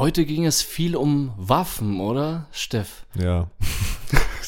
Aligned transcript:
Heute 0.00 0.24
ging 0.24 0.46
es 0.46 0.62
viel 0.62 0.96
um 0.96 1.30
Waffen, 1.36 2.00
oder, 2.00 2.46
Steff? 2.52 3.04
Ja. 3.14 3.50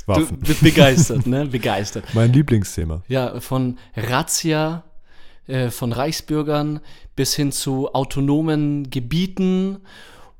Du 0.06 0.14
Waffen. 0.14 0.38
bist 0.40 0.62
begeistert, 0.62 1.26
ne? 1.26 1.44
Begeistert. 1.46 2.06
Mein 2.14 2.32
Lieblingsthema. 2.32 3.02
Ja, 3.06 3.38
von 3.38 3.78
Razzia, 3.94 4.82
äh, 5.46 5.68
von 5.68 5.92
Reichsbürgern 5.92 6.80
bis 7.14 7.36
hin 7.36 7.52
zu 7.52 7.92
autonomen 7.94 8.88
Gebieten 8.88 9.80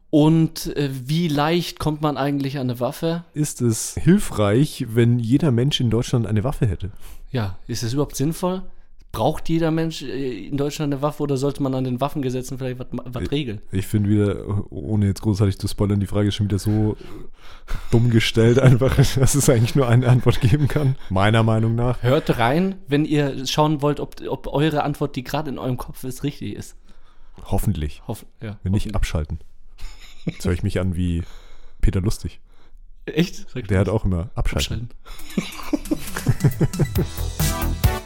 und 0.09 0.75
äh, 0.77 0.89
wie 0.91 1.29
leicht 1.29 1.79
kommt 1.79 2.01
man 2.01 2.17
eigentlich 2.17 2.57
an 2.57 2.71
eine 2.71 2.81
Waffe? 2.81 3.25
Ist 3.35 3.61
es 3.61 3.95
hilfreich, 3.95 4.87
wenn 4.89 5.19
jeder 5.19 5.53
Mensch 5.53 5.79
in 5.79 5.91
Deutschland 5.91 6.27
eine 6.27 6.43
Waffe 6.43 6.67
hätte? 6.67 6.91
Ja, 7.31 7.59
ist 7.69 7.83
es 7.83 7.93
überhaupt 7.93 8.17
sinnvoll? 8.17 8.63
Braucht 9.13 9.51
jeder 9.51 9.71
Mensch 9.71 10.01
äh, 10.01 10.47
in 10.47 10.57
Deutschland 10.57 10.91
eine 10.91 11.03
Waffe 11.03 11.23
oder 11.23 11.37
sollte 11.37 11.63
man 11.63 11.75
an 11.75 11.85
den 11.85 12.01
Waffengesetzen 12.01 12.57
vielleicht 12.57 12.79
was, 12.79 13.31
regeln? 13.31 13.61
Ich 13.71 13.87
finde 13.87 14.09
wieder, 14.09 14.73
ohne 14.73 15.05
jetzt 15.07 15.21
großartig 15.21 15.59
zu 15.59 15.69
spoilern, 15.69 16.01
die 16.01 16.07
Frage 16.07 16.29
ist 16.29 16.35
schon 16.35 16.47
wieder 16.47 16.59
so 16.59 16.97
dumm 17.91 18.09
gestellt, 18.09 18.59
einfach, 18.59 18.97
dass 18.97 19.35
es 19.35 19.51
eigentlich 19.51 19.75
nur 19.75 19.87
eine 19.87 20.09
Antwort 20.09 20.41
geben 20.41 20.67
kann. 20.67 20.97
Meiner 21.11 21.43
Meinung 21.43 21.75
nach. 21.75 22.03
Hört 22.03 22.39
rein, 22.39 22.77
wenn 22.89 23.05
ihr 23.05 23.47
schauen 23.47 23.83
wollt, 23.83 24.01
ob, 24.01 24.17
ob 24.27 24.47
eure 24.47 24.83
Antwort, 24.83 25.15
die 25.15 25.25
gerade 25.25 25.51
in 25.51 25.59
eurem 25.59 25.77
Kopf 25.77 26.05
ist, 26.05 26.25
richtig 26.25 26.57
ist. 26.57 26.77
Hoffentlich. 27.45 28.03
Hoffen, 28.09 28.27
ja, 28.41 28.59
Wenn 28.63 28.73
nicht, 28.73 28.95
abschalten. 28.95 29.41
Jetzt 30.25 30.47
höre 30.47 30.53
ich 30.53 30.63
mich 30.63 30.81
an 30.81 30.97
wie 30.97 31.23
Peter 31.83 32.01
Lustig. 32.01 32.41
Echt? 33.05 33.47
Der 33.69 33.81
hat 33.81 33.91
auch 33.91 34.07
immer 34.07 34.31
abschalten. 34.35 34.89
Abschalten. 35.37 36.03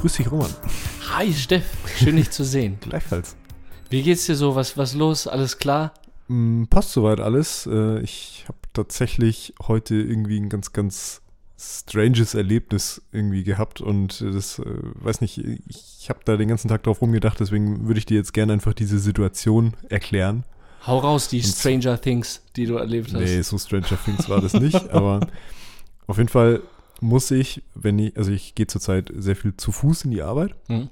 Grüß 0.00 0.14
dich, 0.14 0.30
Roman. 0.30 0.50
Hi 1.12 1.32
Steff, 1.32 1.64
schön 1.96 2.16
dich 2.16 2.30
zu 2.30 2.44
sehen. 2.44 2.78
Gleichfalls. 2.80 3.36
Wie 3.90 4.02
geht's 4.02 4.26
dir 4.26 4.36
so? 4.36 4.54
Was, 4.54 4.76
was 4.76 4.94
los? 4.94 5.26
Alles 5.26 5.58
klar? 5.58 5.92
Mm, 6.28 6.64
Passt 6.64 6.92
soweit 6.92 7.20
alles. 7.20 7.66
Äh, 7.66 8.00
Ich 8.00 8.44
habe 8.46 8.58
tatsächlich 8.72 9.54
heute 9.66 9.94
irgendwie 9.96 10.38
ein 10.38 10.48
ganz, 10.48 10.72
ganz 10.72 11.20
stranges 11.60 12.34
Erlebnis 12.34 13.02
irgendwie 13.10 13.42
gehabt 13.42 13.80
und 13.80 14.20
äh, 14.20 14.30
das, 14.30 14.60
äh, 14.60 14.64
weiß 14.66 15.20
nicht, 15.20 15.38
ich 15.38 16.06
habe 16.08 16.20
da 16.24 16.36
den 16.36 16.46
ganzen 16.48 16.68
Tag 16.68 16.84
drauf 16.84 17.02
rumgedacht, 17.02 17.40
deswegen 17.40 17.88
würde 17.88 17.98
ich 17.98 18.06
dir 18.06 18.16
jetzt 18.16 18.32
gerne 18.32 18.52
einfach 18.52 18.74
diese 18.74 19.00
Situation 19.00 19.74
erklären. 19.88 20.44
Hau 20.86 20.98
raus, 20.98 21.26
die 21.26 21.38
Und- 21.38 21.46
Stranger 21.46 22.00
Things, 22.00 22.42
die 22.54 22.66
du 22.66 22.76
erlebt 22.76 23.12
hast. 23.12 23.18
Nee, 23.20 23.42
so 23.42 23.58
Stranger 23.58 23.98
Things 24.04 24.28
war 24.28 24.40
das 24.40 24.52
nicht, 24.54 24.88
aber 24.92 25.26
auf 26.06 26.18
jeden 26.18 26.28
Fall 26.28 26.62
muss 27.00 27.30
ich, 27.30 27.62
wenn 27.74 27.98
ich, 27.98 28.16
also 28.16 28.30
ich 28.32 28.54
gehe 28.54 28.66
zurzeit 28.66 29.12
sehr 29.16 29.36
viel 29.36 29.56
zu 29.56 29.72
Fuß 29.72 30.04
in 30.04 30.10
die 30.10 30.22
Arbeit 30.22 30.54
Hm? 30.68 30.88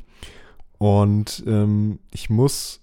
und 0.78 1.42
ähm, 1.46 1.98
ich 2.12 2.30
muss 2.30 2.80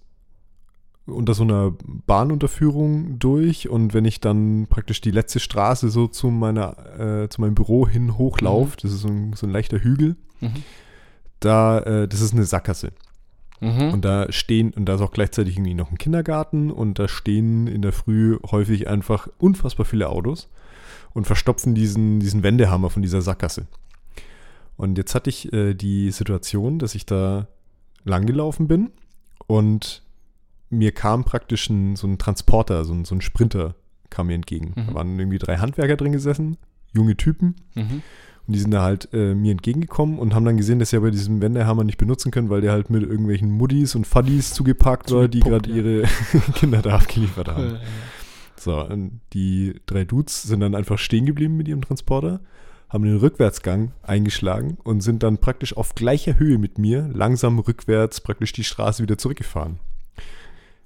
unter 1.06 1.34
so 1.34 1.42
einer 1.44 1.74
Bahnunterführung 2.06 3.18
durch 3.18 3.68
und 3.68 3.92
wenn 3.92 4.04
ich 4.06 4.20
dann 4.20 4.66
praktisch 4.68 5.00
die 5.02 5.10
letzte 5.10 5.38
Straße 5.38 5.90
so 5.90 6.06
zu 6.08 6.28
meiner, 6.28 6.98
äh, 7.24 7.28
zu 7.28 7.40
meinem 7.42 7.54
Büro 7.54 7.86
hin 7.86 8.16
hochlaufe, 8.16 8.76
das 8.80 8.92
ist 8.92 9.00
so 9.00 9.08
ein, 9.08 9.34
so 9.34 9.46
ein 9.46 9.50
leichter 9.52 9.78
Hügel, 9.80 10.16
Mhm. 10.40 10.62
da, 11.40 11.78
äh, 11.80 12.08
das 12.08 12.20
ist 12.20 12.32
eine 12.32 12.44
Sackgasse. 12.44 12.92
Mhm. 13.60 13.92
Und 13.92 14.04
da 14.04 14.30
stehen, 14.32 14.72
und 14.72 14.86
da 14.86 14.94
ist 14.96 15.00
auch 15.00 15.12
gleichzeitig 15.12 15.56
irgendwie 15.56 15.74
noch 15.74 15.90
ein 15.90 15.98
Kindergarten 15.98 16.70
und 16.70 16.98
da 16.98 17.06
stehen 17.06 17.66
in 17.66 17.82
der 17.82 17.92
Früh 17.92 18.38
häufig 18.50 18.88
einfach 18.88 19.28
unfassbar 19.38 19.86
viele 19.86 20.08
Autos 20.08 20.48
und 21.14 21.26
verstopfen 21.26 21.74
diesen, 21.74 22.20
diesen 22.20 22.42
Wendehammer 22.42 22.90
von 22.90 23.00
dieser 23.02 23.22
Sackgasse. 23.22 23.66
Und 24.76 24.98
jetzt 24.98 25.14
hatte 25.14 25.30
ich 25.30 25.52
äh, 25.52 25.74
die 25.74 26.10
Situation, 26.10 26.78
dass 26.78 26.94
ich 26.94 27.06
da 27.06 27.46
langgelaufen 28.04 28.68
bin 28.68 28.90
und 29.46 30.02
mir 30.70 30.92
kam 30.92 31.24
praktisch 31.24 31.70
ein, 31.70 31.94
so 31.96 32.06
ein 32.06 32.18
Transporter, 32.18 32.84
so 32.84 32.92
ein, 32.92 33.04
so 33.04 33.14
ein 33.14 33.20
Sprinter 33.20 33.76
kam 34.10 34.26
mir 34.26 34.34
entgegen. 34.34 34.72
Mhm. 34.74 34.86
Da 34.88 34.94
waren 34.94 35.18
irgendwie 35.18 35.38
drei 35.38 35.56
Handwerker 35.58 35.96
drin 35.96 36.12
gesessen, 36.12 36.56
junge 36.92 37.16
Typen, 37.16 37.54
Mhm. 37.76 38.02
und 38.46 38.52
die 38.54 38.58
sind 38.58 38.72
da 38.72 38.82
halt 38.82 39.08
äh, 39.12 39.34
mir 39.34 39.52
entgegengekommen 39.52 40.18
und 40.18 40.34
haben 40.34 40.44
dann 40.44 40.56
gesehen, 40.56 40.78
dass 40.80 40.90
sie 40.90 40.96
aber 40.96 41.10
diesen 41.12 41.40
Wendehammer 41.40 41.84
nicht 41.84 41.98
benutzen 41.98 42.30
können, 42.32 42.50
weil 42.50 42.60
der 42.60 42.72
halt 42.72 42.90
mit 42.90 43.02
irgendwelchen 43.02 43.50
Muddis 43.52 43.94
und 43.94 44.06
Fuddies 44.06 44.52
zugepackt 44.52 45.12
war, 45.12 45.28
die 45.28 45.40
gerade 45.40 45.70
ihre 45.70 46.02
Kinder 46.56 46.82
da 46.82 46.96
abgeliefert 46.96 47.48
haben. 47.48 47.76
Äh, 47.76 47.78
So, 48.56 48.80
und 48.80 49.20
die 49.32 49.80
drei 49.86 50.04
Dudes 50.04 50.42
sind 50.42 50.60
dann 50.60 50.74
einfach 50.74 50.98
stehen 50.98 51.26
geblieben 51.26 51.56
mit 51.56 51.68
ihrem 51.68 51.82
Transporter, 51.82 52.40
haben 52.88 53.04
den 53.04 53.16
Rückwärtsgang 53.16 53.92
eingeschlagen 54.02 54.78
und 54.84 55.00
sind 55.00 55.22
dann 55.22 55.38
praktisch 55.38 55.76
auf 55.76 55.94
gleicher 55.94 56.38
Höhe 56.38 56.58
mit 56.58 56.78
mir 56.78 57.10
langsam 57.12 57.58
rückwärts 57.58 58.20
praktisch 58.20 58.52
die 58.52 58.64
Straße 58.64 59.02
wieder 59.02 59.18
zurückgefahren. 59.18 59.80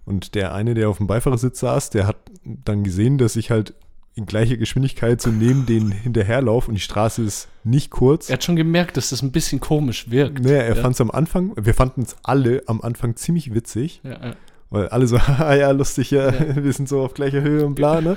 Und 0.04 0.34
der 0.34 0.54
eine, 0.54 0.72
der 0.72 0.88
auf 0.88 0.96
dem 0.96 1.06
Beifahrersitz 1.06 1.60
saß, 1.60 1.90
der 1.90 2.06
hat 2.06 2.16
dann 2.42 2.82
gesehen, 2.82 3.18
dass 3.18 3.36
ich 3.36 3.50
halt 3.50 3.74
in 4.14 4.26
gleicher 4.26 4.56
Geschwindigkeit 4.56 5.20
so 5.20 5.30
neben 5.30 5.64
denen 5.66 5.92
hinterherlaufe 5.92 6.68
und 6.68 6.74
die 6.74 6.80
Straße 6.80 7.22
ist 7.22 7.48
nicht 7.62 7.90
kurz. 7.90 8.28
Er 8.28 8.34
hat 8.34 8.44
schon 8.44 8.56
gemerkt, 8.56 8.96
dass 8.96 9.10
das 9.10 9.22
ein 9.22 9.30
bisschen 9.30 9.60
komisch 9.60 10.10
wirkt. 10.10 10.42
Naja, 10.42 10.62
er 10.62 10.76
ja. 10.76 10.82
fand 10.82 10.94
es 10.94 11.00
am 11.00 11.10
Anfang, 11.10 11.52
wir 11.56 11.74
fanden 11.74 12.02
es 12.02 12.16
alle 12.24 12.62
am 12.66 12.80
Anfang 12.80 13.16
ziemlich 13.16 13.54
witzig, 13.54 14.00
Ja, 14.02 14.28
ja. 14.28 14.34
Weil 14.70 14.88
alle 14.88 15.06
so, 15.06 15.18
haha, 15.18 15.54
ja, 15.56 15.70
lustig, 15.70 16.10
ja, 16.10 16.30
Ja. 16.32 16.56
wir 16.62 16.72
sind 16.72 16.88
so 16.88 17.00
auf 17.00 17.14
gleicher 17.14 17.42
Höhe 17.42 17.64
und 17.66 17.74
bla, 17.74 18.00
ne? 18.00 18.16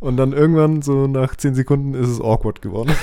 Und 0.00 0.16
dann 0.16 0.32
irgendwann, 0.32 0.80
so 0.80 1.06
nach 1.06 1.36
zehn 1.36 1.54
Sekunden, 1.54 1.92
ist 1.94 2.08
es 2.08 2.20
awkward 2.20 2.62
geworden. 2.62 2.92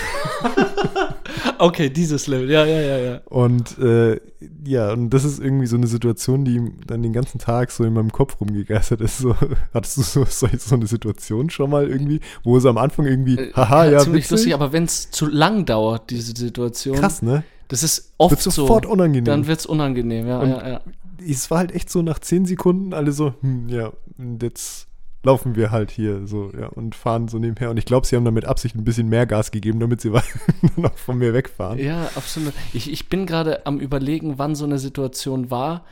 Okay, 1.59 1.90
dieses 1.90 2.28
Level. 2.28 2.50
Ja, 2.52 2.66
ja, 2.66 2.80
ja, 2.81 2.97
ja. 2.97 3.22
Und 3.25 3.80
äh, 3.80 4.19
ja, 4.63 4.91
und 4.94 5.09
das 5.09 5.24
ist 5.24 5.40
irgendwie 5.40 5.66
so 5.66 5.75
eine 5.75 5.88
Situation, 5.88 6.46
die 6.46 6.62
dann 6.86 7.02
den 7.02 7.13
ganzen 7.13 7.40
Tag 7.40 7.72
so 7.72 7.84
in 7.84 7.94
meinem 7.94 8.12
Kopf 8.12 8.40
rumgegeistert 8.40 9.02
ist. 9.02 9.18
So, 9.18 9.36
hattest 9.74 9.97
du 9.97 10.02
so, 10.03 10.25
so, 10.30 10.47
so 10.56 10.75
eine 10.75 10.86
Situation 10.86 11.50
schon 11.50 11.72
mal 11.72 11.88
irgendwie, 11.90 12.19
wo 12.44 12.57
es 12.57 12.66
am 12.66 12.78
Anfang 12.78 13.06
irgendwie, 13.07 13.38
Äh, 13.40 13.53
haha, 13.53 13.86
ja, 13.86 14.00
ziemlich 14.00 14.25
witzig, 14.25 14.31
lustig, 14.31 14.53
aber 14.53 14.72
wenn 14.72 14.84
es 14.84 15.09
zu 15.09 15.25
lang 15.25 15.66
dauert, 15.66 16.09
diese 16.12 16.36
Situation, 16.36 16.96
krass, 16.97 17.22
ne? 17.24 17.44
das 17.69 17.81
ist 17.81 18.13
oft 18.19 18.31
Wird 18.34 18.41
sofort 18.41 18.86
so, 18.86 18.91
unangenehm. 18.91 19.25
dann 19.25 19.47
wird 19.47 19.59
es 19.59 19.66
unangenehm, 19.66 20.28
ja, 20.28 20.40
Und- 20.40 20.50
ja, 20.50 20.68
ja. 20.68 20.81
Es 21.20 21.50
war 21.52 21.60
halt 21.60 21.74
echt 21.74 21.90
so 21.90 22.02
nach 22.02 22.20
zehn 22.20 22.46
Sekunden 22.46 22.94
alle 22.94 23.12
so, 23.12 23.34
hm, 23.42 23.70
ja, 23.70 23.94
jetzt 24.42 24.88
laufen 25.24 25.56
wir 25.56 25.72
halt 25.72 25.92
hier 25.92 26.26
so, 26.26 26.52
ja, 26.58 26.68
und 26.68 26.96
fahren 26.96 27.28
so 27.28 27.38
nebenher. 27.38 27.70
Und 27.70 27.78
ich 27.78 27.86
glaube, 27.86 28.08
sie 28.08 28.16
haben 28.16 28.24
da 28.24 28.32
mit 28.32 28.46
Absicht 28.46 28.76
ein 28.76 28.84
bisschen 28.84 29.10
mehr 29.10 29.26
Gas 29.26 29.52
gegeben, 29.52 29.80
damit 29.80 30.00
sie 30.02 30.12
noch 30.78 30.98
von 30.98 31.18
mir 31.18 31.34
wegfahren. 31.34 31.80
Ja, 31.80 32.10
absolut. 32.16 32.54
Ich, 32.74 32.92
ich 32.92 33.10
bin 33.10 33.26
gerade 33.26 33.66
am 33.66 33.80
überlegen, 33.80 34.38
wann 34.38 34.56
so 34.56 34.66
eine 34.66 34.80
Situation 34.80 35.52
war, 35.52 35.84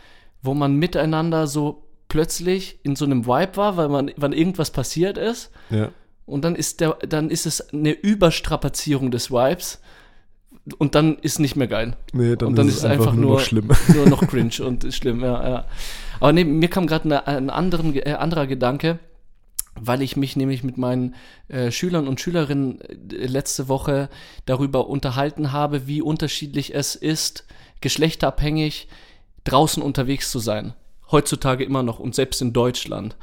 wo 0.42 0.54
man 0.54 0.76
miteinander 0.76 1.48
so 1.48 1.84
plötzlich 2.08 2.80
in 2.84 2.96
so 2.96 3.06
einem 3.06 3.26
Vibe 3.26 3.58
war, 3.58 3.78
weil 3.78 3.90
man, 3.90 4.12
wann 4.16 4.32
irgendwas 4.32 4.72
passiert 4.72 5.18
ist. 5.18 5.52
Ja. 5.70 5.90
Und 6.26 6.44
dann 6.46 6.56
ist 6.56 6.80
der, 6.80 6.94
dann 7.08 7.30
ist 7.30 7.46
es 7.46 7.74
eine 7.74 7.92
Überstrapazierung 7.92 9.12
des 9.12 9.32
Vibes. 9.32 9.82
Und 10.78 10.96
dann 10.96 11.18
ist 11.20 11.40
nicht 11.40 11.56
mehr 11.56 11.68
geil. 11.68 11.96
Nee, 12.12 12.36
dann, 12.36 12.50
und 12.50 12.56
dann 12.56 12.68
ist, 12.68 12.78
es 12.78 12.86
einfach, 12.86 13.14
nur 13.14 13.34
noch 13.34 13.40
schlimm. 13.40 13.70
Nur 13.94 14.08
noch 14.08 14.22
cringe 14.28 14.66
und 14.66 14.92
schlimm, 14.94 15.22
ja, 15.22 15.48
ja. 15.48 15.66
Aber 16.20 16.34
nee, 16.34 16.44
mir 16.44 16.70
kam 16.70 16.88
gerade 16.88 17.28
ein 17.28 17.50
anderen, 17.52 17.96
äh, 17.96 18.14
anderer 18.14 18.48
Gedanke, 18.48 18.98
weil 19.80 20.02
ich 20.02 20.16
mich 20.16 20.36
nämlich 20.36 20.64
mit 20.64 20.78
meinen 20.78 21.14
äh, 21.50 21.70
Schülern 21.70 22.08
und 22.08 22.20
Schülerinnen 22.20 22.82
äh, 22.82 23.28
letzte 23.28 23.68
Woche 23.68 24.10
darüber 24.46 24.88
unterhalten 24.88 25.52
habe, 25.52 25.86
wie 25.86 26.02
unterschiedlich 26.02 26.74
es 26.74 26.96
ist, 26.96 27.46
geschlechterabhängig 27.82 28.88
draußen 29.44 29.84
unterwegs 29.84 30.32
zu 30.32 30.40
sein. 30.40 30.74
Heutzutage 31.12 31.64
immer 31.64 31.84
noch 31.84 32.00
und 32.00 32.16
selbst 32.16 32.42
in 32.42 32.54
Deutschland. 32.54 33.16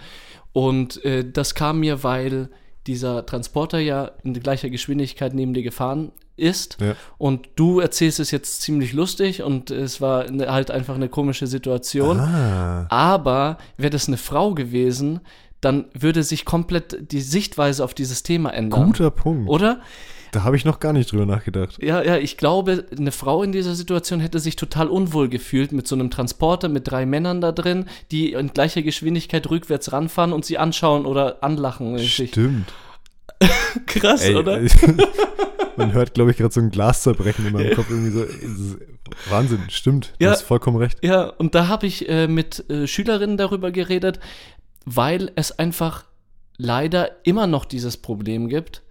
Und 0.52 1.04
äh, 1.04 1.28
das 1.28 1.56
kam 1.56 1.80
mir, 1.80 2.04
weil 2.04 2.50
dieser 2.86 3.26
Transporter 3.26 3.80
ja 3.80 4.12
in 4.22 4.34
gleicher 4.34 4.70
Geschwindigkeit 4.70 5.34
neben 5.34 5.54
dir 5.54 5.62
gefahren 5.62 6.12
ist. 6.37 6.79
Ja. 6.81 6.94
Und 7.19 7.49
du 7.56 7.81
erzählst 7.81 8.20
es 8.20 8.31
jetzt 8.31 8.62
ziemlich 8.62 8.93
lustig 8.93 9.43
und 9.43 9.70
es 9.70 10.00
war 10.00 10.31
ne, 10.31 10.50
halt 10.50 10.70
einfach 10.70 10.94
eine 10.94 11.08
komische 11.08 11.46
Situation. 11.46 12.20
Ah, 12.20 12.87
Aber 12.88 13.58
wäre 13.76 13.90
das 13.90 14.08
eine 14.08 14.17
Frau 14.17 14.55
gewesen, 14.55 15.20
dann 15.61 15.87
würde 15.94 16.23
sich 16.23 16.44
komplett 16.44 17.12
die 17.12 17.20
Sichtweise 17.20 17.84
auf 17.84 17.94
dieses 17.94 18.23
Thema 18.23 18.50
ändern. 18.50 18.87
guter 18.87 19.11
Punkt. 19.11 19.49
Oder? 19.49 19.81
Da 20.32 20.44
habe 20.44 20.56
ich 20.56 20.64
noch 20.64 20.81
gar 20.81 20.94
nicht 20.94 21.12
drüber 21.12 21.26
nachgedacht. 21.26 21.76
Ja, 21.82 22.02
ja, 22.02 22.17
ich 22.17 22.38
glaube, 22.38 22.87
eine 22.96 23.12
Frau 23.12 23.43
in 23.43 23.52
dieser 23.52 23.75
Situation 23.75 24.19
hätte 24.19 24.38
sich 24.38 24.56
total 24.56 24.88
unwohl 24.88 25.29
gefühlt 25.29 25.73
mit 25.73 25.87
so 25.87 25.94
einem 25.94 26.11
Transporter 26.11 26.70
mit 26.70 26.90
drei 26.90 27.05
Männern 27.05 27.43
da 27.43 27.52
drin, 27.52 27.84
die 28.11 28.32
in 28.32 28.49
gleicher 28.49 28.81
Geschwindigkeit 28.81 29.49
rückwärts 29.50 29.93
ranfahren 29.93 30.32
und 30.32 30.46
sie 30.46 30.56
anschauen 30.56 31.05
oder 31.05 31.44
anlachen. 31.44 31.99
Stimmt. 31.99 32.73
Krass, 33.86 34.22
Ey, 34.22 34.34
oder? 34.36 34.60
äh, 34.62 34.68
man 35.76 35.92
hört, 35.92 36.14
glaube 36.14 36.30
ich, 36.30 36.36
gerade 36.36 36.52
so 36.52 36.60
ein 36.60 36.70
Glas 36.70 37.02
zerbrechen 37.02 37.46
in 37.46 37.52
meinem 37.52 37.74
Kopf. 37.74 37.88
Irgendwie 37.90 38.10
so, 38.10 38.24
Wahnsinn, 39.30 39.60
stimmt. 39.68 40.14
Du 40.18 40.24
Ja. 40.24 40.30
hast 40.32 40.42
vollkommen 40.42 40.76
recht. 40.76 40.98
Ja, 41.04 41.24
und 41.24 41.54
da 41.54 41.68
habe 41.68 41.86
ich 41.86 42.08
äh, 42.08 42.26
mit 42.28 42.68
äh, 42.70 42.86
Schülerinnen 42.86 43.36
darüber 43.36 43.70
geredet, 43.70 44.20
weil 44.84 45.30
es 45.36 45.58
einfach 45.58 46.04
leider 46.56 47.10
immer 47.24 47.46
noch 47.46 47.64
dieses 47.64 47.96
Problem 47.96 48.48
gibt. 48.48 48.82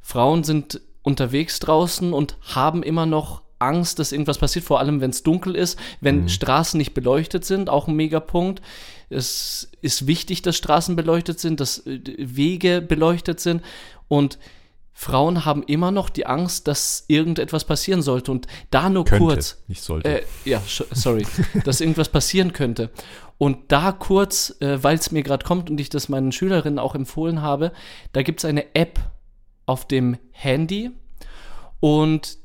Frauen 0.00 0.44
sind 0.44 0.80
unterwegs 1.02 1.58
draußen 1.60 2.12
und 2.12 2.36
haben 2.54 2.82
immer 2.82 3.06
noch 3.06 3.41
Angst, 3.62 3.98
dass 3.98 4.12
irgendwas 4.12 4.38
passiert, 4.38 4.64
vor 4.64 4.80
allem 4.80 5.00
wenn 5.00 5.10
es 5.10 5.22
dunkel 5.22 5.54
ist, 5.56 5.78
wenn 6.00 6.28
Straßen 6.28 6.78
nicht 6.78 6.94
beleuchtet 6.94 7.44
sind, 7.44 7.70
auch 7.70 7.88
ein 7.88 7.96
Megapunkt. 7.96 8.62
Es 9.08 9.70
ist 9.80 10.06
wichtig, 10.06 10.42
dass 10.42 10.56
Straßen 10.56 10.96
beleuchtet 10.96 11.38
sind, 11.40 11.60
dass 11.60 11.86
äh, 11.86 12.00
Wege 12.18 12.80
beleuchtet 12.80 13.40
sind 13.40 13.62
und 14.08 14.38
Frauen 14.94 15.44
haben 15.44 15.62
immer 15.62 15.90
noch 15.90 16.10
die 16.10 16.26
Angst, 16.26 16.68
dass 16.68 17.04
irgendetwas 17.08 17.64
passieren 17.64 18.02
sollte 18.02 18.30
und 18.30 18.46
da 18.70 18.90
nur 18.90 19.04
Könnte, 19.04 19.24
kurz. 19.24 19.62
nicht 19.66 19.82
sollte. 19.82 20.20
Äh, 20.20 20.22
ja, 20.44 20.62
sorry, 20.66 21.26
dass 21.64 21.80
irgendwas 21.80 22.08
passieren 22.08 22.52
könnte. 22.52 22.90
Und 23.38 23.72
da 23.72 23.90
kurz, 23.92 24.54
äh, 24.60 24.82
weil 24.82 24.96
es 24.96 25.10
mir 25.10 25.22
gerade 25.22 25.44
kommt 25.44 25.70
und 25.70 25.80
ich 25.80 25.88
das 25.88 26.08
meinen 26.08 26.30
Schülerinnen 26.30 26.78
auch 26.78 26.94
empfohlen 26.94 27.42
habe, 27.42 27.72
da 28.12 28.22
gibt 28.22 28.40
es 28.40 28.44
eine 28.44 28.74
App 28.74 29.00
auf 29.66 29.88
dem 29.88 30.18
Handy 30.30 30.90
und 31.80 32.38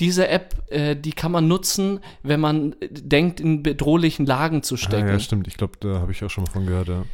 diese 0.00 0.28
App, 0.28 0.54
äh, 0.70 0.96
die 0.96 1.12
kann 1.12 1.30
man 1.30 1.46
nutzen, 1.46 2.00
wenn 2.22 2.40
man 2.40 2.74
denkt, 2.90 3.38
in 3.40 3.62
bedrohlichen 3.62 4.26
Lagen 4.26 4.62
zu 4.62 4.74
ah, 4.74 4.78
stecken. 4.78 5.08
ja, 5.08 5.18
stimmt. 5.18 5.46
Ich 5.46 5.56
glaube, 5.56 5.74
da 5.80 6.00
habe 6.00 6.12
ich 6.12 6.24
auch 6.24 6.30
schon 6.30 6.44
mal 6.44 6.50
von 6.50 6.66
gehört, 6.66 6.88
ja. 6.88 7.04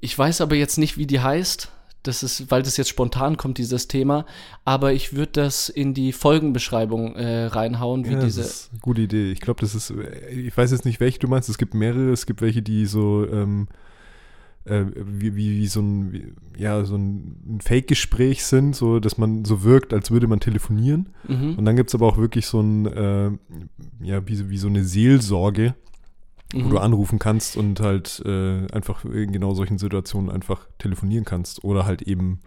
Ich 0.00 0.18
weiß 0.18 0.40
aber 0.40 0.56
jetzt 0.56 0.78
nicht, 0.78 0.98
wie 0.98 1.06
die 1.06 1.20
heißt. 1.20 1.70
Das 2.02 2.24
ist, 2.24 2.50
weil 2.50 2.64
das 2.64 2.76
jetzt 2.76 2.88
spontan 2.88 3.36
kommt, 3.36 3.58
dieses 3.58 3.86
Thema. 3.86 4.26
Aber 4.64 4.92
ich 4.92 5.14
würde 5.14 5.32
das 5.32 5.68
in 5.68 5.94
die 5.94 6.12
Folgenbeschreibung 6.12 7.14
äh, 7.14 7.44
reinhauen, 7.44 8.04
wie 8.06 8.14
ja, 8.14 8.24
diese. 8.24 8.40
Das 8.42 8.50
ist 8.50 8.70
eine 8.72 8.80
gute 8.80 9.02
Idee. 9.02 9.30
Ich 9.30 9.40
glaube, 9.40 9.60
das 9.60 9.76
ist, 9.76 9.90
äh, 9.90 10.28
ich 10.30 10.56
weiß 10.56 10.72
jetzt 10.72 10.84
nicht, 10.84 10.98
welche 10.98 11.20
du 11.20 11.28
meinst. 11.28 11.48
Es 11.48 11.58
gibt 11.58 11.74
mehrere. 11.74 12.10
Es 12.10 12.26
gibt 12.26 12.42
welche, 12.42 12.60
die 12.60 12.86
so, 12.86 13.24
ähm, 13.30 13.68
äh, 14.64 14.84
wie, 14.94 15.34
wie, 15.36 15.58
wie 15.58 15.66
so 15.66 15.80
ein, 15.80 16.12
wie, 16.12 16.32
ja, 16.56 16.84
so 16.84 16.96
ein, 16.96 17.58
Fake-Gespräch 17.62 18.44
sind, 18.44 18.76
so, 18.76 19.00
dass 19.00 19.18
man 19.18 19.44
so 19.44 19.62
wirkt, 19.62 19.92
als 19.92 20.10
würde 20.10 20.26
man 20.28 20.40
telefonieren. 20.40 21.08
Mhm. 21.28 21.56
Und 21.58 21.64
dann 21.64 21.76
gibt 21.76 21.90
es 21.90 21.94
aber 21.94 22.06
auch 22.06 22.16
wirklich 22.18 22.46
so 22.46 22.60
ein, 22.60 22.86
äh, 22.86 23.30
ja, 24.02 24.26
wie, 24.28 24.36
so- 24.36 24.50
wie 24.50 24.58
so 24.58 24.68
eine 24.68 24.84
Seelsorge, 24.84 25.74
wo 26.52 26.60
Mhm. 26.60 26.70
du 26.70 26.78
anrufen 26.78 27.18
kannst 27.18 27.56
und 27.56 27.80
halt 27.80 28.22
äh, 28.26 28.66
einfach 28.72 29.04
in 29.04 29.32
genau 29.32 29.54
solchen 29.54 29.78
Situationen 29.78 30.30
einfach 30.30 30.66
telefonieren 30.78 31.24
kannst 31.24 31.64
oder 31.64 31.86
halt 31.86 32.02
eben 32.02 32.40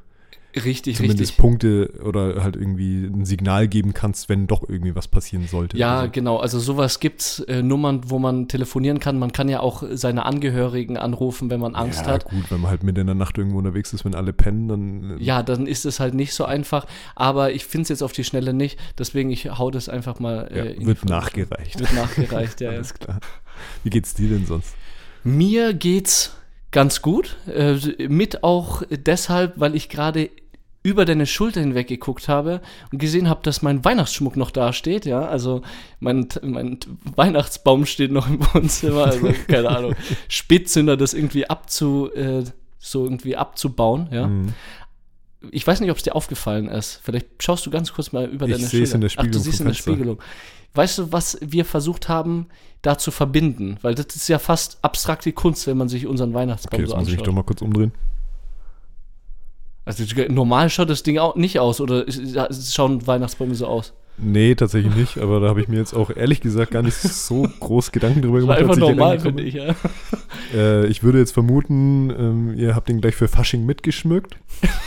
Richtig, 0.63 0.97
zumindest 0.97 1.19
richtig. 1.21 1.37
Punkte 1.37 1.91
oder 2.03 2.41
halt 2.43 2.55
irgendwie 2.55 3.05
ein 3.05 3.25
Signal 3.25 3.67
geben 3.67 3.93
kannst, 3.93 4.29
wenn 4.29 4.47
doch 4.47 4.67
irgendwie 4.67 4.95
was 4.95 5.07
passieren 5.07 5.47
sollte. 5.47 5.77
Ja, 5.77 5.99
Also, 5.99 6.11
genau. 6.11 6.37
Also 6.37 6.59
sowas 6.59 6.99
gibt's 6.99 7.39
äh, 7.41 7.61
Nummern, 7.61 8.01
wo 8.07 8.19
man 8.19 8.47
telefonieren 8.47 8.99
kann. 8.99 9.19
Man 9.19 9.31
kann 9.31 9.49
ja 9.49 9.59
auch 9.59 9.83
seine 9.91 10.25
Angehörigen 10.25 10.97
anrufen, 10.97 11.49
wenn 11.49 11.59
man 11.59 11.75
Angst 11.75 12.01
ja, 12.05 12.13
hat. 12.13 12.25
gut, 12.25 12.49
wenn 12.51 12.61
man 12.61 12.71
halt 12.71 12.83
mitten 12.83 13.01
in 13.01 13.07
der 13.07 13.15
Nacht 13.15 13.37
irgendwo 13.37 13.57
unterwegs 13.57 13.91
ist, 13.91 14.05
wenn 14.05 14.15
alle 14.15 14.31
pennen, 14.33 14.67
dann 14.67 15.17
äh, 15.19 15.23
Ja, 15.23 15.43
dann 15.43 15.67
ist 15.67 15.85
es 15.85 15.99
halt 15.99 16.13
nicht 16.13 16.33
so 16.33 16.45
einfach. 16.45 16.85
Aber 17.15 17.51
ich 17.51 17.65
finde 17.65 17.83
es 17.83 17.89
jetzt 17.89 18.01
auf 18.01 18.13
die 18.13 18.23
Schnelle 18.23 18.53
nicht. 18.53 18.79
Deswegen 18.97 19.29
ich 19.31 19.49
hau 19.57 19.71
das 19.71 19.89
einfach 19.89 20.19
mal 20.19 20.49
ja, 20.49 20.63
äh, 20.63 20.71
in 20.73 20.79
die 20.81 20.85
wird 20.85 21.05
nachgereicht. 21.05 21.79
Wird 21.79 21.93
nachgereicht, 21.93 22.61
ja. 22.61 22.71
ja. 22.71 22.77
Alles 22.77 22.93
klar. 22.93 23.19
Wie 23.83 23.89
geht's 23.89 24.13
dir 24.13 24.29
denn 24.29 24.45
sonst? 24.45 24.73
Mir 25.23 25.73
geht's 25.73 26.35
ganz 26.71 27.01
gut. 27.01 27.37
Äh, 27.47 27.77
mit 28.07 28.43
auch 28.43 28.83
deshalb, 28.89 29.53
weil 29.55 29.75
ich 29.75 29.89
gerade 29.89 30.29
über 30.85 31.03
deine 31.03 31.25
Schulter 31.25 31.61
hinweg 31.61 31.87
geguckt 31.87 32.27
habe 32.27 32.61
und 32.91 32.99
gesehen 32.99 33.27
habe, 33.27 33.41
dass 33.41 33.63
mein 33.63 33.83
Weihnachtsschmuck 33.83 34.37
noch 34.37 34.51
da 34.51 34.71
steht, 34.71 35.07
ja, 35.07 35.25
also 35.25 35.63
mein, 35.99 36.27
mein 36.43 36.77
Weihnachtsbaum 37.15 37.87
steht 37.87 38.11
noch 38.11 38.29
im 38.29 38.39
Wohnzimmer, 38.53 39.05
also 39.05 39.33
keine 39.47 39.69
Ahnung, 39.69 39.95
Spätzünder 40.27 40.95
das 40.95 41.15
irgendwie 41.15 41.49
abzu, 41.49 42.11
äh, 42.13 42.43
so 42.77 43.03
irgendwie 43.03 43.35
abzubauen, 43.35 44.09
ja. 44.11 44.27
Mhm. 44.27 44.53
Ich 45.49 45.65
weiß 45.65 45.79
nicht, 45.79 45.89
ob 45.89 45.97
es 45.97 46.03
dir 46.03 46.15
aufgefallen 46.15 46.67
ist. 46.67 47.01
Vielleicht 47.03 47.27
schaust 47.39 47.65
du 47.65 47.69
ganz 47.71 47.93
kurz 47.93 48.11
mal 48.11 48.25
über 48.25 48.47
Ich 48.47 48.53
deine 48.53 48.65
sehe 48.65 48.83
es 48.83 48.93
in 48.93 49.01
der 49.01 49.11
Ach, 49.11 49.15
du 49.15 49.21
Spiegelung 49.23 49.43
siehst 49.43 49.59
in 49.61 49.67
der. 49.67 49.73
Spiegelung. 49.75 50.19
Weißt 50.73 50.97
du, 50.97 51.11
was 51.11 51.37
wir 51.41 51.65
versucht 51.65 52.09
haben, 52.09 52.47
da 52.81 52.97
zu 52.97 53.11
verbinden? 53.11 53.77
Weil 53.83 53.93
das 53.93 54.07
ist 54.15 54.27
ja 54.27 54.39
fast 54.39 54.79
abstrakte 54.81 55.31
Kunst, 55.33 55.67
wenn 55.67 55.77
man 55.77 55.87
sich 55.87 56.07
unseren 56.07 56.33
Weihnachtsbaum 56.33 56.77
Okay, 56.79 56.83
jetzt 56.83 56.91
so 56.91 56.97
muss 56.97 57.07
ich 57.09 57.15
doch 57.17 57.21
anschaut. 57.21 57.35
mal 57.35 57.43
kurz 57.43 57.61
umdrehen. 57.61 57.91
Also 59.85 60.03
normal 60.29 60.69
schaut 60.69 60.89
das 60.89 61.03
Ding 61.03 61.19
auch 61.19 61.35
nicht 61.35 61.59
aus 61.59 61.79
oder 61.79 62.05
schauen 62.09 63.05
Weihnachtsbäume 63.05 63.53
so 63.53 63.67
aus? 63.67 63.93
Nee, 64.17 64.55
tatsächlich 64.55 64.95
nicht, 64.95 65.17
aber 65.17 65.41
da 65.41 65.49
habe 65.49 65.61
ich 65.61 65.67
mir 65.67 65.77
jetzt 65.77 65.93
auch 65.93 66.09
ehrlich 66.09 66.39
gesagt 66.39 66.71
gar 66.71 66.81
nicht 66.81 66.95
so 66.95 67.47
groß 67.59 67.91
Gedanken 67.91 68.21
drüber 68.21 68.35
War 68.47 68.57
gemacht. 68.57 68.59
einfach 68.59 68.69
als 68.69 68.77
ich 68.77 68.85
hier 68.85 68.95
normal, 68.95 69.19
finde 69.19 69.43
ich, 69.43 69.53
ja. 69.55 69.75
Äh, 70.53 70.85
ich 70.87 71.01
würde 71.01 71.17
jetzt 71.17 71.31
vermuten, 71.31 72.11
ähm, 72.11 72.53
ihr 72.55 72.75
habt 72.75 72.87
den 72.87 73.01
gleich 73.01 73.15
für 73.15 73.27
Fasching 73.27 73.65
mitgeschmückt 73.65 74.37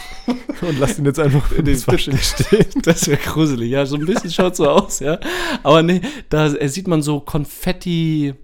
und 0.63 0.79
lasst 0.79 0.99
ihn 0.99 1.05
jetzt 1.05 1.19
einfach 1.19 1.47
für 1.47 1.63
das 1.63 1.85
Fasching 1.85 2.17
stehen. 2.17 2.67
Das 2.85 3.09
wäre 3.09 3.19
gruselig, 3.19 3.71
ja. 3.71 3.85
So 3.85 3.97
ein 3.97 4.07
bisschen 4.07 4.31
schaut 4.31 4.55
so 4.57 4.69
aus, 4.69 5.01
ja. 5.01 5.19
Aber 5.65 5.83
nee, 5.83 6.01
da 6.29 6.49
sieht 6.69 6.87
man 6.87 7.03
so 7.03 7.21
Konfetti, 7.21 8.35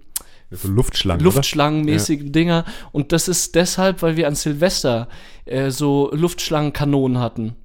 So 0.51 0.67
Luftschlangen, 0.67 1.23
Luftschlangenmäßige 1.23 2.19
Dinger. 2.23 2.65
Und 2.91 3.11
das 3.11 3.27
ist 3.27 3.55
deshalb, 3.55 4.01
weil 4.01 4.15
wir 4.15 4.27
an 4.27 4.35
Silvester 4.35 5.07
äh, 5.45 5.71
so 5.71 6.09
Luftschlangenkanonen 6.13 7.19
hatten. 7.19 7.55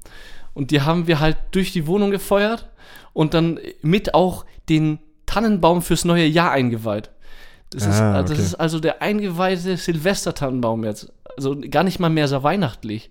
Und 0.55 0.71
die 0.71 0.83
haben 0.83 1.07
wir 1.07 1.21
halt 1.21 1.37
durch 1.53 1.73
die 1.73 1.87
Wohnung 1.87 2.11
gefeuert 2.11 2.71
und 3.13 3.35
dann 3.35 3.61
mit 3.83 4.15
auch 4.15 4.45
den 4.69 4.99
Tannenbaum 5.27 5.83
fürs 5.83 6.05
neue 6.05 6.27
Jahr 6.27 6.51
eingeweiht. 6.51 7.11
Das, 7.71 7.87
ist, 7.87 8.01
Ah, 8.01 8.23
das 8.23 8.33
okay. 8.33 8.41
ist 8.41 8.55
also 8.57 8.81
der 8.81 9.01
eingeweihte 9.01 9.77
Silvestertannenbaum 9.77 10.85
jetzt. 10.85 11.13
Also 11.37 11.57
gar 11.71 11.85
nicht 11.85 12.01
mal 12.01 12.11
mehr 12.11 12.27
so 12.27 12.43
weihnachtlich. 12.43 13.11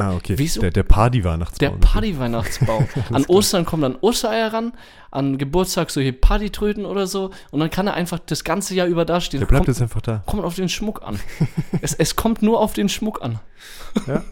Ah, 0.00 0.14
okay. 0.14 0.34
Wieso? 0.36 0.60
Der, 0.60 0.70
der 0.70 0.82
Party-Weihnachtsbaum. 0.82 1.80
Der 1.80 1.86
Party-Weihnachtsbaum. 1.86 2.88
an 3.12 3.24
Ostern 3.26 3.64
kommen 3.64 3.82
dann 3.82 3.96
Ostereier 4.00 4.52
ran, 4.52 4.72
an 5.10 5.38
Geburtstag 5.38 5.90
solche 5.90 6.12
Partytröten 6.12 6.84
oder 6.84 7.06
so 7.06 7.30
und 7.50 7.60
dann 7.60 7.70
kann 7.70 7.86
er 7.86 7.94
einfach 7.94 8.18
das 8.18 8.44
ganze 8.44 8.74
Jahr 8.74 8.86
über 8.86 9.04
dastehen. 9.04 9.40
Der 9.40 9.46
bleibt 9.46 9.66
kommt, 9.66 9.68
jetzt 9.68 9.82
einfach 9.82 10.00
da. 10.00 10.22
kommt 10.26 10.44
auf 10.44 10.54
den 10.54 10.68
Schmuck 10.68 11.02
an. 11.02 11.18
es, 11.80 11.94
es 11.94 12.16
kommt 12.16 12.42
nur 12.42 12.60
auf 12.60 12.72
den 12.72 12.88
Schmuck 12.88 13.22
an. 13.22 13.38
Ja. 14.06 14.22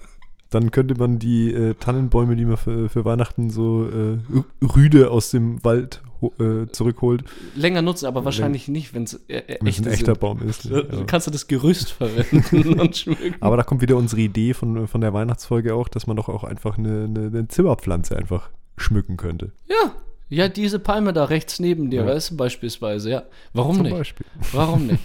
Dann 0.50 0.72
könnte 0.72 0.96
man 0.96 1.18
die 1.20 1.52
äh, 1.52 1.74
Tannenbäume, 1.74 2.34
die 2.34 2.44
man 2.44 2.56
für, 2.56 2.88
für 2.88 3.04
Weihnachten 3.04 3.50
so 3.50 3.86
äh, 3.88 4.18
rüde 4.64 5.10
aus 5.10 5.31
dem 5.31 5.62
Wald 5.64 6.02
äh, 6.22 6.67
zurückholt, 6.70 7.24
Länger 7.55 7.82
nutzen, 7.82 8.06
aber 8.06 8.24
wahrscheinlich 8.24 8.69
nicht, 8.69 8.94
wenn 8.94 9.05
es 9.05 9.15
äh, 9.29 9.39
äh, 9.39 9.58
wenn 9.60 9.69
es 9.69 9.79
ein 9.79 9.84
echte 9.84 9.91
echter 9.91 10.06
sind. 10.12 10.20
Baum 10.20 10.43
ist. 10.43 10.65
Ja. 10.65 10.82
kannst 11.06 11.27
du 11.27 11.31
das 11.31 11.46
Gerüst 11.46 11.93
verwenden 11.93 12.81
und 12.81 12.96
schmücken. 12.96 13.34
Aber 13.41 13.56
da 13.56 13.62
kommt 13.62 13.82
wieder 13.82 13.96
unsere 13.96 14.20
Idee 14.20 14.55
von, 14.55 14.86
von 14.86 15.00
der 15.00 15.12
Weihnachtsfolge 15.12 15.74
auch, 15.74 15.89
dass 15.89 16.06
man 16.06 16.17
doch 16.17 16.29
auch 16.29 16.44
einfach 16.44 16.79
eine, 16.79 17.05
eine, 17.05 17.27
eine 17.27 17.48
Zimmerpflanze 17.48 18.17
einfach 18.17 18.50
schmücken 18.77 19.17
könnte. 19.17 19.53
Ja, 19.69 19.94
ja, 20.31 20.49
diese 20.49 20.79
Palme 20.79 21.13
da 21.13 21.25
rechts 21.25 21.58
neben 21.60 21.91
dir, 21.91 22.03
Ja. 22.03 22.06
weißt 22.06 22.31
du, 22.31 22.37
beispielsweise, 22.37 23.10
ja. 23.10 23.22
Warum 23.53 23.75
Zum 23.77 23.82
nicht? 23.84 23.96
Beispiel. 23.96 24.27
Warum 24.53 24.87
nicht? 24.87 25.03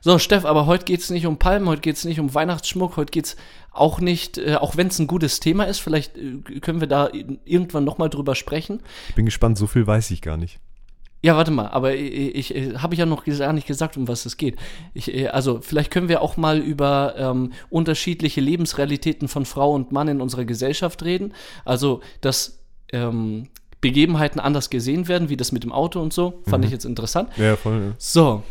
So, 0.00 0.18
Steff, 0.18 0.44
aber 0.44 0.66
heute 0.66 0.84
geht 0.84 1.00
es 1.00 1.10
nicht 1.10 1.24
um 1.26 1.38
Palmen, 1.38 1.68
heute 1.68 1.80
geht 1.80 1.96
es 1.96 2.04
nicht 2.04 2.20
um 2.20 2.34
Weihnachtsschmuck, 2.34 2.96
heute 2.96 3.10
geht 3.12 3.26
es 3.26 3.36
auch 3.70 4.00
nicht, 4.00 4.38
äh, 4.38 4.56
auch 4.56 4.76
wenn 4.76 4.88
es 4.88 4.98
ein 4.98 5.06
gutes 5.06 5.40
Thema 5.40 5.64
ist, 5.64 5.78
vielleicht 5.78 6.16
äh, 6.18 6.60
können 6.60 6.80
wir 6.80 6.88
da 6.88 7.08
irgendwann 7.44 7.84
nochmal 7.84 8.10
drüber 8.10 8.34
sprechen. 8.34 8.80
Ich 9.08 9.14
bin 9.14 9.24
gespannt, 9.24 9.56
so 9.56 9.66
viel 9.66 9.86
weiß 9.86 10.10
ich 10.10 10.20
gar 10.20 10.36
nicht. 10.36 10.58
Ja, 11.22 11.36
warte 11.36 11.50
mal, 11.50 11.68
aber 11.68 11.94
ich, 11.94 12.34
ich, 12.34 12.54
ich 12.54 12.82
habe 12.82 12.94
ja 12.94 13.06
noch 13.06 13.24
gar 13.24 13.52
nicht 13.52 13.66
gesagt, 13.66 13.96
um 13.96 14.06
was 14.06 14.26
es 14.26 14.36
geht. 14.36 14.56
Ich, 14.94 15.12
äh, 15.14 15.28
also 15.28 15.60
vielleicht 15.60 15.90
können 15.90 16.08
wir 16.08 16.22
auch 16.22 16.36
mal 16.36 16.58
über 16.58 17.14
ähm, 17.16 17.52
unterschiedliche 17.70 18.40
Lebensrealitäten 18.40 19.28
von 19.28 19.44
Frau 19.44 19.72
und 19.72 19.92
Mann 19.92 20.08
in 20.08 20.20
unserer 20.20 20.44
Gesellschaft 20.44 21.02
reden. 21.04 21.34
Also, 21.64 22.00
dass 22.20 22.62
ähm, 22.92 23.48
Begebenheiten 23.80 24.40
anders 24.40 24.70
gesehen 24.70 25.08
werden, 25.08 25.28
wie 25.28 25.36
das 25.36 25.52
mit 25.52 25.62
dem 25.62 25.72
Auto 25.72 26.00
und 26.00 26.12
so, 26.12 26.42
fand 26.46 26.64
ich 26.64 26.70
jetzt 26.70 26.84
interessant. 26.84 27.30
Ja, 27.36 27.56
voll. 27.56 27.80
Ja. 27.88 27.94
So, 27.98 28.42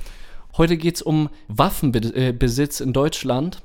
heute 0.58 0.77
geht 0.77 0.96
es 0.96 1.01
um 1.01 1.29
Waffenbesitz 1.48 2.79
in 2.79 2.94
Deutschland. 2.94 3.62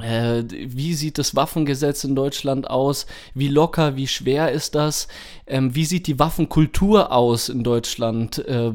Äh, 0.00 0.44
wie 0.48 0.94
sieht 0.94 1.18
das 1.18 1.34
Waffengesetz 1.34 2.04
in 2.04 2.14
Deutschland 2.14 2.70
aus? 2.70 3.06
Wie 3.34 3.48
locker, 3.48 3.96
wie 3.96 4.06
schwer 4.06 4.52
ist 4.52 4.76
das? 4.76 5.08
Ähm, 5.46 5.74
wie 5.74 5.84
sieht 5.84 6.06
die 6.06 6.20
Waffenkultur 6.20 7.10
aus 7.10 7.48
in 7.48 7.64
Deutschland? 7.64 8.38
Äh, 8.46 8.72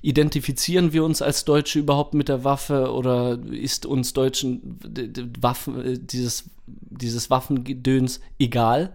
identifizieren 0.00 0.94
wir 0.94 1.04
uns 1.04 1.20
als 1.20 1.44
Deutsche 1.44 1.78
überhaupt 1.78 2.14
mit 2.14 2.30
der 2.30 2.44
Waffe 2.44 2.92
oder 2.92 3.38
ist 3.50 3.84
uns 3.84 4.14
Deutschen 4.14 4.78
Waffen, 5.38 5.84
äh, 5.84 5.98
dieses, 5.98 6.44
dieses 6.66 7.28
Waffengedöns 7.28 8.20
egal? 8.38 8.94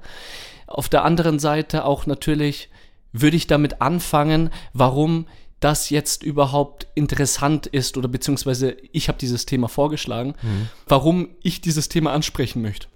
Auf 0.78 0.90
der 0.90 1.04
anderen 1.04 1.40
Seite 1.40 1.86
auch 1.86 2.06
natürlich 2.06 2.70
würde 3.14 3.38
ich 3.38 3.48
damit 3.48 3.82
anfangen, 3.82 4.50
warum 4.74 5.28
das 5.60 5.90
jetzt 5.90 6.24
überhaupt 6.24 6.88
interessant 6.96 7.68
ist 7.68 7.96
oder 7.98 8.08
beziehungsweise 8.08 8.76
ich 8.92 9.08
habe 9.08 9.20
dieses 9.20 9.46
Thema 9.46 9.68
vorgeschlagen, 9.68 10.34
warum 10.88 11.30
ich 11.44 11.62
dieses 11.62 11.88
Thema 11.88 12.14
ansprechen 12.14 12.62
möchte. 12.62 12.88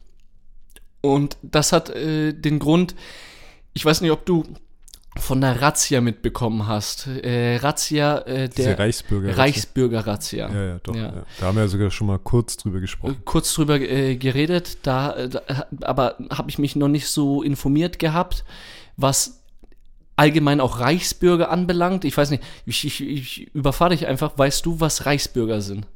Und 1.01 1.38
das 1.44 1.72
hat 1.72 1.91
äh, 1.91 2.34
den 2.34 2.58
Grund, 2.58 2.96
ich 3.74 3.86
weiß 3.86 4.01
nicht, 4.01 4.12
ob 4.12 4.25
du 4.25 4.44
von 5.17 5.41
der 5.41 5.62
Razzia 5.62 6.01
mitbekommen 6.01 6.67
hast. 6.67 7.07
Äh, 7.07 7.57
Razzia, 7.57 8.19
äh, 8.19 8.50
der 8.50 8.77
Reichsbürger. 8.77 9.38
Reichsbürger-Razzia. 9.38 10.50
Ja, 10.50 10.65
ja, 10.65 10.79
doch. 10.84 10.95
Ja. 10.95 11.01
Ja. 11.03 11.13
Da 11.39 11.45
haben 11.48 11.55
wir 11.55 11.63
ja 11.63 11.67
sogar 11.67 11.91
schon 11.91 12.07
mal 12.07 12.19
kurz 12.19 12.57
drüber 12.57 12.79
gesprochen. 12.79 13.17
kurz 13.25 13.53
drüber 13.53 13.79
äh, 13.79 14.15
geredet, 14.15 14.79
da, 14.84 15.13
äh, 15.15 15.29
da 15.29 15.41
aber 15.81 16.15
habe 16.29 16.50
ich 16.50 16.60
mich 16.60 16.75
noch 16.75 16.89
nicht 16.89 17.07
so 17.07 17.43
informiert 17.43 18.00
gehabt, 18.00 18.43
was 18.98 19.41
allgemein 20.15 20.62
auch 20.62 20.79
Reichsbürger 20.79 21.50
anbelangt. 21.50 22.05
Ich 22.05 22.17
weiß 22.17 22.31
nicht, 22.31 22.43
ich, 22.65 22.86
ich, 22.86 23.01
ich 23.01 23.55
überfahre 23.55 23.91
dich 23.91 24.07
einfach. 24.07 24.38
Weißt 24.38 24.65
du, 24.65 24.79
was 24.79 25.05
Reichsbürger 25.05 25.62
sind? 25.62 25.88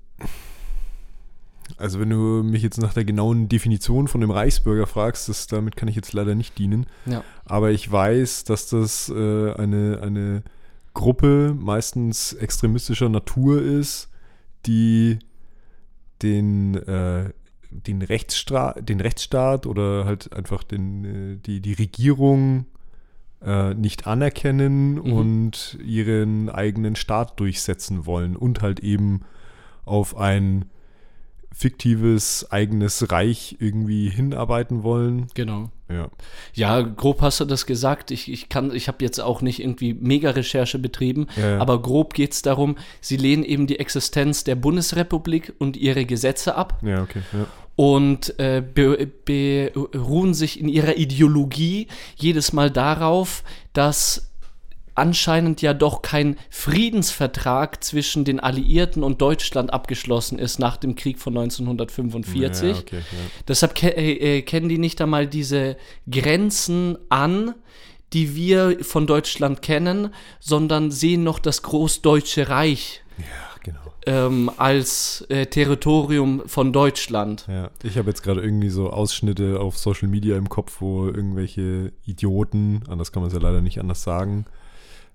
Also 1.77 1.99
wenn 1.99 2.09
du 2.09 2.43
mich 2.43 2.63
jetzt 2.63 2.79
nach 2.81 2.93
der 2.93 3.05
genauen 3.05 3.47
Definition 3.49 4.07
von 4.07 4.21
dem 4.21 4.31
Reichsbürger 4.31 4.87
fragst, 4.87 5.29
das, 5.29 5.47
damit 5.47 5.75
kann 5.75 5.87
ich 5.87 5.95
jetzt 5.95 6.13
leider 6.13 6.35
nicht 6.35 6.57
dienen. 6.57 6.85
Ja. 7.05 7.23
Aber 7.45 7.71
ich 7.71 7.89
weiß, 7.89 8.43
dass 8.43 8.67
das 8.67 9.09
äh, 9.09 9.53
eine, 9.53 9.99
eine 10.01 10.43
Gruppe 10.93 11.55
meistens 11.57 12.33
extremistischer 12.33 13.09
Natur 13.09 13.61
ist, 13.61 14.09
die 14.65 15.19
den, 16.21 16.75
äh, 16.75 17.31
den, 17.69 18.01
Rechtssta 18.01 18.73
den 18.73 18.99
Rechtsstaat 18.99 19.65
oder 19.65 20.05
halt 20.05 20.33
einfach 20.33 20.63
den, 20.63 21.05
äh, 21.05 21.37
die, 21.37 21.61
die 21.61 21.73
Regierung 21.73 22.65
äh, 23.41 23.73
nicht 23.73 24.07
anerkennen 24.07 24.95
Mhm. 24.95 25.13
und 25.13 25.77
ihren 25.83 26.49
eigenen 26.49 26.95
Staat 26.95 27.39
durchsetzen 27.39 28.05
wollen 28.05 28.35
und 28.35 28.61
halt 28.61 28.81
eben 28.81 29.21
auf 29.85 30.17
ein 30.17 30.65
fiktives 31.59 32.49
eigenes 32.51 33.11
Reich 33.11 33.57
irgendwie 33.59 34.09
hinarbeiten 34.09 34.81
wollen. 34.83 35.27
Genau. 35.33 35.69
Ja. 35.89 36.07
Ja, 36.53 36.79
grob 36.81 37.21
hast 37.21 37.41
du 37.41 37.45
das 37.45 37.65
gesagt. 37.65 38.11
Ich, 38.11 38.31
ich 38.31 38.47
kann, 38.47 38.73
ich 38.73 38.87
habe 38.87 39.03
jetzt 39.03 39.19
auch 39.19 39.41
nicht 39.41 39.59
irgendwie 39.59 39.93
mega 39.93 40.29
Recherche 40.29 40.79
betrieben, 40.79 41.27
Ja, 41.35 41.49
ja. 41.55 41.57
aber 41.59 41.81
grob 41.81 42.13
geht 42.13 42.31
es 42.31 42.41
darum, 42.43 42.77
sie 43.01 43.17
lehnen 43.17 43.43
eben 43.43 43.67
die 43.67 43.77
Existenz 43.79 44.45
der 44.45 44.55
Bundesrepublik 44.55 45.53
und 45.59 45.75
ihre 45.75 46.05
Gesetze 46.05 46.55
ab 46.55 46.79
Ja, 46.81 47.01
okay. 47.03 47.23
Ja. 47.33 47.45
und 47.75 48.39
äh, 48.39 48.61
be, 48.61 49.05
beruhen 49.25 50.33
sich 50.33 50.61
in 50.61 50.69
ihrer 50.69 50.95
Ideologie 50.95 51.87
jedes 52.15 52.53
Mal 52.53 52.71
darauf, 52.71 53.43
dass 53.73 54.28
anscheinend 54.99 55.61
ja 55.61 55.73
doch 55.73 56.01
kein 56.01 56.37
Friedensvertrag 56.49 57.83
zwischen 57.83 58.25
den 58.25 58.39
Alliierten 58.39 59.03
und 59.03 59.21
Deutschland 59.21 59.73
abgeschlossen 59.73 60.37
ist 60.37 60.59
nach 60.59 60.77
dem 60.77 60.95
Krieg 60.95 61.19
von 61.19 61.37
1945. 61.37 62.63
Ja, 62.63 62.79
okay, 62.79 62.97
ja. 62.97 63.17
Deshalb 63.47 63.75
ke 63.75 63.95
äh, 63.95 64.37
äh, 64.37 64.41
kennen 64.41 64.69
die 64.69 64.77
nicht 64.77 65.01
einmal 65.01 65.25
diese 65.25 65.77
Grenzen 66.09 66.97
an, 67.09 67.55
die 68.13 68.35
wir 68.35 68.83
von 68.83 69.07
Deutschland 69.07 69.61
kennen, 69.61 70.13
sondern 70.39 70.91
sehen 70.91 71.23
noch 71.23 71.39
das 71.39 71.61
Großdeutsche 71.61 72.49
Reich 72.49 73.03
ja, 73.17 73.25
genau. 73.63 73.79
ähm, 74.05 74.51
als 74.57 75.25
äh, 75.29 75.45
Territorium 75.45 76.43
von 76.47 76.73
Deutschland. 76.73 77.45
Ja, 77.47 77.69
ich 77.83 77.97
habe 77.97 78.09
jetzt 78.09 78.23
gerade 78.23 78.41
irgendwie 78.41 78.69
so 78.69 78.89
Ausschnitte 78.89 79.59
auf 79.59 79.77
Social 79.77 80.07
Media 80.07 80.37
im 80.37 80.49
Kopf, 80.49 80.81
wo 80.81 81.05
irgendwelche 81.05 81.93
Idioten, 82.05 82.83
anders 82.87 83.11
kann 83.11 83.21
man 83.21 83.27
es 83.27 83.33
ja 83.33 83.41
leider 83.41 83.61
nicht 83.61 83.79
anders 83.79 84.03
sagen, 84.03 84.45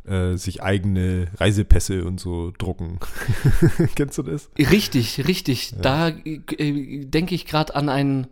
äh, 0.06 0.36
sich 0.36 0.62
eigene 0.62 1.28
Reisepässe 1.36 2.04
und 2.04 2.20
so 2.20 2.52
drucken. 2.56 2.98
Kennst 3.96 4.18
du 4.18 4.22
das? 4.22 4.50
Richtig, 4.58 5.26
richtig. 5.26 5.74
Da 5.80 6.08
äh, 6.08 7.04
denke 7.04 7.34
ich 7.34 7.46
gerade 7.46 7.74
an 7.74 7.88
einen 7.88 8.26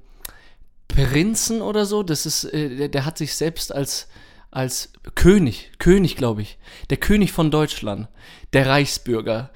Prinzen 0.89 1.63
oder 1.63 1.87
so. 1.87 2.03
Das 2.03 2.27
ist, 2.27 2.45
äh, 2.45 2.77
der, 2.77 2.89
der 2.89 3.05
hat 3.07 3.19
sich 3.19 3.35
selbst 3.35 3.75
als 3.75 4.09
als 4.53 4.93
König, 5.15 5.73
König 5.79 6.17
glaube 6.17 6.43
ich, 6.43 6.59
der 6.91 6.99
König 6.99 7.33
von 7.33 7.51
Deutschland, 7.51 8.09
der 8.53 8.67
Reichsbürger. 8.67 9.51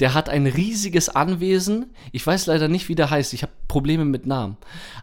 Der 0.00 0.14
hat 0.14 0.28
ein 0.28 0.46
riesiges 0.46 1.08
Anwesen. 1.08 1.86
Ich 2.12 2.24
weiß 2.24 2.46
leider 2.46 2.68
nicht, 2.68 2.88
wie 2.88 2.94
der 2.94 3.10
heißt. 3.10 3.32
Ich 3.34 3.42
habe 3.42 3.52
Probleme 3.66 4.04
mit 4.04 4.26
Namen. 4.26 4.56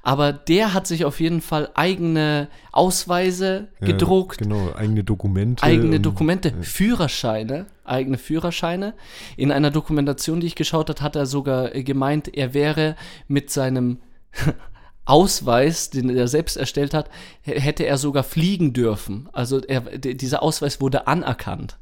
Aber 0.03 0.31
der 0.31 0.73
hat 0.73 0.87
sich 0.87 1.03
auf 1.03 1.19
jeden 1.19 1.41
Fall 1.41 1.69
eigene 1.75 2.47
Ausweise 2.71 3.67
Ja, 3.81 3.87
gedruckt, 3.87 4.37
Genau, 4.37 4.73
eigene 4.73 5.03
Dokumente. 5.03 5.63
eigene 5.63 5.97
und- 5.97 6.03
Dokumente, 6.05 6.53
Führerscheine, 6.61 7.65
eigene 7.83 8.17
Führerscheine. 8.17 8.93
In 9.35 9.51
einer 9.51 9.69
Dokumentation, 9.71 10.39
die 10.39 10.47
ich 10.47 10.55
geschaut 10.55 10.89
habe, 10.89 11.01
hat 11.01 11.15
er 11.17 11.25
sogar 11.25 11.71
gemeint, 11.71 12.33
er 12.33 12.53
wäre 12.53 12.95
mit 13.27 13.49
seinem 13.51 13.99
Ausweis, 15.05 15.91
den 15.91 16.09
er 16.09 16.27
selbst 16.27 16.57
erstellt 16.57 16.93
hat, 16.93 17.09
hätte 17.41 17.85
er 17.85 17.97
sogar 17.97 18.23
fliegen 18.23 18.73
dürfen. 18.73 19.29
Also 19.33 19.59
er, 19.61 19.81
dieser 19.81 20.41
Ausweis 20.41 20.81
wurde 20.81 21.05
anerkannt 21.05 21.77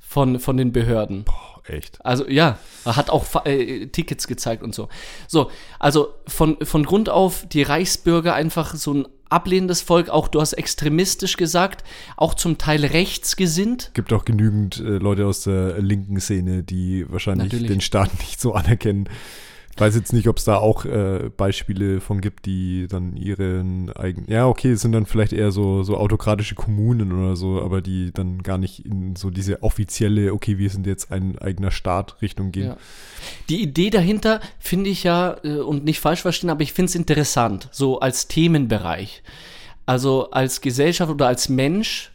von, 0.00 0.38
von 0.40 0.56
den 0.56 0.72
Behörden. 0.72 1.24
Boah, 1.24 1.57
echt. 1.68 2.04
Also 2.04 2.28
ja, 2.28 2.58
hat 2.84 3.10
auch 3.10 3.44
äh, 3.44 3.86
Tickets 3.86 4.26
gezeigt 4.26 4.62
und 4.62 4.74
so. 4.74 4.88
So, 5.26 5.50
also 5.78 6.14
von, 6.26 6.56
von 6.62 6.84
Grund 6.84 7.08
auf 7.08 7.46
die 7.48 7.62
Reichsbürger 7.62 8.34
einfach 8.34 8.74
so 8.74 8.94
ein 8.94 9.08
ablehnendes 9.30 9.82
Volk, 9.82 10.08
auch 10.08 10.28
du 10.28 10.40
hast 10.40 10.54
extremistisch 10.54 11.36
gesagt, 11.36 11.84
auch 12.16 12.34
zum 12.34 12.58
Teil 12.58 12.84
rechtsgesinnt. 12.84 13.90
Gibt 13.94 14.12
auch 14.12 14.24
genügend 14.24 14.78
äh, 14.78 14.98
Leute 14.98 15.26
aus 15.26 15.42
der 15.42 15.80
linken 15.80 16.20
Szene, 16.20 16.62
die 16.62 17.04
wahrscheinlich 17.10 17.52
Natürlich. 17.52 17.70
den 17.70 17.80
Staat 17.80 18.18
nicht 18.20 18.40
so 18.40 18.54
anerkennen. 18.54 19.08
Weiß 19.78 19.94
jetzt 19.94 20.12
nicht, 20.12 20.28
ob 20.28 20.38
es 20.38 20.44
da 20.44 20.56
auch 20.56 20.84
äh, 20.84 21.30
Beispiele 21.36 22.00
von 22.00 22.20
gibt, 22.20 22.46
die 22.46 22.86
dann 22.88 23.16
ihren 23.16 23.90
eigenen. 23.92 24.28
Ja, 24.28 24.46
okay, 24.46 24.72
es 24.72 24.80
sind 24.80 24.92
dann 24.92 25.06
vielleicht 25.06 25.32
eher 25.32 25.52
so, 25.52 25.82
so 25.82 25.96
autokratische 25.96 26.54
Kommunen 26.54 27.12
oder 27.12 27.36
so, 27.36 27.62
aber 27.62 27.80
die 27.80 28.10
dann 28.12 28.42
gar 28.42 28.58
nicht 28.58 28.84
in 28.84 29.14
so 29.16 29.30
diese 29.30 29.62
offizielle, 29.62 30.32
okay, 30.32 30.58
wir 30.58 30.70
sind 30.70 30.86
jetzt 30.86 31.12
ein 31.12 31.38
eigener 31.38 31.70
Staat 31.70 32.20
Richtung 32.22 32.50
gehen. 32.50 32.68
Ja. 32.68 32.76
Die 33.48 33.62
Idee 33.62 33.90
dahinter 33.90 34.40
finde 34.58 34.90
ich 34.90 35.04
ja, 35.04 35.36
äh, 35.44 35.58
und 35.58 35.84
nicht 35.84 36.00
falsch 36.00 36.22
verstehen, 36.22 36.50
aber 36.50 36.62
ich 36.62 36.72
finde 36.72 36.90
es 36.90 36.94
interessant, 36.94 37.68
so 37.70 38.00
als 38.00 38.28
Themenbereich. 38.28 39.22
Also 39.86 40.30
als 40.32 40.60
Gesellschaft 40.60 41.10
oder 41.10 41.28
als 41.28 41.48
Mensch 41.48 42.12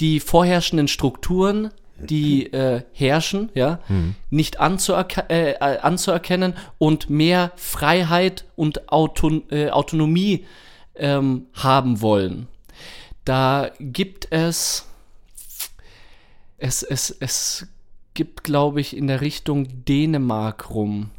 die 0.00 0.20
vorherrschenden 0.20 0.88
Strukturen, 0.88 1.70
die 2.06 2.52
äh, 2.52 2.82
herrschen, 2.92 3.50
ja, 3.54 3.80
nicht 4.30 4.60
anzuerke 4.60 5.24
äh, 5.28 5.52
äh, 5.52 5.78
anzuerkennen 5.78 6.54
und 6.78 7.10
mehr 7.10 7.52
Freiheit 7.56 8.44
und 8.56 8.90
Auton 8.90 9.42
äh, 9.50 9.70
Autonomie 9.70 10.46
ähm, 10.94 11.46
haben 11.54 12.00
wollen. 12.00 12.48
Da 13.24 13.70
gibt 13.78 14.28
es 14.30 14.86
es, 16.60 16.82
es, 16.82 17.10
es 17.20 17.66
gibt, 18.14 18.44
glaube 18.44 18.80
ich, 18.80 18.96
in 18.96 19.06
der 19.06 19.20
Richtung 19.20 19.84
Dänemark 19.86 20.70
rum, 20.70 21.10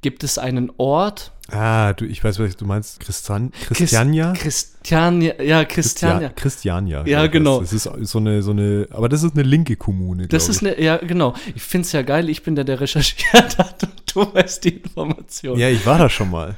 gibt 0.00 0.24
es 0.24 0.38
einen 0.38 0.72
Ort. 0.78 1.32
Ah, 1.50 1.94
du, 1.94 2.04
ich 2.04 2.22
weiß, 2.22 2.38
was 2.40 2.56
du 2.56 2.66
meinst. 2.66 3.00
Christian, 3.00 3.52
Christiania? 3.70 4.34
Christiania, 4.34 5.42
ja, 5.42 5.64
Christiania. 5.64 6.28
Christiania. 6.28 7.06
Ja, 7.06 7.26
genau. 7.26 7.60
Das. 7.60 7.70
das 7.70 7.86
ist 7.86 8.10
so 8.10 8.18
eine, 8.18 8.42
so 8.42 8.50
eine, 8.50 8.86
aber 8.90 9.08
das 9.08 9.22
ist 9.22 9.32
eine 9.34 9.44
linke 9.44 9.76
Kommune, 9.76 10.28
Das 10.28 10.50
ist 10.50 10.62
eine, 10.62 10.78
ja, 10.80 10.98
genau. 10.98 11.34
Ich 11.54 11.62
finde 11.62 11.86
es 11.86 11.92
ja 11.92 12.02
geil, 12.02 12.28
ich 12.28 12.42
bin 12.42 12.54
der, 12.54 12.64
der 12.64 12.80
recherchiert 12.80 13.56
hat 13.58 13.82
und 13.82 14.14
du 14.14 14.34
weißt 14.34 14.64
die 14.64 14.76
Information. 14.76 15.58
Ja, 15.58 15.70
ich 15.70 15.86
war 15.86 15.98
da 15.98 16.10
schon 16.10 16.30
mal. 16.30 16.56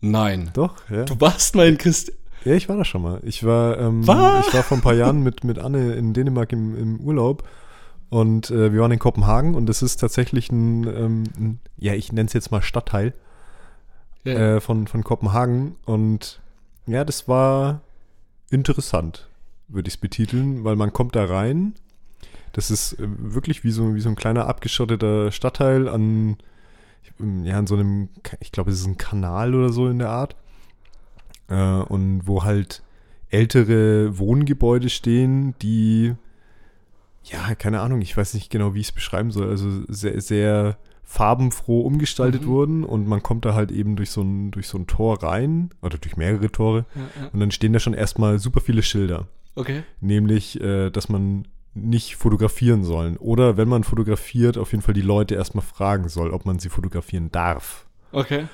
Nein. 0.00 0.50
Doch, 0.54 0.74
ja. 0.90 1.04
Du 1.04 1.20
warst 1.20 1.54
mal 1.54 1.68
in 1.68 1.78
Christ. 1.78 2.12
Ja, 2.44 2.54
ich 2.54 2.68
war 2.68 2.76
da 2.76 2.84
schon 2.84 3.02
mal. 3.02 3.20
Ich 3.24 3.44
war, 3.44 3.78
ähm, 3.78 4.06
Was? 4.06 4.48
ich 4.48 4.54
war 4.54 4.64
vor 4.64 4.76
ein 4.76 4.82
paar 4.82 4.94
Jahren 4.94 5.22
mit, 5.22 5.44
mit 5.44 5.58
Anne 5.58 5.94
in 5.94 6.14
Dänemark 6.14 6.52
im, 6.52 6.76
im 6.76 7.00
Urlaub 7.00 7.44
und 8.08 8.50
äh, 8.50 8.72
wir 8.72 8.80
waren 8.80 8.92
in 8.92 8.98
Kopenhagen 8.98 9.54
und 9.54 9.66
das 9.66 9.82
ist 9.82 9.98
tatsächlich 9.98 10.50
ein, 10.50 10.84
ähm, 10.86 11.24
ein 11.38 11.60
ja, 11.76 11.94
ich 11.94 12.12
nenne 12.12 12.26
es 12.26 12.32
jetzt 12.32 12.50
mal 12.50 12.62
Stadtteil 12.62 13.14
Ja. 14.26 14.56
äh, 14.56 14.60
von, 14.60 14.86
von 14.86 15.04
Kopenhagen 15.04 15.76
und 15.84 16.40
ja, 16.86 17.04
das 17.04 17.26
war 17.28 17.80
interessant, 18.50 19.28
würde 19.68 19.88
ich 19.88 19.94
es 19.94 20.00
betiteln, 20.00 20.64
weil 20.64 20.76
man 20.76 20.92
kommt 20.92 21.16
da 21.16 21.24
rein. 21.24 21.74
Das 22.52 22.70
ist 22.70 22.94
äh, 22.94 23.06
wirklich 23.06 23.64
wie 23.64 23.70
so, 23.70 23.94
wie 23.94 24.00
so 24.00 24.08
ein 24.08 24.16
kleiner 24.16 24.46
abgeschotteter 24.46 25.32
Stadtteil 25.32 25.88
an, 25.88 26.36
ja, 27.44 27.58
an 27.58 27.66
so 27.66 27.74
einem, 27.74 28.08
ich 28.40 28.52
glaube, 28.52 28.70
es 28.70 28.80
ist 28.80 28.86
ein 28.86 28.98
Kanal 28.98 29.54
oder 29.54 29.70
so 29.70 29.88
in 29.88 29.98
der 29.98 30.10
Art. 30.10 30.36
Äh, 31.48 31.54
und 31.54 32.26
wo 32.26 32.44
halt 32.44 32.82
ältere 33.28 34.18
Wohngebäude 34.18 34.88
stehen, 34.88 35.54
die, 35.60 36.14
ja, 37.24 37.54
keine 37.56 37.80
Ahnung, 37.80 38.00
ich 38.00 38.16
weiß 38.16 38.34
nicht 38.34 38.50
genau, 38.50 38.74
wie 38.74 38.80
ich 38.80 38.88
es 38.88 38.92
beschreiben 38.92 39.30
soll, 39.30 39.50
also 39.50 39.82
sehr, 39.88 40.20
sehr 40.20 40.78
farbenfroh 41.08 41.80
umgestaltet 41.82 42.42
Mhm. 42.42 42.46
wurden 42.46 42.84
und 42.84 43.06
man 43.06 43.22
kommt 43.22 43.44
da 43.44 43.54
halt 43.54 43.70
eben 43.70 43.94
durch 43.96 44.10
so 44.10 44.20
ein, 44.22 44.50
durch 44.50 44.66
so 44.66 44.76
ein 44.76 44.86
Tor 44.88 45.22
rein 45.22 45.70
oder 45.80 45.96
durch 45.98 46.16
mehrere 46.16 46.50
Tore 46.50 46.84
Ja, 46.94 47.22
ja. 47.22 47.28
und 47.32 47.40
dann 47.40 47.52
stehen 47.52 47.72
da 47.72 47.78
schon 47.78 47.94
erstmal 47.94 48.38
super 48.40 48.60
viele 48.60 48.82
Schilder, 48.82 49.28
Okay. 49.54 49.82
nämlich, 50.00 50.60
äh, 50.60 50.90
dass 50.90 51.08
man 51.08 51.46
nicht 51.74 52.16
fotografieren 52.16 52.82
sollen 52.84 53.16
oder 53.18 53.56
wenn 53.56 53.68
man 53.68 53.84
fotografiert, 53.84 54.58
auf 54.58 54.72
jeden 54.72 54.82
Fall 54.82 54.94
die 54.94 55.00
Leute 55.02 55.34
erstmal 55.36 55.64
fragen 55.64 56.08
soll, 56.08 56.30
ob 56.30 56.44
man 56.44 56.58
sie 56.58 56.68
fotografieren 56.70 57.30
darf 57.30 57.86
Okay. 58.12 58.46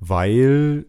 weil 0.00 0.86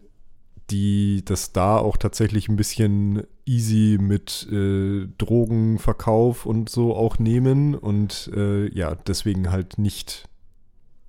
die 0.70 1.22
das 1.24 1.52
da 1.52 1.76
auch 1.76 1.96
tatsächlich 1.98 2.48
ein 2.48 2.56
bisschen 2.56 3.24
easy 3.44 3.98
mit 4.00 4.48
äh, 4.50 5.06
Drogenverkauf 5.18 6.46
und 6.46 6.70
so 6.70 6.96
auch 6.96 7.18
nehmen 7.18 7.74
und 7.74 8.30
äh, 8.34 8.68
ja, 8.74 8.94
deswegen 8.94 9.50
halt 9.50 9.76
nicht 9.78 10.26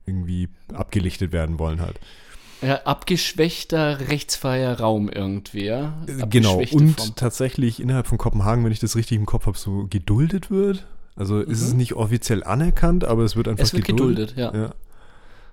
irgendwie 0.05 0.49
abgelichtet 0.73 1.31
werden 1.31 1.59
wollen 1.59 1.81
halt. 1.81 1.99
Ja, 2.61 2.81
abgeschwächter 2.83 3.99
rechtsfreier 4.09 4.79
Raum 4.79 5.09
irgendwie, 5.09 5.65
ja? 5.65 5.93
Äh, 6.07 6.25
Genau, 6.27 6.53
Abgeschwächte 6.53 6.75
und 6.77 6.99
Form. 6.99 7.15
tatsächlich 7.15 7.79
innerhalb 7.79 8.07
von 8.07 8.17
Kopenhagen, 8.17 8.63
wenn 8.63 8.71
ich 8.71 8.79
das 8.79 8.95
richtig 8.95 9.17
im 9.17 9.25
Kopf 9.25 9.45
habe, 9.45 9.57
so 9.57 9.87
geduldet 9.89 10.49
wird. 10.49 10.87
Also 11.17 11.39
ist 11.39 11.61
es 11.61 11.73
nicht 11.73 11.93
offiziell 11.93 12.43
anerkannt, 12.43 13.05
aber 13.05 13.23
es 13.23 13.35
wird 13.35 13.47
einfach 13.47 13.63
Mhm. 13.63 13.65
Es 13.67 13.73
wird 13.73 13.85
geduldet, 13.85 14.33
ja. 14.35 14.53
ja. 14.53 14.73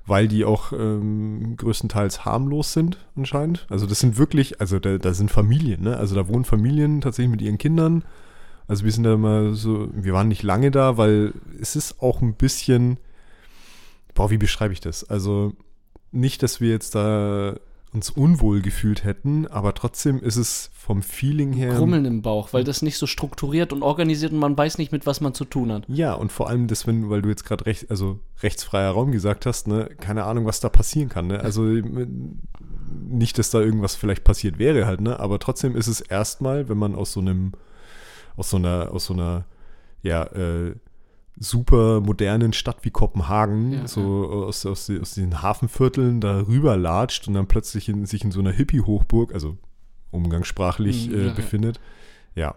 Weil 0.06 0.26
die 0.26 0.44
auch 0.44 0.73
ähm, 0.73 1.54
größtenteils 1.56 2.25
harmlos 2.25 2.73
sind, 2.73 2.99
anscheinend. 3.16 3.66
Also 3.68 3.87
das 3.87 4.00
sind 4.00 4.18
wirklich, 4.18 4.61
also 4.61 4.78
da, 4.80 4.99
da 4.99 5.14
sind 5.14 5.30
Familien, 5.30 5.82
ne? 5.82 5.97
Also 5.97 6.14
da 6.16 6.26
wohnen 6.26 6.44
Familien 6.44 7.00
tatsächlich 7.00 7.30
mit 7.30 7.42
ihren 7.42 7.59
Kindern. 7.59 8.04
Also 8.66 8.85
wir 8.85 8.90
sind 8.92 9.04
da 9.04 9.16
mal 9.16 9.54
so, 9.54 9.88
wir 9.92 10.12
waren 10.12 10.28
nicht 10.28 10.42
lange 10.42 10.71
da, 10.73 10.97
weil 10.97 11.32
es 11.61 11.76
ist 11.76 12.00
auch 12.00 12.21
ein 12.23 12.35
bisschen, 12.35 12.97
boah, 14.14 14.31
wie 14.31 14.38
beschreibe 14.38 14.73
ich 14.73 14.81
das? 14.81 15.04
Also 15.04 15.52
nicht, 16.11 16.42
dass 16.42 16.61
wir 16.61 16.71
jetzt 16.71 16.95
da 16.95 17.57
uns 17.92 18.09
unwohl 18.09 18.62
gefühlt 18.62 19.04
hätten, 19.04 19.47
aber 19.47 19.75
trotzdem 19.75 20.19
ist 20.21 20.37
es 20.37 20.71
vom 20.73 21.02
Feeling 21.02 21.52
her. 21.52 21.75
Grummeln 21.75 22.07
im 22.07 22.23
Bauch, 22.23 22.52
weil 22.52 22.64
das 22.64 22.81
nicht 22.81 22.97
so 22.97 23.07
strukturiert 23.07 23.73
und 23.73 23.83
organisiert 23.83 24.33
und 24.33 24.38
man 24.38 24.57
weiß 24.57 24.78
nicht, 24.78 24.92
mit 24.92 25.04
was 25.04 25.21
man 25.21 25.35
zu 25.35 25.45
tun 25.45 25.71
hat. 25.71 25.85
Ja, 25.88 26.14
und 26.14 26.33
vor 26.33 26.49
allem 26.49 26.69
das, 26.69 26.87
wenn, 26.87 27.11
weil 27.11 27.21
du 27.21 27.28
jetzt 27.28 27.45
gerade 27.45 27.66
recht, 27.66 27.90
also 27.90 28.19
rechtsfreier 28.42 28.90
Raum 28.90 29.12
gesagt 29.12 29.45
hast, 29.45 29.69
ne, 29.69 29.90
keine 30.00 30.25
Ahnung, 30.25 30.47
was 30.47 30.61
da 30.61 30.71
passieren 30.71 31.11
kann, 31.11 31.26
ne? 31.26 31.40
Also 31.40 31.64
nicht, 33.09 33.38
dass 33.38 33.50
da 33.50 33.61
irgendwas 33.61 33.95
vielleicht 33.95 34.25
passiert 34.25 34.59
wäre 34.59 34.87
halt, 34.87 35.02
ne? 35.02 35.21
Aber 35.21 35.38
trotzdem 35.38 35.76
ist 35.76 35.87
es 35.87 36.00
erstmal, 36.00 36.71
wenn 36.71 36.78
man 36.78 36.95
aus 36.95 37.12
so 37.12 37.21
einem, 37.21 37.52
aus 38.37 38.49
so 38.49 38.57
einer, 38.57 38.90
aus 38.92 39.04
so 39.04 39.12
einer, 39.12 39.45
ja, 40.02 40.25
äh, 40.25 40.75
super 41.38 42.00
modernen 42.00 42.52
Stadt 42.52 42.78
wie 42.82 42.90
Kopenhagen, 42.90 43.72
Ja, 43.72 43.88
so 43.88 44.28
Aus, 44.46 44.64
aus, 44.66 44.86
die- 44.86 45.00
aus 45.00 45.14
den 45.14 45.42
Hafenvierteln 45.42 46.20
da 46.20 46.40
rüber 46.46 46.76
latscht 46.76 47.26
und 47.28 47.34
dann 47.34 47.46
plötzlich 47.46 47.88
in, 47.88 48.06
sich 48.06 48.22
in 48.24 48.30
so 48.30 48.40
einer 48.40 48.52
Hippie-Hochburg, 48.52 49.32
also 49.34 49.56
umgangssprachlich 50.10 51.08
Mhm, 51.08 51.14
äh, 51.14 51.18
ja, 51.20 51.26
ja. 51.28 51.32
befindet. 51.32 51.80
Ja, 52.34 52.54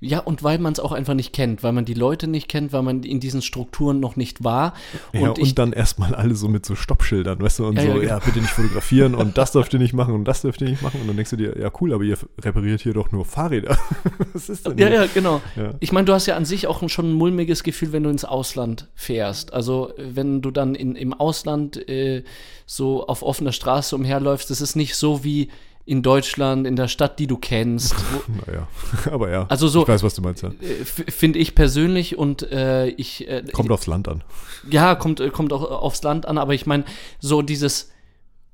Ja, 0.00 0.20
und 0.20 0.42
weil 0.42 0.58
man 0.58 0.72
es 0.72 0.80
auch 0.80 0.92
einfach 0.92 1.14
nicht 1.14 1.32
kennt, 1.32 1.62
weil 1.62 1.72
man 1.72 1.84
die 1.84 1.94
Leute 1.94 2.26
nicht 2.26 2.48
kennt, 2.48 2.72
weil 2.72 2.82
man 2.82 3.02
in 3.02 3.20
diesen 3.20 3.42
Strukturen 3.42 4.00
noch 4.00 4.16
nicht 4.16 4.42
war. 4.42 4.74
Und, 5.12 5.20
ja, 5.20 5.28
und 5.28 5.38
ich, 5.38 5.54
dann 5.54 5.72
erstmal 5.72 6.14
alle 6.14 6.34
so 6.34 6.48
mit 6.48 6.64
so 6.64 6.74
Stoppschildern, 6.74 7.40
weißt 7.40 7.58
du, 7.60 7.66
und 7.66 7.76
Ja, 7.76 7.82
so, 7.82 7.88
ja, 7.88 7.94
ja, 7.94 8.00
genau. 8.00 8.24
bitte 8.24 8.40
nicht 8.40 8.50
fotografieren 8.52 9.14
und 9.14 9.36
das 9.38 9.52
dürft 9.52 9.72
ihr 9.72 9.78
nicht 9.78 9.92
machen 9.92 10.14
und 10.14 10.24
das 10.24 10.42
dürft 10.42 10.60
ihr 10.62 10.70
nicht 10.70 10.82
machen. 10.82 11.00
Und 11.00 11.08
dann 11.08 11.16
denkst 11.16 11.30
du 11.30 11.36
dir, 11.36 11.58
ja 11.58 11.70
cool, 11.80 11.92
aber 11.92 12.02
ihr 12.04 12.16
repariert 12.42 12.80
hier 12.80 12.94
doch 12.94 13.12
nur 13.12 13.24
Fahrräder. 13.24 13.78
Was 14.32 14.48
ist 14.48 14.66
denn 14.66 14.78
ja, 14.78 14.88
hier? 14.88 14.96
ja, 15.02 15.06
genau. 15.12 15.40
Ja. 15.56 15.74
Ich 15.80 15.92
meine, 15.92 16.06
du 16.06 16.12
hast 16.12 16.26
ja 16.26 16.36
an 16.36 16.44
sich 16.44 16.66
auch 16.66 16.88
schon 16.88 17.10
ein 17.10 17.14
mulmiges 17.14 17.62
Gefühl, 17.62 17.92
wenn 17.92 18.02
du 18.02 18.10
ins 18.10 18.24
Ausland 18.24 18.88
fährst. 18.94 19.52
Also 19.52 19.92
wenn 19.98 20.42
du 20.42 20.50
dann 20.50 20.74
in, 20.74 20.96
im 20.96 21.12
Ausland 21.12 21.76
äh, 21.88 22.24
so 22.66 23.06
auf 23.06 23.22
offener 23.22 23.52
Straße 23.52 23.94
umherläufst, 23.94 24.50
das 24.50 24.60
ist 24.60 24.76
nicht 24.76 24.94
so 24.94 25.24
wie 25.24 25.48
in 25.90 26.02
Deutschland, 26.02 26.66
in 26.68 26.76
der 26.76 26.86
Stadt, 26.86 27.18
die 27.18 27.26
du 27.26 27.36
kennst. 27.36 27.94
Naja, 28.46 28.68
aber 29.10 29.30
ja, 29.30 29.46
Also 29.48 29.66
so- 29.66 29.82
ich 29.82 29.88
weiß, 29.88 30.02
was 30.04 30.14
du 30.14 30.22
meinst. 30.22 30.42
Ja. 30.44 30.50
äh, 30.50 30.84
Finde 30.84 31.38
ich 31.40 31.54
persönlich 31.56 32.16
und 32.16 32.42
äh, 32.50 32.86
ich. 32.90 33.26
Äh, 33.28 33.42
Kommt 33.52 33.72
aufs 33.72 33.86
Land 33.88 34.06
an. 34.06 34.22
Ja, 34.70 34.94
kommt, 34.94 35.18
äh, 35.20 35.30
kommt 35.30 35.52
auch 35.52 35.68
aufs 35.68 36.02
Land 36.04 36.26
an, 36.26 36.38
aber 36.38 36.54
ich 36.54 36.64
meine, 36.64 36.84
so 37.18 37.42
dieses, 37.42 37.90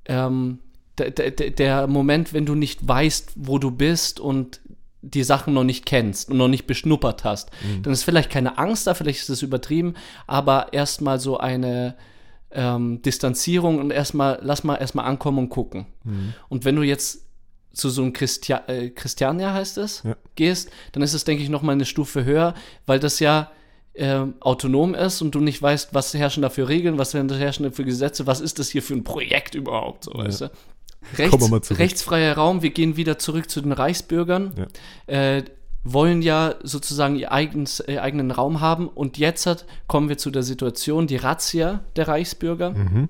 ähm, 0.06 0.60
der, 0.96 1.10
der, 1.10 1.30
der 1.50 1.86
Moment, 1.88 2.32
wenn 2.32 2.46
du 2.46 2.54
nicht 2.54 2.86
weißt, 2.88 3.32
wo 3.36 3.58
du 3.58 3.70
bist 3.70 4.18
und 4.18 4.60
die 5.02 5.22
Sachen 5.22 5.52
noch 5.52 5.64
nicht 5.64 5.84
kennst 5.84 6.30
und 6.30 6.38
noch 6.38 6.48
nicht 6.48 6.66
beschnuppert 6.66 7.22
hast, 7.22 7.50
dann 7.82 7.92
ist 7.92 8.02
vielleicht 8.02 8.30
keine 8.30 8.56
Angst 8.58 8.86
da, 8.86 8.94
vielleicht 8.94 9.20
ist 9.20 9.28
es 9.28 9.42
übertrieben, 9.42 9.94
aber 10.26 10.72
erstmal 10.72 11.20
so 11.20 11.36
eine 11.38 11.96
ähm, 12.50 13.02
Distanzierung 13.02 13.78
und 13.78 13.90
erstmal, 13.92 14.38
lass 14.42 14.64
mal 14.64 14.76
erstmal 14.76 15.04
ankommen 15.04 15.38
und 15.38 15.48
gucken. 15.50 15.84
Und 16.48 16.64
wenn 16.64 16.74
du 16.76 16.82
jetzt 16.82 17.25
zu 17.76 17.90
so 17.90 18.02
einem 18.02 18.12
Christia 18.12 18.62
äh, 18.68 18.88
Christiania 18.90 19.52
heißt 19.52 19.76
es, 19.78 20.02
Ja. 20.02 20.16
gehst, 20.34 20.70
dann 20.92 21.02
ist 21.02 21.12
es, 21.14 21.24
denke 21.24 21.42
ich, 21.42 21.48
noch 21.50 21.62
mal 21.62 21.72
eine 21.72 21.84
Stufe 21.84 22.24
höher, 22.24 22.54
weil 22.86 22.98
das 22.98 23.20
ja 23.20 23.50
ähm, 23.94 24.34
autonom 24.40 24.94
ist 24.94 25.22
und 25.22 25.34
du 25.34 25.40
nicht 25.40 25.60
weißt, 25.62 25.94
was 25.94 26.12
herrschen 26.14 26.42
da 26.42 26.48
für 26.50 26.68
Regeln, 26.68 26.98
was 26.98 27.14
herrschen 27.14 27.64
da 27.64 27.70
für 27.70 27.84
Gesetze, 27.84 28.26
was 28.26 28.40
ist 28.40 28.58
das 28.58 28.68
hier 28.70 28.82
für 28.82 28.94
ein 28.94 29.04
Projekt 29.04 29.54
überhaupt, 29.54 30.04
so 30.04 30.12
weißt 30.14 30.40
du. 30.42 30.50
Rechts, 31.18 31.78
rechtsfreier 31.78 32.34
Raum, 32.36 32.62
wir 32.62 32.70
gehen 32.70 32.96
wieder 32.96 33.18
zurück 33.18 33.48
zu 33.48 33.60
den 33.60 33.72
Reichsbürgern, 33.72 34.54
Ja. 35.08 35.14
äh, 35.36 35.44
wollen 35.84 36.20
ja 36.20 36.56
sozusagen 36.62 37.16
ihr 37.16 37.30
eigenes, 37.30 37.80
äh, 37.80 37.98
eigenen 37.98 38.30
Raum 38.32 38.60
haben 38.60 38.88
und 38.88 39.18
jetzt 39.18 39.46
hat, 39.46 39.66
kommen 39.86 40.08
wir 40.08 40.18
zu 40.18 40.30
der 40.30 40.42
Situation, 40.42 41.06
die 41.06 41.16
Razzia 41.16 41.84
der 41.94 42.08
Reichsbürger, 42.08 42.70
Mhm. 42.70 43.08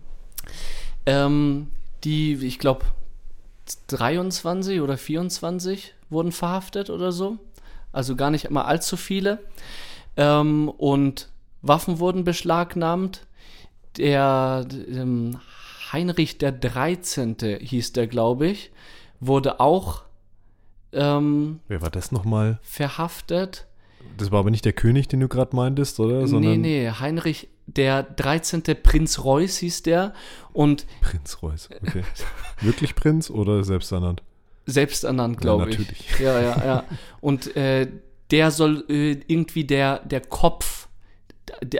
ähm, 1.07 1.68
die, 2.05 2.35
ich 2.35 2.59
glaube, 2.59 2.85
23 3.88 4.81
oder 4.81 4.96
24 4.96 5.94
wurden 6.11 6.33
verhaftet 6.33 6.90
oder 6.90 7.12
so. 7.12 7.38
Also 7.92 8.16
gar 8.16 8.31
nicht 8.31 8.50
mal 8.50 8.64
allzu 8.64 8.96
viele. 8.96 9.38
Ähm, 10.16 10.68
und 10.68 11.29
Waffen 11.62 11.98
wurden 11.98 12.24
beschlagnahmt. 12.24 13.26
Der 13.96 14.66
ähm, 14.90 15.38
Heinrich 15.92 16.38
der 16.38 16.52
13. 16.52 17.37
hieß 17.61 17.92
der, 17.92 18.07
glaube 18.07 18.46
ich, 18.48 18.70
wurde 19.20 19.61
auch 19.61 20.02
ähm, 20.92 21.61
Wer 21.68 21.83
war 21.83 21.90
das 21.90 22.12
nochmal? 22.12 22.59
verhaftet. 22.62 23.66
Das 24.16 24.31
war 24.31 24.40
aber 24.40 24.50
nicht 24.50 24.64
der 24.64 24.72
König, 24.72 25.09
den 25.09 25.20
du 25.20 25.29
gerade 25.29 25.55
meintest, 25.57 25.98
oder? 26.00 26.26
Sondern 26.26 26.61
nee, 26.61 26.85
nee, 26.85 26.90
Heinrich 26.90 27.48
der 27.66 28.02
13. 28.02 28.62
Prinz 28.83 29.22
Reuß 29.24 29.59
hieß 29.59 29.83
der 29.83 30.14
und 30.52 30.87
Prinz 31.00 31.42
Reuß. 31.42 31.68
Okay. 31.83 32.02
Wirklich 32.61 32.94
Prinz 32.94 33.31
oder 33.31 33.64
selbsternannt? 33.64 34.22
selbsternannt, 34.68 35.37
Ja, 35.37 35.40
glaube 35.40 35.70
ich. 35.70 35.79
natürlich. 35.79 36.18
Ja, 36.18 36.40
ja, 36.40 36.64
ja. 36.64 36.85
Und 37.20 37.57
äh, 37.57 37.87
der 38.33 38.50
soll 38.50 38.85
äh, 38.88 39.12
irgendwie 39.29 39.64
der, 39.64 40.00
der 40.00 40.20
Kopf 40.20 40.88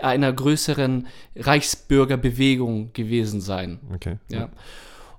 einer 0.03 0.33
größeren 0.33 1.09
Reichsbürgerbewegung 1.35 2.93
gewesen 2.93 3.41
sein. 3.41 3.81
Okay. 3.93 4.19
Ja. 4.29 4.51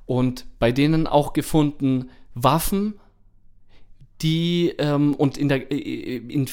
Und 0.06 0.46
bei 0.60 0.72
denen 0.72 1.08
auch 1.08 1.34
gefunden 1.34 2.10
Waffen, 2.34 3.00
die 4.22 4.74
ähm, 4.78 5.14
und 5.16 5.38
in 5.38 5.50
der 5.50 5.70
äh, 5.72 6.18
in 6.18 6.48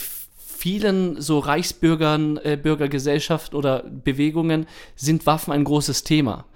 vielen 0.64 1.20
so 1.20 1.40
Reichsbürgern, 1.40 2.38
äh, 2.38 2.56
Bürgergesellschaften 2.56 3.54
oder 3.54 3.82
Bewegungen 3.82 4.64
sind 4.96 5.26
Waffen 5.26 5.52
ein 5.52 5.62
großes 5.62 6.04
Thema. 6.04 6.46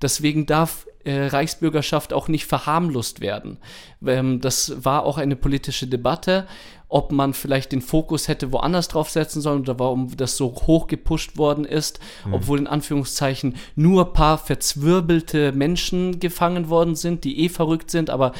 Deswegen 0.00 0.46
darf 0.46 0.86
äh, 1.02 1.26
Reichsbürgerschaft 1.26 2.12
auch 2.12 2.28
nicht 2.28 2.46
verharmlost 2.46 3.20
werden. 3.20 3.58
Ähm, 4.06 4.40
das 4.40 4.84
war 4.84 5.04
auch 5.04 5.18
eine 5.18 5.34
politische 5.34 5.88
Debatte, 5.88 6.46
ob 6.88 7.10
man 7.10 7.34
vielleicht 7.34 7.72
den 7.72 7.82
Fokus 7.82 8.28
hätte 8.28 8.52
woanders 8.52 8.86
drauf 8.86 9.10
setzen 9.10 9.42
sollen 9.42 9.62
oder 9.62 9.80
warum 9.80 10.16
das 10.16 10.36
so 10.36 10.54
hoch 10.68 10.86
gepusht 10.86 11.36
worden 11.36 11.64
ist, 11.64 11.98
obwohl 12.30 12.60
in 12.60 12.68
Anführungszeichen 12.68 13.56
nur 13.74 14.12
paar 14.12 14.38
verzwirbelte 14.38 15.50
Menschen 15.50 16.20
gefangen 16.20 16.68
worden 16.68 16.94
sind, 16.94 17.24
die 17.24 17.40
eh 17.40 17.48
verrückt 17.48 17.90
sind, 17.90 18.10
aber 18.10 18.30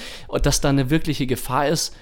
dass 0.42 0.60
da 0.60 0.68
eine 0.68 0.88
wirkliche 0.88 1.26
Gefahr 1.26 1.66
ist, 1.66 1.96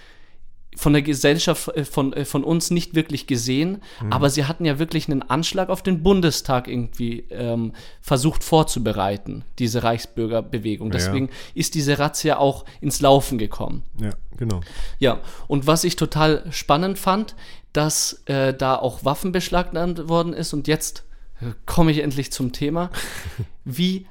von 0.76 0.92
der 0.92 1.02
Gesellschaft, 1.02 1.68
äh, 1.68 1.84
von, 1.84 2.12
äh, 2.12 2.24
von 2.24 2.44
uns 2.44 2.70
nicht 2.70 2.94
wirklich 2.94 3.26
gesehen, 3.26 3.82
aber 4.10 4.30
sie 4.30 4.44
hatten 4.44 4.64
ja 4.64 4.78
wirklich 4.78 5.08
einen 5.08 5.22
Anschlag 5.22 5.68
auf 5.68 5.82
den 5.82 6.02
Bundestag 6.02 6.68
irgendwie 6.68 7.24
ähm, 7.30 7.72
versucht 8.00 8.44
vorzubereiten, 8.44 9.44
diese 9.58 9.82
Reichsbürgerbewegung. 9.82 10.88
Ja. 10.88 10.98
Deswegen 10.98 11.30
ist 11.54 11.74
diese 11.74 11.98
Razzia 11.98 12.38
auch 12.38 12.64
ins 12.80 13.00
Laufen 13.00 13.38
gekommen. 13.38 13.82
Ja, 14.00 14.10
genau. 14.36 14.60
Ja, 14.98 15.20
und 15.46 15.66
was 15.66 15.84
ich 15.84 15.96
total 15.96 16.44
spannend 16.50 16.98
fand, 16.98 17.36
dass 17.72 18.22
äh, 18.26 18.54
da 18.54 18.76
auch 18.76 19.04
Waffen 19.04 19.32
beschlagnahmt 19.32 20.08
worden 20.08 20.32
ist 20.32 20.52
und 20.52 20.68
jetzt 20.68 21.04
äh, 21.40 21.52
komme 21.66 21.90
ich 21.90 21.98
endlich 21.98 22.32
zum 22.32 22.52
Thema, 22.52 22.90
wie 23.64 24.06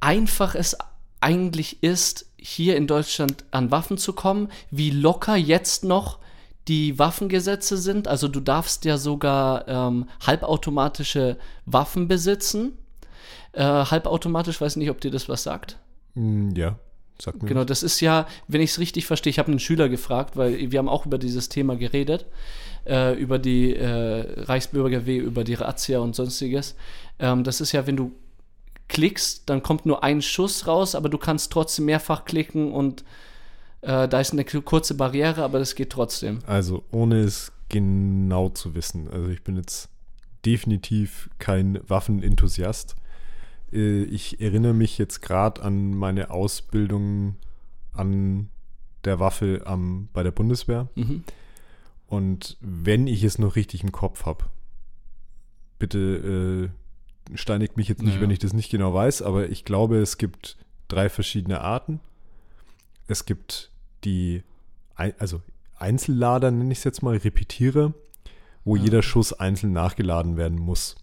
einfach 0.00 0.54
es 0.54 0.76
eigentlich 1.20 1.82
ist, 1.82 2.26
hier 2.46 2.76
in 2.76 2.86
Deutschland 2.86 3.44
an 3.52 3.70
Waffen 3.70 3.96
zu 3.96 4.12
kommen, 4.12 4.48
wie 4.70 4.90
locker 4.90 5.34
jetzt 5.34 5.82
noch 5.82 6.18
die 6.68 6.98
Waffengesetze 6.98 7.78
sind. 7.78 8.06
Also 8.06 8.28
du 8.28 8.40
darfst 8.40 8.84
ja 8.84 8.98
sogar 8.98 9.66
ähm, 9.66 10.08
halbautomatische 10.26 11.38
Waffen 11.64 12.06
besitzen. 12.06 12.76
Äh, 13.52 13.62
halbautomatisch, 13.62 14.60
weiß 14.60 14.76
nicht, 14.76 14.90
ob 14.90 15.00
dir 15.00 15.10
das 15.10 15.26
was 15.28 15.42
sagt. 15.42 15.78
Hm, 16.16 16.54
ja, 16.54 16.76
sag 17.18 17.42
mir. 17.42 17.48
Genau, 17.48 17.64
das 17.64 17.82
ist 17.82 18.00
ja, 18.00 18.26
wenn 18.46 18.60
ich 18.60 18.72
es 18.72 18.78
richtig 18.78 19.06
verstehe, 19.06 19.30
ich 19.30 19.38
habe 19.38 19.48
einen 19.48 19.58
Schüler 19.58 19.88
gefragt, 19.88 20.36
weil 20.36 20.70
wir 20.70 20.78
haben 20.78 20.88
auch 20.88 21.06
über 21.06 21.16
dieses 21.16 21.48
Thema 21.48 21.76
geredet, 21.76 22.26
äh, 22.86 23.14
über 23.14 23.38
die 23.38 23.74
äh, 23.74 24.42
Reichsbürgerwehr, 24.42 25.22
über 25.22 25.44
die 25.44 25.54
Razzia 25.54 26.00
und 26.00 26.14
sonstiges. 26.14 26.74
Ähm, 27.18 27.42
das 27.42 27.62
ist 27.62 27.72
ja, 27.72 27.86
wenn 27.86 27.96
du 27.96 28.12
klickst, 28.88 29.48
dann 29.48 29.62
kommt 29.62 29.86
nur 29.86 30.04
ein 30.04 30.22
Schuss 30.22 30.66
raus, 30.66 30.94
aber 30.94 31.08
du 31.08 31.18
kannst 31.18 31.52
trotzdem 31.52 31.86
mehrfach 31.86 32.24
klicken 32.24 32.72
und 32.72 33.04
äh, 33.80 34.08
da 34.08 34.20
ist 34.20 34.32
eine 34.32 34.44
kurze 34.44 34.94
Barriere, 34.94 35.42
aber 35.42 35.58
das 35.58 35.74
geht 35.74 35.90
trotzdem. 35.90 36.40
Also 36.46 36.84
ohne 36.90 37.20
es 37.20 37.52
genau 37.68 38.48
zu 38.50 38.74
wissen. 38.74 39.08
Also 39.10 39.28
ich 39.28 39.42
bin 39.42 39.56
jetzt 39.56 39.88
definitiv 40.44 41.30
kein 41.38 41.80
Waffenenthusiast. 41.88 42.96
Äh, 43.72 44.04
ich 44.04 44.40
erinnere 44.40 44.74
mich 44.74 44.98
jetzt 44.98 45.22
gerade 45.22 45.62
an 45.62 45.94
meine 45.94 46.30
Ausbildung 46.30 47.36
an 47.92 48.50
der 49.04 49.20
Waffe 49.20 49.62
am, 49.64 50.08
bei 50.12 50.22
der 50.22 50.30
Bundeswehr. 50.30 50.88
Mhm. 50.94 51.24
Und 52.06 52.56
wenn 52.60 53.06
ich 53.06 53.24
es 53.24 53.38
noch 53.38 53.56
richtig 53.56 53.82
im 53.82 53.92
Kopf 53.92 54.26
habe, 54.26 54.44
bitte 55.78 56.70
äh, 56.70 56.83
steinigt 57.34 57.76
mich 57.76 57.88
jetzt 57.88 58.02
nicht, 58.02 58.16
Ja. 58.16 58.20
wenn 58.20 58.30
ich 58.30 58.38
das 58.38 58.52
nicht 58.52 58.70
genau 58.70 58.92
weiß, 58.92 59.22
aber 59.22 59.48
ich 59.48 59.64
glaube, 59.64 59.98
es 59.98 60.18
gibt 60.18 60.56
drei 60.88 61.08
verschiedene 61.08 61.60
Arten. 61.62 62.00
Es 63.06 63.24
gibt 63.24 63.70
die, 64.04 64.42
also 64.94 65.40
Einzellader, 65.76 66.50
nenne 66.50 66.72
ich 66.72 66.78
es 66.78 66.84
jetzt 66.84 67.02
mal, 67.02 67.16
Repetierer, 67.16 67.94
wo 68.64 68.76
Ja. 68.76 68.82
jeder 68.82 69.02
Schuss 69.02 69.32
einzeln 69.32 69.72
nachgeladen 69.72 70.36
werden 70.36 70.58
muss. 70.58 70.96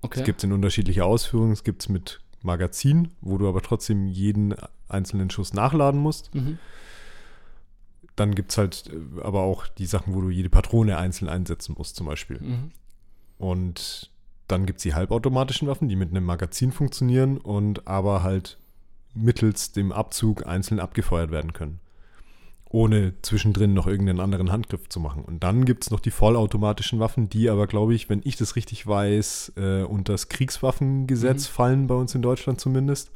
Okay. 0.00 0.20
Es 0.20 0.24
gibt 0.26 0.38
es 0.40 0.44
in 0.44 0.52
unterschiedlicher 0.52 1.06
Ausführung. 1.06 1.50
Es 1.52 1.64
gibt 1.64 1.82
es 1.82 1.88
mit 1.88 2.20
Magazin, 2.42 3.10
wo 3.20 3.36
du 3.38 3.48
aber 3.48 3.62
trotzdem 3.62 4.06
jeden 4.06 4.54
einzelnen 4.88 5.28
Schuss 5.30 5.52
nachladen 5.54 6.00
musst. 6.00 6.34
mhm. 6.34 6.58
Dann 8.16 8.34
gibt 8.34 8.50
es 8.50 8.58
halt 8.58 8.90
äh, 8.92 9.20
aber 9.22 9.42
auch 9.42 9.66
die 9.68 9.86
Sachen, 9.86 10.14
wo 10.14 10.20
du 10.20 10.30
jede 10.30 10.50
Patrone 10.50 10.96
einzeln 10.98 11.28
einsetzen 11.28 11.74
musst, 11.78 11.94
zum 11.96 12.06
Beispiel. 12.06 12.40
Mhm. 12.40 12.70
Und 13.38 14.10
dann 14.48 14.66
gibt 14.66 14.78
es 14.78 14.82
die 14.82 14.94
halbautomatischen 14.94 15.68
Waffen, 15.68 15.88
die 15.88 15.96
mit 15.96 16.10
einem 16.10 16.24
Magazin 16.24 16.72
funktionieren 16.72 17.38
und 17.38 17.86
aber 17.86 18.22
halt 18.22 18.58
mittels 19.14 19.72
dem 19.72 19.92
Abzug 19.92 20.46
einzeln 20.46 20.80
abgefeuert 20.80 21.30
werden 21.30 21.52
können. 21.52 21.80
Ohne 22.70 23.14
zwischendrin 23.22 23.72
noch 23.72 23.86
irgendeinen 23.86 24.20
anderen 24.20 24.52
Handgriff 24.52 24.88
zu 24.90 25.00
machen. 25.00 25.24
Und 25.24 25.42
dann 25.42 25.64
gibt 25.64 25.84
es 25.84 25.90
noch 25.90 26.00
die 26.00 26.10
vollautomatischen 26.10 26.98
Waffen, 27.00 27.30
die 27.30 27.48
aber, 27.48 27.66
glaube 27.66 27.94
ich, 27.94 28.10
wenn 28.10 28.20
ich 28.24 28.36
das 28.36 28.56
richtig 28.56 28.86
weiß, 28.86 29.52
äh, 29.56 29.82
unter 29.84 30.12
das 30.12 30.28
Kriegswaffengesetz 30.28 31.48
Mhm. 31.48 31.52
fallen, 31.52 31.86
bei 31.86 31.94
uns 31.94 32.14
in 32.14 32.20
Deutschland 32.20 32.60
zumindest. 32.60 33.10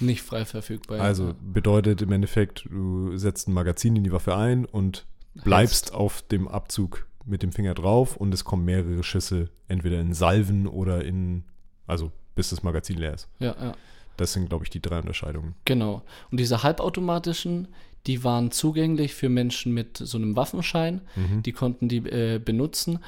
Nicht 0.00 0.22
frei 0.22 0.44
verfügbar. 0.46 0.98
Also 1.00 1.34
bedeutet 1.42 2.00
im 2.02 2.10
Endeffekt, 2.10 2.64
du 2.70 3.16
setzt 3.18 3.48
ein 3.48 3.52
Magazin 3.52 3.96
in 3.96 4.02
die 4.04 4.12
Waffe 4.12 4.34
ein 4.34 4.64
und 4.64 5.04
bleibst 5.34 5.92
auf 5.92 6.22
dem 6.22 6.48
Abzug 6.48 7.06
mit 7.26 7.42
dem 7.42 7.52
Finger 7.52 7.74
drauf 7.74 8.16
und 8.16 8.32
es 8.34 8.44
kommen 8.44 8.64
mehrere 8.64 9.02
Schüsse, 9.02 9.50
entweder 9.68 10.00
in 10.00 10.12
Salven 10.14 10.66
oder 10.66 11.04
in, 11.04 11.44
also 11.86 12.12
bis 12.34 12.50
das 12.50 12.62
Magazin 12.62 12.98
leer 12.98 13.14
ist. 13.14 13.28
Ja, 13.38 13.54
ja. 13.60 13.74
Das 14.16 14.32
sind, 14.32 14.48
glaube 14.48 14.64
ich, 14.64 14.70
die 14.70 14.80
drei 14.80 14.98
Unterscheidungen. 14.98 15.54
Genau. 15.64 16.02
Und 16.30 16.38
diese 16.38 16.62
halbautomatischen, 16.62 17.68
die 18.06 18.22
waren 18.22 18.50
zugänglich 18.50 19.14
für 19.14 19.28
Menschen 19.28 19.72
mit 19.72 19.96
so 19.96 20.18
einem 20.18 20.36
Waffenschein. 20.36 21.00
Mhm. 21.16 21.42
Die 21.42 21.52
konnten 21.52 21.88
die 21.88 21.98
äh, 21.98 22.38
benutzen. 22.38 23.00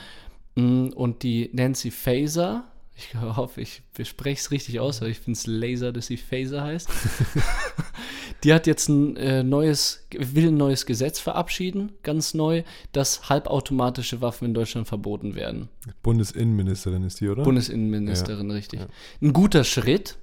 Mm, 0.56 0.88
Und 0.88 1.22
die 1.22 1.50
Nancy 1.52 1.90
Faser, 1.90 2.64
ich 2.96 3.14
hoffe, 3.14 3.60
ich 3.60 3.82
spreche 4.02 4.40
es 4.40 4.50
richtig 4.50 4.80
aus, 4.80 5.00
aber 5.02 5.10
ich 5.10 5.18
finde 5.18 5.36
es 5.36 5.46
Laser, 5.46 5.92
dass 5.92 6.06
sie 6.06 6.16
Phaser 6.16 6.64
heißt. 6.64 6.88
die 8.46 8.54
hat 8.54 8.68
jetzt 8.68 8.88
ein 8.88 9.16
äh, 9.16 9.42
neues, 9.42 10.06
will 10.16 10.48
ein 10.48 10.56
neues 10.56 10.86
Gesetz 10.86 11.18
verabschieden, 11.18 11.90
ganz 12.04 12.32
neu, 12.32 12.62
dass 12.92 13.28
halbautomatische 13.28 14.20
Waffen 14.20 14.44
in 14.44 14.54
Deutschland 14.54 14.86
verboten 14.86 15.34
werden. 15.34 15.68
Bundesinnenministerin 16.04 17.02
ist 17.02 17.20
die, 17.20 17.28
oder? 17.28 17.42
Bundesinnenministerin, 17.42 18.48
richtig. 18.52 18.80
ja. 18.80 18.86
Ein 19.20 19.32
guter 19.32 19.64
Schritt. 19.64 20.16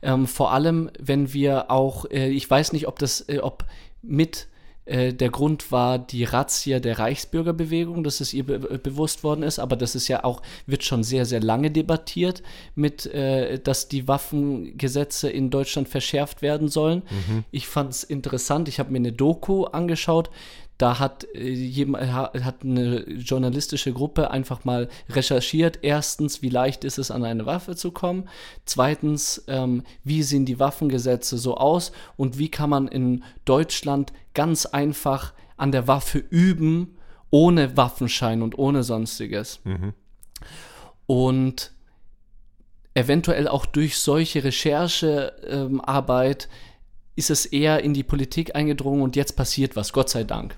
Ähm, 0.00 0.28
vor 0.28 0.52
allem, 0.52 0.90
wenn 1.00 1.32
wir 1.32 1.68
auch, 1.72 2.08
äh, 2.08 2.28
ich 2.28 2.48
weiß 2.48 2.72
nicht, 2.72 2.86
ob 2.86 3.00
das, 3.00 3.28
äh, 3.28 3.40
ob 3.40 3.64
mit 4.00 4.46
äh, 4.86 5.12
der 5.12 5.30
Grund 5.30 5.72
war 5.72 5.98
die 5.98 6.24
Razzia 6.24 6.78
der 6.78 6.98
Reichsbürgerbewegung, 6.98 8.04
dass 8.04 8.20
es 8.20 8.32
ihr 8.32 8.46
be 8.46 8.54
äh, 8.54 8.78
bewusst 8.78 9.24
worden 9.24 9.42
ist, 9.42 9.58
aber 9.58 9.76
das 9.76 9.94
ist 9.94 10.08
ja 10.08 10.24
auch, 10.24 10.42
wird 10.66 10.84
schon 10.84 11.02
sehr, 11.02 11.26
sehr 11.26 11.40
lange 11.40 11.70
debattiert, 11.70 12.42
mit, 12.74 13.04
äh, 13.06 13.58
dass 13.58 13.88
die 13.88 14.06
Waffengesetze 14.06 15.28
in 15.28 15.50
Deutschland 15.50 15.88
verschärft 15.88 16.40
werden 16.40 16.68
sollen. 16.68 17.02
Ich 17.50 17.66
fand 17.66 17.90
es 17.90 18.04
interessant, 18.04 18.68
ich 18.68 18.78
habe 18.78 18.92
mir 18.92 18.98
eine 18.98 19.12
Doku 19.12 19.64
angeschaut, 19.64 20.30
da 20.78 20.98
hat, 20.98 21.26
äh, 21.34 21.86
hat 21.86 22.62
eine 22.62 23.08
journalistische 23.08 23.92
Gruppe 23.92 24.30
einfach 24.30 24.64
mal 24.64 24.88
recherchiert. 25.08 25.78
Erstens, 25.82 26.42
wie 26.42 26.50
leicht 26.50 26.84
ist 26.84 26.98
es, 26.98 27.10
an 27.10 27.24
eine 27.24 27.46
Waffe 27.46 27.76
zu 27.76 27.90
kommen? 27.90 28.28
Zweitens, 28.66 29.44
ähm, 29.48 29.82
wie 30.04 30.22
sehen 30.22 30.44
die 30.44 30.60
Waffengesetze 30.60 31.38
so 31.38 31.56
aus? 31.56 31.92
Und 32.16 32.38
wie 32.38 32.50
kann 32.50 32.70
man 32.70 32.88
in 32.88 33.24
Deutschland 33.44 34.12
ganz 34.34 34.66
einfach 34.66 35.32
an 35.56 35.72
der 35.72 35.88
Waffe 35.88 36.18
üben, 36.18 36.98
ohne 37.30 37.76
Waffenschein 37.76 38.42
und 38.42 38.58
ohne 38.58 38.82
sonstiges? 38.82 39.60
Mhm. 39.64 39.94
und 41.06 41.72
eventuell 42.94 43.46
auch 43.46 43.66
durch 43.66 43.98
solche 43.98 44.42
Recherchearbeit 44.42 46.44
ähm, 46.44 46.50
ist 47.14 47.30
es 47.30 47.46
eher 47.46 47.84
in 47.84 47.94
die 47.94 48.02
Politik 48.02 48.56
eingedrungen 48.56 49.02
und 49.02 49.16
jetzt 49.16 49.36
passiert 49.36 49.76
was, 49.76 49.92
Gott 49.92 50.08
sei 50.08 50.24
Dank. 50.24 50.56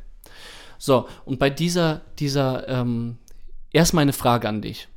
So, 0.79 1.09
und 1.25 1.38
bei 1.38 1.51
dieser, 1.51 2.03
dieser, 2.19 2.69
ähm, 2.69 3.19
erstmal 3.73 4.03
eine 4.03 4.12
Frage 4.12 4.49
an 4.49 4.62
dich. 4.62 4.88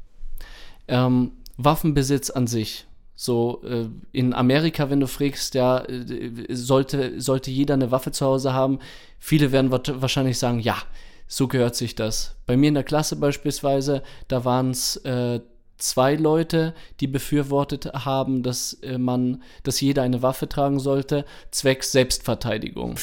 Ähm, 0.87 1.33
Waffenbesitz 1.57 2.29
an 2.29 2.47
sich. 2.47 2.85
So, 3.15 3.61
äh, 3.63 3.87
in 4.11 4.33
Amerika, 4.33 4.89
wenn 4.89 4.99
du 4.99 5.07
fragst, 5.07 5.53
ja, 5.53 5.79
äh, 5.85 6.31
sollte, 6.49 7.19
sollte 7.21 7.51
jeder 7.51 7.75
eine 7.75 7.91
Waffe 7.91 8.11
zu 8.11 8.25
Hause 8.25 8.53
haben, 8.53 8.79
viele 9.19 9.51
werden 9.51 9.71
wahrscheinlich 9.71 10.39
sagen, 10.39 10.59
ja, 10.59 10.77
so 11.27 11.47
gehört 11.47 11.75
sich 11.75 11.95
das. 11.95 12.35
Bei 12.45 12.57
mir 12.57 12.69
in 12.69 12.73
der 12.73 12.83
Klasse 12.83 13.15
beispielsweise, 13.15 14.03
da 14.27 14.43
waren 14.43 14.71
es 14.71 14.97
äh, 14.97 15.39
zwei 15.77 16.15
Leute, 16.15 16.73
die 16.99 17.07
befürwortet 17.07 17.85
haben, 17.93 18.43
dass 18.43 18.73
äh, 18.81 18.97
man, 18.97 19.43
dass 19.63 19.81
jeder 19.81 20.03
eine 20.03 20.21
Waffe 20.21 20.49
tragen 20.49 20.79
sollte, 20.79 21.25
zwecks 21.51 21.91
Selbstverteidigung. 21.91 22.95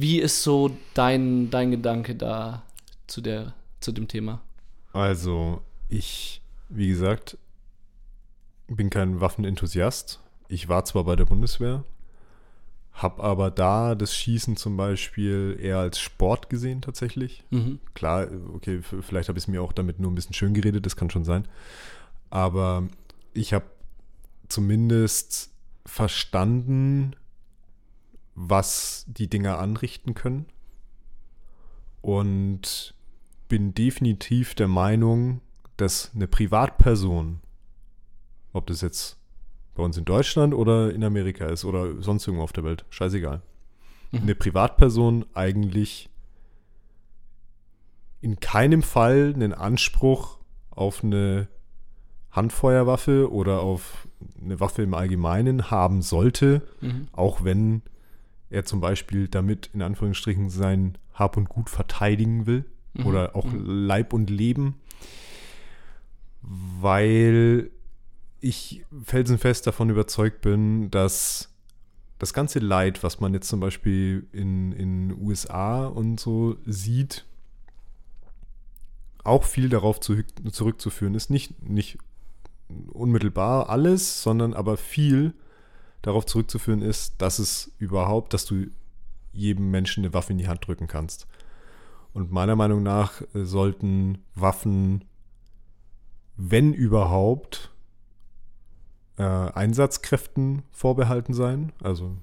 Wie 0.00 0.20
ist 0.20 0.44
so 0.44 0.70
dein, 0.94 1.50
dein 1.50 1.72
Gedanke 1.72 2.14
da 2.14 2.62
zu, 3.08 3.20
der, 3.20 3.54
zu 3.80 3.90
dem 3.90 4.06
Thema? 4.06 4.40
Also, 4.92 5.60
ich, 5.88 6.40
wie 6.68 6.86
gesagt, 6.86 7.36
bin 8.68 8.90
kein 8.90 9.20
Waffenenthusiast. 9.20 10.20
Ich 10.46 10.68
war 10.68 10.84
zwar 10.84 11.02
bei 11.02 11.16
der 11.16 11.24
Bundeswehr, 11.24 11.82
habe 12.92 13.24
aber 13.24 13.50
da 13.50 13.96
das 13.96 14.14
Schießen 14.14 14.56
zum 14.56 14.76
Beispiel 14.76 15.58
eher 15.60 15.78
als 15.78 15.98
Sport 15.98 16.48
gesehen 16.48 16.80
tatsächlich. 16.80 17.42
Mhm. 17.50 17.80
Klar, 17.94 18.28
okay, 18.54 18.82
vielleicht 18.82 19.28
habe 19.28 19.36
ich 19.36 19.46
es 19.46 19.48
mir 19.48 19.64
auch 19.64 19.72
damit 19.72 19.98
nur 19.98 20.12
ein 20.12 20.14
bisschen 20.14 20.34
schön 20.34 20.54
geredet, 20.54 20.86
das 20.86 20.94
kann 20.94 21.10
schon 21.10 21.24
sein. 21.24 21.48
Aber 22.30 22.86
ich 23.34 23.52
habe 23.52 23.66
zumindest 24.46 25.50
verstanden, 25.84 27.16
was 28.40 29.04
die 29.08 29.28
Dinger 29.28 29.58
anrichten 29.58 30.14
können. 30.14 30.46
Und 32.02 32.94
bin 33.48 33.74
definitiv 33.74 34.54
der 34.54 34.68
Meinung, 34.68 35.40
dass 35.76 36.12
eine 36.14 36.28
Privatperson, 36.28 37.40
ob 38.52 38.66
das 38.68 38.80
jetzt 38.80 39.16
bei 39.74 39.82
uns 39.82 39.96
in 39.96 40.04
Deutschland 40.04 40.54
oder 40.54 40.92
in 40.92 41.02
Amerika 41.02 41.46
ist 41.46 41.64
oder 41.64 42.00
sonst 42.00 42.26
irgendwo 42.26 42.44
auf 42.44 42.52
der 42.52 42.64
Welt, 42.64 42.84
scheißegal, 42.90 43.42
Mhm. 44.12 44.20
eine 44.22 44.34
Privatperson 44.34 45.26
eigentlich 45.34 46.08
in 48.20 48.40
keinem 48.40 48.82
Fall 48.82 49.32
einen 49.34 49.52
Anspruch 49.52 50.38
auf 50.70 51.02
eine 51.04 51.48
Handfeuerwaffe 52.30 53.30
oder 53.32 53.60
auf 53.60 54.08
eine 54.40 54.60
Waffe 54.60 54.82
im 54.82 54.94
Allgemeinen 54.94 55.70
haben 55.70 56.02
sollte, 56.02 56.62
Mhm. 56.80 57.08
auch 57.12 57.44
wenn 57.44 57.82
er 58.50 58.64
zum 58.64 58.80
Beispiel 58.80 59.28
damit 59.28 59.70
in 59.74 59.82
Anführungsstrichen 59.82 60.50
sein 60.50 60.96
Hab 61.14 61.36
und 61.36 61.48
Gut 61.48 61.68
verteidigen 61.70 62.46
will 62.46 62.64
Mhm. 62.94 63.06
oder 63.06 63.36
auch 63.36 63.44
Mhm. 63.44 63.64
Leib 63.86 64.12
und 64.12 64.30
Leben, 64.30 64.76
weil 66.42 67.70
ich 68.40 68.84
felsenfest 69.04 69.66
davon 69.66 69.90
überzeugt 69.90 70.40
bin, 70.40 70.90
dass 70.90 71.50
das 72.18 72.32
ganze 72.32 72.58
Leid, 72.58 73.02
was 73.02 73.20
man 73.20 73.34
jetzt 73.34 73.48
zum 73.48 73.60
Beispiel 73.60 74.26
in 74.32 74.72
in 74.72 75.16
USA 75.20 75.86
und 75.86 76.18
so 76.18 76.56
sieht, 76.64 77.24
auch 79.24 79.44
viel 79.44 79.68
darauf 79.68 80.00
zu, 80.00 80.22
zurückzuführen 80.50 81.14
ist. 81.14 81.30
Nicht, 81.30 81.62
nicht 81.68 81.98
unmittelbar 82.92 83.68
alles, 83.68 84.22
sondern 84.22 84.54
aber 84.54 84.76
viel 84.76 85.34
darauf 86.02 86.26
zurückzuführen 86.26 86.82
ist, 86.82 87.20
dass 87.20 87.38
es 87.38 87.72
überhaupt, 87.78 88.32
dass 88.34 88.44
du 88.46 88.66
jedem 89.32 89.70
Menschen 89.70 90.04
eine 90.04 90.14
Waffe 90.14 90.32
in 90.32 90.38
die 90.38 90.48
Hand 90.48 90.66
drücken 90.66 90.86
kannst. 90.86 91.26
Und 92.12 92.32
meiner 92.32 92.56
Meinung 92.56 92.82
nach 92.82 93.20
äh, 93.34 93.44
sollten 93.44 94.18
Waffen, 94.34 95.04
wenn 96.36 96.72
überhaupt, 96.72 97.70
äh, 99.16 99.22
Einsatzkräften 99.22 100.62
vorbehalten 100.70 101.34
sein, 101.34 101.72
also 101.82 102.16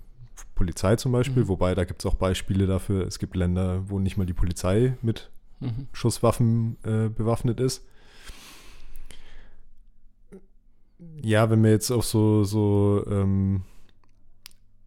Polizei 0.55 0.95
zum 0.95 1.11
Beispiel, 1.11 1.43
Mhm. 1.43 1.47
wobei 1.49 1.75
da 1.75 1.83
gibt 1.83 2.01
es 2.01 2.05
auch 2.05 2.15
Beispiele 2.15 2.65
dafür. 2.65 3.05
Es 3.05 3.19
gibt 3.19 3.35
Länder, 3.35 3.89
wo 3.89 3.99
nicht 3.99 4.15
mal 4.17 4.25
die 4.25 4.33
Polizei 4.33 4.97
mit 5.01 5.29
Mhm. 5.59 5.87
Schusswaffen 5.93 6.77
äh, 6.83 7.09
bewaffnet 7.09 7.59
ist. 7.59 7.85
Ja, 11.21 11.49
wenn 11.49 11.61
man 11.61 11.71
jetzt 11.71 11.91
auf 11.91 12.05
so, 12.05 12.43
so 12.43 13.05
ähm, 13.09 13.63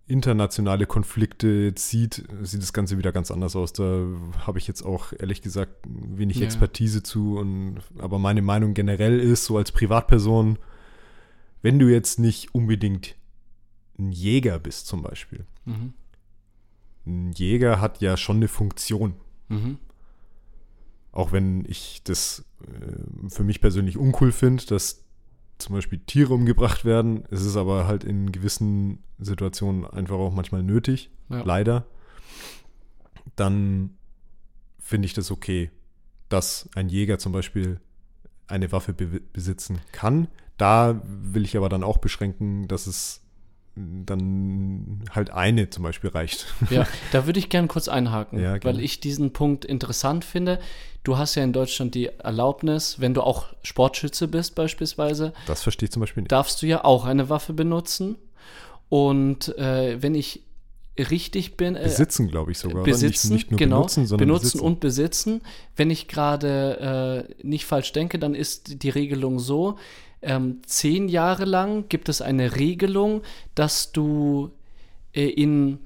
internationale 0.06 0.86
Konflikte 0.86 1.48
jetzt 1.48 1.88
sieht, 1.88 2.24
sieht 2.42 2.62
das 2.62 2.72
Ganze 2.72 2.96
wieder 2.96 3.12
ganz 3.12 3.30
anders 3.30 3.54
aus. 3.54 3.74
Da 3.74 4.06
habe 4.46 4.58
ich 4.58 4.66
jetzt 4.66 4.82
auch 4.82 5.12
ehrlich 5.12 5.42
gesagt 5.42 5.72
wenig 5.86 6.38
Ja. 6.38 6.46
Expertise 6.46 7.02
zu. 7.02 7.38
Und, 7.38 7.80
aber 7.98 8.18
meine 8.18 8.42
Meinung 8.42 8.72
generell 8.72 9.20
ist, 9.20 9.44
so 9.44 9.58
als 9.58 9.70
Privatperson, 9.70 10.58
wenn 11.60 11.78
du 11.78 11.88
jetzt 11.88 12.18
nicht 12.18 12.54
unbedingt 12.54 13.16
ein 13.98 14.12
Jäger 14.12 14.58
bist 14.58 14.86
zum 14.86 15.02
Beispiel. 15.02 15.44
Mhm. 15.66 15.92
Ein 17.06 17.32
Jäger 17.32 17.80
hat 17.80 18.00
ja 18.00 18.16
schon 18.16 18.36
eine 18.36 18.48
Funktion. 18.48 19.14
Mhm. 19.48 19.78
Auch 21.12 21.32
wenn 21.32 21.64
ich 21.66 22.02
das 22.04 22.44
äh, 22.62 23.28
für 23.28 23.44
mich 23.44 23.60
persönlich 23.60 23.98
uncool 23.98 24.32
finde, 24.32 24.64
dass 24.66 25.04
zum 25.58 25.74
Beispiel 25.74 25.98
Tiere 26.00 26.34
umgebracht 26.34 26.84
werden. 26.84 27.24
Es 27.30 27.44
ist 27.44 27.56
aber 27.56 27.86
halt 27.86 28.04
in 28.04 28.32
gewissen 28.32 29.02
Situationen 29.18 29.84
einfach 29.84 30.16
auch 30.16 30.32
manchmal 30.32 30.62
nötig, 30.62 31.10
Ja. 31.28 31.42
leider. 31.42 31.86
Dann 33.36 33.90
finde 34.78 35.06
ich 35.06 35.14
das 35.14 35.30
okay, 35.30 35.70
dass 36.28 36.68
ein 36.74 36.88
Jäger 36.88 37.18
zum 37.18 37.32
Beispiel 37.32 37.80
eine 38.46 38.72
Waffe 38.72 38.92
be 38.92 39.20
besitzen 39.32 39.80
kann. 39.92 40.28
Da 40.56 41.00
will 41.04 41.44
ich 41.44 41.56
aber 41.56 41.68
dann 41.68 41.84
auch 41.84 41.98
beschränken, 41.98 42.66
dass 42.68 42.86
es 42.86 43.22
dann 44.06 45.02
halt 45.10 45.30
eine 45.30 45.70
zum 45.70 45.82
Beispiel 45.84 46.10
reicht. 46.10 46.46
Ja, 46.70 46.86
da 47.12 47.26
würde 47.26 47.38
ich 47.38 47.48
gerne 47.48 47.68
kurz 47.68 47.88
einhaken, 47.88 48.40
Ja, 48.40 48.62
weil 48.64 48.80
ich 48.80 49.00
diesen 49.00 49.32
Punkt 49.32 49.64
interessant 49.64 50.24
finde. 50.24 50.58
Du 51.04 51.16
hast 51.16 51.34
ja 51.36 51.42
in 51.44 51.52
Deutschland 51.52 51.94
die 51.94 52.06
Erlaubnis, 52.06 53.00
wenn 53.00 53.14
du 53.14 53.22
auch 53.22 53.46
Sportschütze 53.62 54.28
bist 54.28 54.54
beispielsweise, 54.54 55.32
Das 55.46 55.62
verstehe 55.62 55.86
ich 55.86 55.92
zum 55.92 56.00
Beispiel 56.00 56.22
nicht. 56.22 56.32
darfst 56.32 56.60
du 56.62 56.66
ja 56.66 56.84
auch 56.84 57.04
eine 57.06 57.28
Waffe 57.30 57.52
benutzen. 57.52 58.16
Und 58.88 59.56
äh, 59.58 60.00
wenn 60.02 60.14
ich 60.14 60.42
richtig 60.98 61.56
bin, 61.56 61.76
äh, 61.76 61.82
Besitzen, 61.84 62.28
glaube 62.28 62.50
ich 62.52 62.58
sogar. 62.58 62.82
besitzen? 62.82 63.32
Nicht, 63.32 63.50
nicht 63.50 63.58
genau, 63.58 63.76
benutzen, 63.82 64.16
benutzen 64.16 64.42
besitzen. 64.42 64.60
und 64.60 64.80
besitzen. 64.80 65.40
Wenn 65.76 65.90
ich 65.90 66.08
gerade 66.08 67.26
äh, 67.40 67.46
nicht 67.46 67.66
falsch 67.66 67.92
denke, 67.92 68.18
dann 68.18 68.34
ist 68.34 68.82
die 68.82 68.90
Regelung 68.90 69.38
so, 69.38 69.78
ähm, 70.22 70.62
zehn 70.66 71.08
Jahre 71.08 71.44
lang 71.44 71.88
gibt 71.88 72.08
es 72.08 72.20
eine 72.20 72.56
Regelung, 72.56 73.22
dass 73.54 73.92
du 73.92 74.50
äh, 75.12 75.28
in 75.28 75.78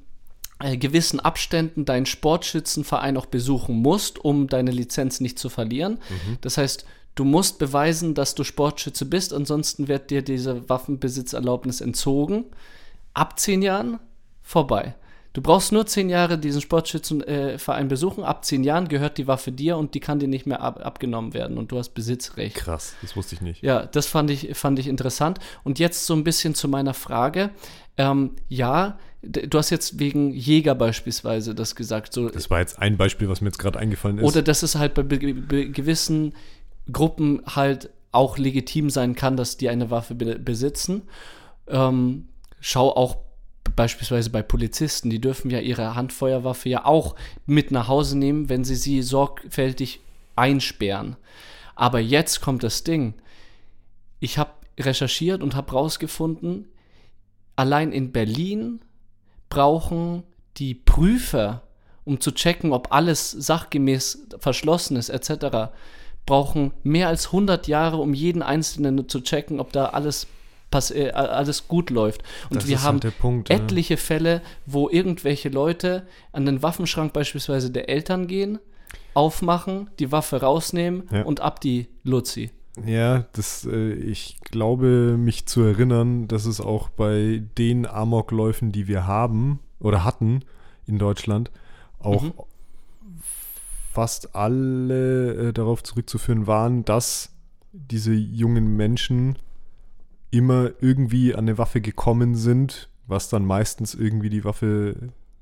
äh, 0.58 0.76
gewissen 0.76 1.20
Abständen 1.20 1.84
deinen 1.84 2.06
Sportschützenverein 2.06 3.16
auch 3.16 3.26
besuchen 3.26 3.76
musst, 3.76 4.24
um 4.24 4.46
deine 4.46 4.70
Lizenz 4.70 5.20
nicht 5.20 5.38
zu 5.38 5.48
verlieren. 5.48 5.94
Mhm. 5.94 6.38
Das 6.40 6.56
heißt, 6.56 6.86
du 7.14 7.24
musst 7.24 7.58
beweisen, 7.58 8.14
dass 8.14 8.34
du 8.34 8.44
Sportschütze 8.44 9.04
bist, 9.04 9.34
ansonsten 9.34 9.88
wird 9.88 10.10
dir 10.10 10.22
diese 10.22 10.68
Waffenbesitzerlaubnis 10.68 11.80
entzogen. 11.80 12.44
Ab 13.12 13.38
zehn 13.38 13.60
Jahren 13.60 13.98
vorbei. 14.40 14.94
Du 15.34 15.40
brauchst 15.40 15.72
nur 15.72 15.86
zehn 15.86 16.10
Jahre 16.10 16.36
diesen 16.38 16.60
Sportschützenverein 16.60 17.88
besuchen. 17.88 18.22
Ab 18.22 18.44
zehn 18.44 18.64
Jahren 18.64 18.88
gehört 18.88 19.16
die 19.16 19.26
Waffe 19.26 19.50
dir 19.50 19.78
und 19.78 19.94
die 19.94 20.00
kann 20.00 20.18
dir 20.18 20.28
nicht 20.28 20.46
mehr 20.46 20.60
ab 20.60 20.84
abgenommen 20.84 21.32
werden 21.32 21.56
und 21.56 21.72
du 21.72 21.78
hast 21.78 21.90
Besitzrecht. 21.90 22.56
Krass, 22.56 22.94
das 23.00 23.16
wusste 23.16 23.34
ich 23.34 23.40
nicht. 23.40 23.62
Ja, 23.62 23.86
das 23.86 24.06
fand 24.06 24.30
ich, 24.30 24.54
fand 24.56 24.78
ich 24.78 24.88
interessant. 24.88 25.38
Und 25.64 25.78
jetzt 25.78 26.04
so 26.06 26.14
ein 26.14 26.22
bisschen 26.24 26.54
zu 26.54 26.68
meiner 26.68 26.92
Frage. 26.92 27.50
Ähm, 27.96 28.32
ja, 28.48 28.98
du 29.22 29.56
hast 29.56 29.70
jetzt 29.70 29.98
wegen 29.98 30.32
Jäger 30.32 30.74
beispielsweise 30.74 31.54
das 31.54 31.76
gesagt. 31.76 32.12
So, 32.12 32.28
Das 32.28 32.50
war 32.50 32.60
jetzt 32.60 32.78
ein 32.78 32.96
Beispiel, 32.98 33.28
was 33.28 33.40
mir 33.40 33.48
jetzt 33.48 33.58
gerade 33.58 33.78
eingefallen 33.78 34.18
ist. 34.18 34.24
oder 34.24 34.42
dass 34.42 34.62
es 34.62 34.74
halt 34.74 34.92
bei 34.94 35.02
be 35.02 35.18
be 35.18 35.70
gewissen 35.70 36.34
Gruppen 36.90 37.40
halt 37.46 37.88
auch 38.10 38.36
legitim 38.36 38.90
sein 38.90 39.14
kann, 39.14 39.36
dass 39.38 39.56
die 39.56 39.70
eine 39.70 39.90
Waffe 39.90 40.14
be 40.14 40.38
besitzen. 40.38 41.02
Ähm, 41.68 42.28
schau 42.60 42.90
auch 42.94 43.16
beispielsweise 43.76 44.30
bei 44.30 44.42
Polizisten, 44.42 45.10
die 45.10 45.20
dürfen 45.20 45.50
ja 45.50 45.60
ihre 45.60 45.94
Handfeuerwaffe 45.94 46.68
ja 46.68 46.84
auch 46.84 47.14
mit 47.46 47.70
nach 47.70 47.88
Hause 47.88 48.18
nehmen, 48.18 48.48
wenn 48.48 48.64
sie 48.64 48.76
sie 48.76 49.02
sorgfältig 49.02 50.00
einsperren. 50.36 51.16
Aber 51.74 52.00
jetzt 52.00 52.40
kommt 52.40 52.62
das 52.62 52.84
Ding. 52.84 53.14
Ich 54.20 54.38
habe 54.38 54.52
recherchiert 54.78 55.42
und 55.42 55.54
habe 55.54 55.72
rausgefunden, 55.72 56.68
allein 57.56 57.92
in 57.92 58.12
Berlin 58.12 58.80
brauchen 59.48 60.22
die 60.56 60.74
Prüfer, 60.74 61.62
um 62.04 62.20
zu 62.20 62.32
checken, 62.32 62.72
ob 62.72 62.92
alles 62.92 63.30
sachgemäß 63.30 64.28
verschlossen 64.38 64.96
ist, 64.96 65.08
etc., 65.08 65.72
brauchen 66.24 66.72
mehr 66.82 67.08
als 67.08 67.26
100 67.26 67.66
Jahre, 67.66 67.96
um 67.96 68.14
jeden 68.14 68.42
Einzelnen 68.42 69.08
zu 69.08 69.20
checken, 69.20 69.60
ob 69.60 69.72
da 69.72 69.86
alles, 69.86 70.26
äh, 70.90 71.10
alles 71.10 71.68
gut 71.68 71.90
läuft. 71.90 72.22
Und 72.50 72.56
Das 72.56 72.66
wir 72.68 72.82
haben 72.82 73.00
halt 73.02 73.18
Punkt, 73.18 73.48
ja. 73.50 73.56
etliche 73.56 73.96
Fälle, 73.96 74.42
wo 74.66 74.88
irgendwelche 74.88 75.48
Leute 75.48 76.06
an 76.32 76.46
den 76.46 76.62
Waffenschrank 76.62 77.12
beispielsweise 77.12 77.70
der 77.70 77.88
Eltern 77.88 78.26
gehen, 78.26 78.58
aufmachen, 79.14 79.90
die 79.98 80.10
Waffe 80.12 80.40
rausnehmen 80.40 81.04
Ja. 81.10 81.22
und 81.24 81.40
ab 81.40 81.60
die 81.60 81.88
Luzi. 82.04 82.50
Ja, 82.86 83.26
das, 83.34 83.66
äh, 83.70 83.92
ich 83.92 84.38
glaube, 84.50 85.16
mich 85.18 85.44
zu 85.46 85.60
erinnern, 85.62 86.26
dass 86.28 86.46
es 86.46 86.60
auch 86.60 86.88
bei 86.88 87.42
den 87.58 87.86
Amokläufen, 87.86 88.72
die 88.72 88.88
wir 88.88 89.06
haben 89.06 89.58
oder 89.78 90.04
hatten 90.04 90.40
in 90.86 90.98
Deutschland, 90.98 91.50
auch 91.98 92.22
Mhm. 92.22 92.32
fast 93.92 94.34
alle 94.34 95.48
äh, 95.48 95.52
darauf 95.52 95.82
zurückzuführen 95.82 96.46
waren, 96.46 96.84
dass 96.84 97.30
diese 97.72 98.12
jungen 98.12 98.76
Menschen 98.76 99.36
immer 100.32 100.70
irgendwie 100.80 101.34
an 101.34 101.40
eine 101.40 101.58
Waffe 101.58 101.80
gekommen 101.80 102.34
sind, 102.34 102.88
was 103.06 103.28
dann 103.28 103.44
meistens 103.46 103.94
irgendwie 103.94 104.30
die 104.30 104.44
Waffe 104.44 104.96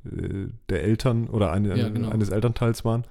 äh, 0.04 0.48
der 0.68 0.82
Eltern 0.82 1.28
oder 1.28 1.50
eine, 1.52 1.74
Ja, 1.78 1.88
genau. 1.88 2.10
eines 2.10 2.28
Elternteils 2.28 2.84
waren. 2.84 3.04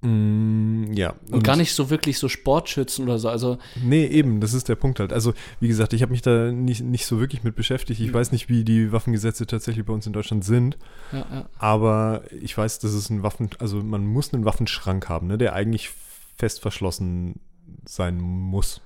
Mm, 0.00 0.92
ja. 0.92 1.14
Und, 1.32 1.42
gar 1.42 1.56
nicht 1.56 1.74
so 1.74 1.90
wirklich 1.90 2.18
so 2.20 2.28
Sportschützen 2.28 3.04
oder 3.04 3.18
so. 3.18 3.28
Also, 3.28 3.58
Nee, 3.82 4.06
eben, 4.06 4.40
das 4.40 4.54
ist 4.54 4.68
der 4.68 4.76
Punkt 4.76 5.00
halt. 5.00 5.12
Also, 5.12 5.34
wie 5.58 5.66
gesagt, 5.66 5.92
ich 5.92 6.02
habe 6.02 6.12
mich 6.12 6.22
da 6.22 6.52
nicht, 6.52 6.82
nicht 6.84 7.04
so 7.06 7.18
wirklich 7.18 7.42
mit 7.42 7.56
beschäftigt. 7.56 8.00
Ich 8.00 8.10
Mhm. 8.10 8.14
weiß 8.14 8.30
nicht, 8.30 8.48
wie 8.48 8.62
die 8.62 8.92
Waffengesetze 8.92 9.46
tatsächlich 9.46 9.84
bei 9.84 9.92
uns 9.92 10.06
in 10.06 10.12
Deutschland 10.12 10.44
sind, 10.44 10.78
ja, 11.10 11.18
ja. 11.18 11.48
aber 11.58 12.22
ich 12.40 12.56
weiß, 12.56 12.78
dass 12.78 12.92
es 12.92 13.10
ein 13.10 13.24
Waffen, 13.24 13.50
also 13.58 13.82
man 13.82 14.06
muss 14.06 14.32
einen 14.32 14.44
Waffenschrank 14.44 15.08
haben, 15.08 15.26
ne, 15.26 15.36
der 15.36 15.54
eigentlich 15.54 15.90
fest 16.36 16.60
verschlossen 16.60 17.40
sein 17.84 18.20
muss. 18.20 18.80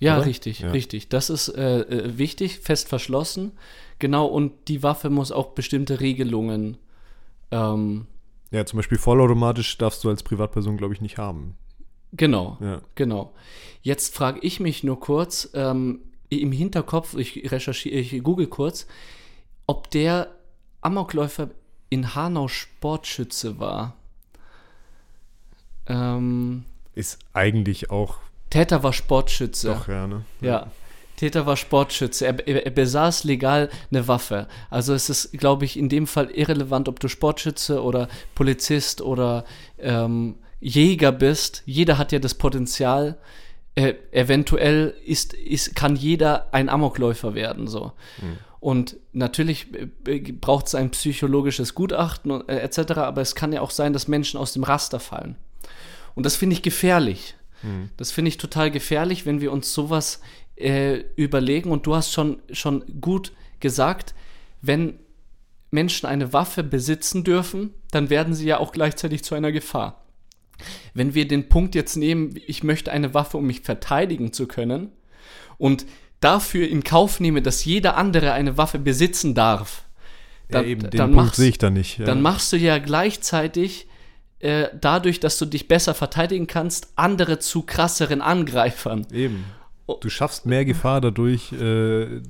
Ja, 0.00 0.16
Oder? 0.16 0.26
richtig, 0.26 0.60
Ja. 0.60 0.70
richtig. 0.70 1.08
Das 1.08 1.30
ist 1.30 1.48
äh, 1.48 1.80
äh, 1.80 2.18
wichtig, 2.18 2.58
fest 2.60 2.88
verschlossen. 2.88 3.52
Genau, 3.98 4.26
und 4.26 4.52
die 4.68 4.82
Waffe 4.82 5.08
muss 5.10 5.30
auch 5.32 5.50
bestimmte 5.52 6.00
Regelungen. 6.00 6.76
Ähm, 7.50 8.06
Ja, 8.50 8.66
zum 8.66 8.78
Beispiel 8.78 8.98
vollautomatisch 8.98 9.78
darfst 9.78 10.02
du 10.04 10.08
als 10.08 10.22
Privatperson, 10.22 10.76
glaube 10.76 10.94
ich, 10.94 11.00
nicht 11.00 11.16
haben. 11.18 11.56
genau, 12.12 12.58
Ja. 12.60 12.80
genau. 12.96 13.32
Jetzt 13.82 14.14
frage 14.14 14.40
ich 14.42 14.60
mich 14.60 14.82
nur 14.84 14.98
kurz, 15.00 15.50
ähm, 15.54 16.00
im 16.28 16.52
Hinterkopf, 16.52 17.14
ich 17.16 17.50
recherchiere, 17.52 17.96
ich 17.96 18.22
google 18.22 18.46
kurz, 18.48 18.86
ob 19.66 19.90
der 19.90 20.34
Amokläufer 20.80 21.50
in 21.90 22.14
Hanau 22.14 22.48
Sportschütze 22.48 23.58
war. 23.60 23.94
Ähm, 25.86 26.64
Ist 26.94 27.18
eigentlich 27.32 27.90
auch 27.90 28.18
Täter 28.54 28.84
war 28.84 28.92
Sportschütze. 28.92 29.66
doch, 29.66 29.88
ja, 29.88 30.06
ne? 30.06 30.24
Ja. 30.40 30.70
Täter 31.16 31.44
war 31.44 31.56
Sportschütze. 31.56 32.24
Er, 32.24 32.46
er, 32.46 32.64
er 32.64 32.70
besaß 32.70 33.24
legal 33.24 33.68
eine 33.90 34.06
Waffe. 34.06 34.46
Also 34.70 34.94
es 34.94 35.10
ist, 35.10 35.32
glaube 35.32 35.64
ich, 35.64 35.76
in 35.76 35.88
dem 35.88 36.06
Fall 36.06 36.30
irrelevant, 36.30 36.88
ob 36.88 37.00
du 37.00 37.08
Sportschütze 37.08 37.82
oder 37.82 38.06
Polizist 38.36 39.00
oder 39.00 39.44
ähm, 39.80 40.36
Jäger 40.60 41.10
bist. 41.10 41.64
Jeder 41.66 41.98
hat 41.98 42.12
ja 42.12 42.20
das 42.20 42.34
Potenzial. 42.34 43.18
Äh, 43.74 43.94
eventuell 44.12 44.94
ist, 45.04 45.34
ist, 45.34 45.74
kann 45.74 45.96
jeder 45.96 46.46
ein 46.54 46.68
Amokläufer 46.68 47.34
werden. 47.34 47.66
So. 47.66 47.90
Und 48.60 48.96
natürlich 49.12 49.66
braucht 50.40 50.68
es 50.68 50.76
ein 50.76 50.92
psychologisches 50.92 51.74
Gutachten 51.74 52.30
und, 52.30 52.48
äh, 52.48 52.60
etc., 52.60 52.92
aber 52.98 53.20
es 53.20 53.34
kann 53.34 53.52
ja 53.52 53.62
auch 53.62 53.72
sein, 53.72 53.92
dass 53.92 54.06
Menschen 54.06 54.38
aus 54.38 54.52
dem 54.52 54.62
Raster 54.62 55.00
fallen. 55.00 55.34
Und 56.14 56.24
das 56.24 56.36
finde 56.36 56.54
ich 56.54 56.62
gefährlich. 56.62 57.34
Das 57.96 58.10
finde 58.12 58.28
ich 58.28 58.38
total 58.38 58.70
gefährlich, 58.70 59.26
wenn 59.26 59.40
wir 59.40 59.52
uns 59.52 59.72
sowas 59.72 60.20
äh, 60.56 61.04
überlegen. 61.16 61.70
Und 61.70 61.86
du 61.86 61.94
hast 61.94 62.12
schon, 62.12 62.40
schon 62.52 62.84
gut 63.00 63.32
gesagt, 63.60 64.14
wenn 64.62 64.98
Menschen 65.70 66.06
eine 66.06 66.32
Waffe 66.32 66.62
besitzen 66.62 67.24
dürfen, 67.24 67.74
dann 67.90 68.10
werden 68.10 68.34
sie 68.34 68.46
ja 68.46 68.58
auch 68.58 68.72
gleichzeitig 68.72 69.24
zu 69.24 69.34
einer 69.34 69.52
Gefahr. 69.52 70.04
Wenn 70.94 71.14
wir 71.14 71.26
den 71.26 71.48
Punkt 71.48 71.74
jetzt 71.74 71.96
nehmen, 71.96 72.38
ich 72.46 72.62
möchte 72.62 72.92
eine 72.92 73.12
Waffe, 73.12 73.38
um 73.38 73.46
mich 73.46 73.62
verteidigen 73.62 74.32
zu 74.32 74.46
können, 74.46 74.92
und 75.58 75.86
dafür 76.20 76.68
in 76.68 76.84
Kauf 76.84 77.20
nehme, 77.20 77.42
dass 77.42 77.64
jeder 77.64 77.96
andere 77.96 78.32
eine 78.32 78.56
Waffe 78.56 78.78
besitzen 78.78 79.34
darf, 79.34 79.84
dann, 80.48 80.64
ja, 80.64 80.70
eben, 80.70 80.82
den 80.82 80.90
dann, 80.90 81.10
Punkt 81.10 81.26
machst, 81.26 81.36
sehe 81.36 81.48
ich 81.48 81.58
da 81.58 81.70
nicht. 81.70 81.98
Ja. 81.98 82.06
dann 82.06 82.22
machst 82.22 82.52
du 82.52 82.56
ja 82.56 82.78
gleichzeitig 82.78 83.86
äh, 84.44 84.68
dadurch, 84.78 85.20
dass 85.20 85.38
du 85.38 85.46
dich 85.46 85.68
besser 85.68 85.94
verteidigen 85.94 86.46
kannst, 86.46 86.88
andere 86.96 87.38
zu 87.38 87.62
krasseren 87.62 88.20
Angreifern. 88.20 89.06
Eben. 89.10 89.44
Du 90.00 90.10
schaffst 90.10 90.46
mehr 90.46 90.64
Gefahr 90.64 91.00
dadurch 91.00 91.52
äh, 91.52 92.20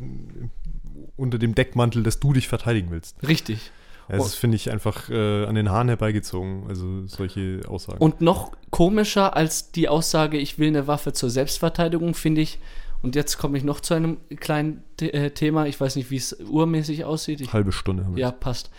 unter 1.17 1.39
dem 1.39 1.55
Deckmantel, 1.55 2.03
dass 2.03 2.21
du 2.21 2.33
dich 2.33 2.49
verteidigen 2.49 2.91
willst. 2.91 3.17
Richtig. 3.27 3.73
Ja, 4.09 4.17
das 4.19 4.35
finde 4.35 4.57
ich 4.57 4.71
einfach 4.71 5.09
äh, 5.09 5.45
an 5.45 5.55
den 5.55 5.71
Haaren 5.71 5.89
herbeigezogen, 5.89 6.67
also 6.69 7.07
solche 7.07 7.63
Aussagen. 7.67 7.99
Und 7.99 8.21
noch 8.21 8.53
komischer 8.71 9.35
als 9.35 9.73
die 9.73 9.89
Aussage, 9.89 10.39
ich 10.39 10.59
will 10.59 10.69
eine 10.69 10.87
Waffe 10.87 11.15
zur 11.15 11.31
Selbstverteidigung, 11.31 12.15
finde 12.15 12.43
ich, 12.43 12.59
und 13.03 13.17
jetzt 13.17 13.39
komme 13.39 13.59
ich 13.59 13.65
noch 13.65 13.81
zu 13.81 13.95
einem 13.95 14.19
kleinen 14.37 14.83
äh, 15.01 15.31
Thema, 15.31 15.67
ich 15.67 15.81
weiß 15.81 15.97
nicht, 15.97 16.11
wie 16.11 16.17
es 16.17 16.33
urmäßig 16.33 17.05
aussieht. 17.05 17.41
Ich, 17.41 17.53
Halbe 17.53 17.73
Stunde 17.73 18.05
haben 18.05 18.17
wir. 18.17 18.21
ja, 18.23 18.31
passt. 18.31 18.71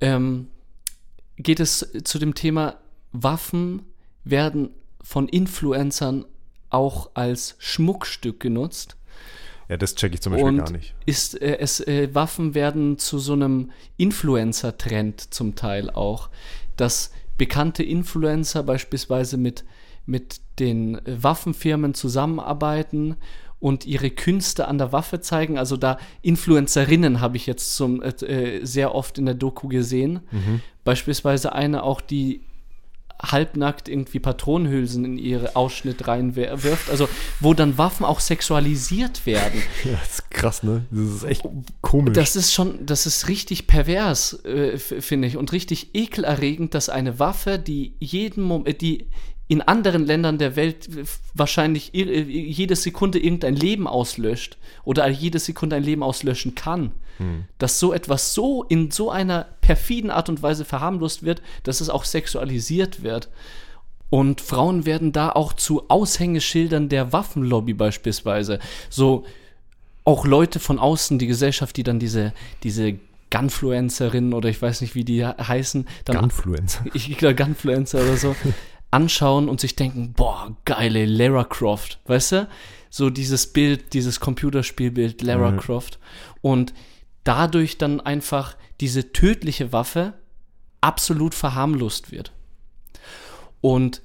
Ähm, 0.00 0.48
geht 1.36 1.60
es 1.60 1.86
zu 2.04 2.18
dem 2.18 2.34
Thema, 2.34 2.76
Waffen 3.12 3.82
werden 4.24 4.70
von 5.02 5.28
Influencern 5.28 6.24
auch 6.70 7.10
als 7.14 7.56
Schmuckstück 7.58 8.40
genutzt. 8.40 8.96
Ja, 9.68 9.76
das 9.76 9.94
checke 9.94 10.14
ich 10.14 10.20
zum 10.20 10.32
Beispiel 10.32 10.48
Und 10.48 10.56
gar 10.58 10.70
nicht. 10.70 10.94
ist 11.06 11.40
äh, 11.40 11.58
es 11.58 11.80
äh, 11.80 12.14
Waffen 12.14 12.54
werden 12.54 12.98
zu 12.98 13.18
so 13.18 13.32
einem 13.32 13.70
Influencer-Trend 13.96 15.32
zum 15.32 15.54
Teil 15.54 15.90
auch, 15.90 16.28
dass 16.76 17.12
bekannte 17.38 17.82
Influencer 17.82 18.62
beispielsweise 18.62 19.36
mit 19.36 19.64
mit 20.06 20.40
den 20.58 21.00
Waffenfirmen 21.06 21.94
zusammenarbeiten 21.94 23.16
und 23.64 23.86
ihre 23.86 24.10
Künste 24.10 24.68
an 24.68 24.76
der 24.76 24.92
Waffe 24.92 25.22
zeigen. 25.22 25.56
Also 25.56 25.78
da 25.78 25.96
Influencerinnen 26.20 27.22
habe 27.22 27.38
ich 27.38 27.46
jetzt 27.46 27.76
zum, 27.76 28.02
äh, 28.02 28.62
sehr 28.62 28.94
oft 28.94 29.16
in 29.16 29.24
der 29.24 29.34
Doku 29.34 29.68
gesehen. 29.68 30.20
Beispielsweise 30.84 31.54
eine 31.54 31.82
auch, 31.82 32.02
die 32.02 32.42
halbnackt 33.22 33.88
irgendwie 33.88 34.18
Patronenhülsen 34.18 35.06
in 35.06 35.16
ihre 35.16 35.56
Ausschnitt 35.56 36.06
reinwirft. 36.06 36.90
Also 36.90 37.08
wo 37.40 37.54
dann 37.54 37.78
Waffen 37.78 38.04
auch 38.04 38.20
sexualisiert 38.20 39.24
werden. 39.24 39.62
Ja, 39.84 39.92
das 39.92 40.18
ist 40.18 40.30
krass, 40.30 40.62
ne? 40.62 40.84
Das 40.90 41.08
ist 41.08 41.24
echt 41.24 41.48
komisch. 41.80 42.12
Das 42.14 42.36
ist 42.36 42.52
schon, 42.52 42.84
das 42.84 43.06
ist 43.06 43.28
richtig 43.28 43.66
pervers, 43.66 44.44
äh, 44.44 44.76
finde 44.78 45.26
ich, 45.26 45.38
und 45.38 45.52
richtig 45.52 45.94
ekelerregend, 45.94 46.74
dass 46.74 46.90
eine 46.90 47.18
Waffe, 47.18 47.58
die 47.58 47.94
jeden 47.98 48.44
Moment, 48.44 48.82
die 48.82 49.06
in 49.46 49.60
anderen 49.60 50.06
Ländern 50.06 50.38
der 50.38 50.56
Welt 50.56 50.88
wahrscheinlich 51.34 51.90
jede 51.92 52.76
Sekunde 52.76 53.18
irgendein 53.18 53.56
Leben 53.56 53.86
auslöscht 53.86 54.56
oder 54.84 55.06
jede 55.08 55.38
Sekunde 55.38 55.76
ein 55.76 55.82
Leben 55.82 56.02
auslöschen 56.02 56.54
kann, 56.54 56.92
hm. 57.18 57.44
dass 57.58 57.78
so 57.78 57.92
etwas 57.92 58.32
so 58.32 58.64
in 58.64 58.90
so 58.90 59.10
einer 59.10 59.46
perfiden 59.60 60.10
Art 60.10 60.28
und 60.28 60.42
Weise 60.42 60.64
verharmlost 60.64 61.24
wird, 61.24 61.42
dass 61.62 61.80
es 61.80 61.90
auch 61.90 62.04
sexualisiert 62.04 63.02
wird. 63.02 63.28
Und 64.08 64.40
Frauen 64.40 64.86
werden 64.86 65.12
da 65.12 65.30
auch 65.30 65.52
zu 65.52 65.88
Aushängeschildern 65.90 66.88
der 66.88 67.12
Waffenlobby 67.12 67.74
beispielsweise. 67.74 68.60
So 68.88 69.24
auch 70.04 70.24
Leute 70.24 70.60
von 70.60 70.78
außen, 70.78 71.18
die 71.18 71.26
Gesellschaft, 71.26 71.76
die 71.76 71.82
dann 71.82 71.98
diese, 71.98 72.32
diese 72.62 72.98
Gunfluencerinnen 73.30 74.32
oder 74.32 74.48
ich 74.48 74.62
weiß 74.62 74.82
nicht, 74.82 74.94
wie 74.94 75.04
die 75.04 75.26
heißen. 75.26 75.86
Dann, 76.04 76.18
Gunfluencer. 76.18 76.84
Ich, 76.94 77.10
ich 77.10 77.18
glaube, 77.18 77.34
Gunfluencer 77.34 78.00
oder 78.00 78.16
so. 78.16 78.36
anschauen 78.94 79.48
und 79.48 79.60
sich 79.60 79.74
denken, 79.74 80.12
boah, 80.12 80.56
geile 80.64 81.04
Lara 81.04 81.42
Croft, 81.44 81.98
weißt 82.06 82.32
du? 82.32 82.48
So 82.90 83.10
dieses 83.10 83.52
Bild, 83.52 83.92
dieses 83.92 84.20
Computerspielbild 84.20 85.20
Lara 85.22 85.50
mhm. 85.50 85.58
Croft. 85.58 85.98
Und 86.42 86.72
dadurch 87.24 87.76
dann 87.76 88.00
einfach 88.00 88.56
diese 88.80 89.12
tödliche 89.12 89.72
Waffe 89.72 90.14
absolut 90.80 91.34
verharmlost 91.34 92.12
wird. 92.12 92.32
Und 93.60 94.00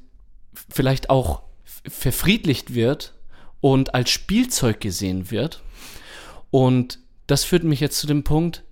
vielleicht 0.70 1.12
auch 1.12 1.44
verfriedlicht 1.88 2.74
wird 2.74 3.14
und 3.62 3.94
als 3.94 4.10
Spielzeug 4.10 4.80
gesehen 4.80 5.30
wird. 5.30 5.62
Und 6.50 6.98
das 7.28 7.44
führt 7.44 7.64
mich 7.64 7.80
jetzt 7.80 8.00
zu 8.00 8.08
dem 8.08 8.24
Punkt, 8.24 8.64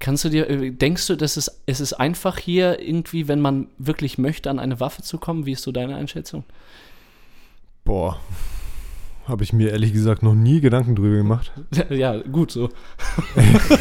Kannst 0.00 0.24
du 0.24 0.28
dir, 0.28 0.48
äh, 0.48 0.70
denkst 0.70 1.06
du, 1.08 1.16
dass 1.16 1.36
es, 1.36 1.60
es 1.66 1.80
ist 1.80 1.94
einfach 1.94 2.38
hier 2.38 2.80
irgendwie, 2.80 3.26
wenn 3.26 3.40
man 3.40 3.68
wirklich 3.78 4.18
möchte, 4.18 4.48
an 4.50 4.58
eine 4.58 4.78
Waffe 4.80 5.02
zu 5.02 5.18
kommen? 5.18 5.44
Wie 5.44 5.52
ist 5.52 5.62
so 5.62 5.72
deine 5.72 5.96
Einschätzung? 5.96 6.44
Boah, 7.84 8.20
habe 9.26 9.44
ich 9.44 9.52
mir 9.52 9.70
ehrlich 9.70 9.92
gesagt 9.92 10.22
noch 10.22 10.34
nie 10.34 10.60
Gedanken 10.60 10.94
drüber 10.94 11.16
gemacht. 11.16 11.52
Ja, 11.90 12.16
gut 12.20 12.50
so. 12.50 12.70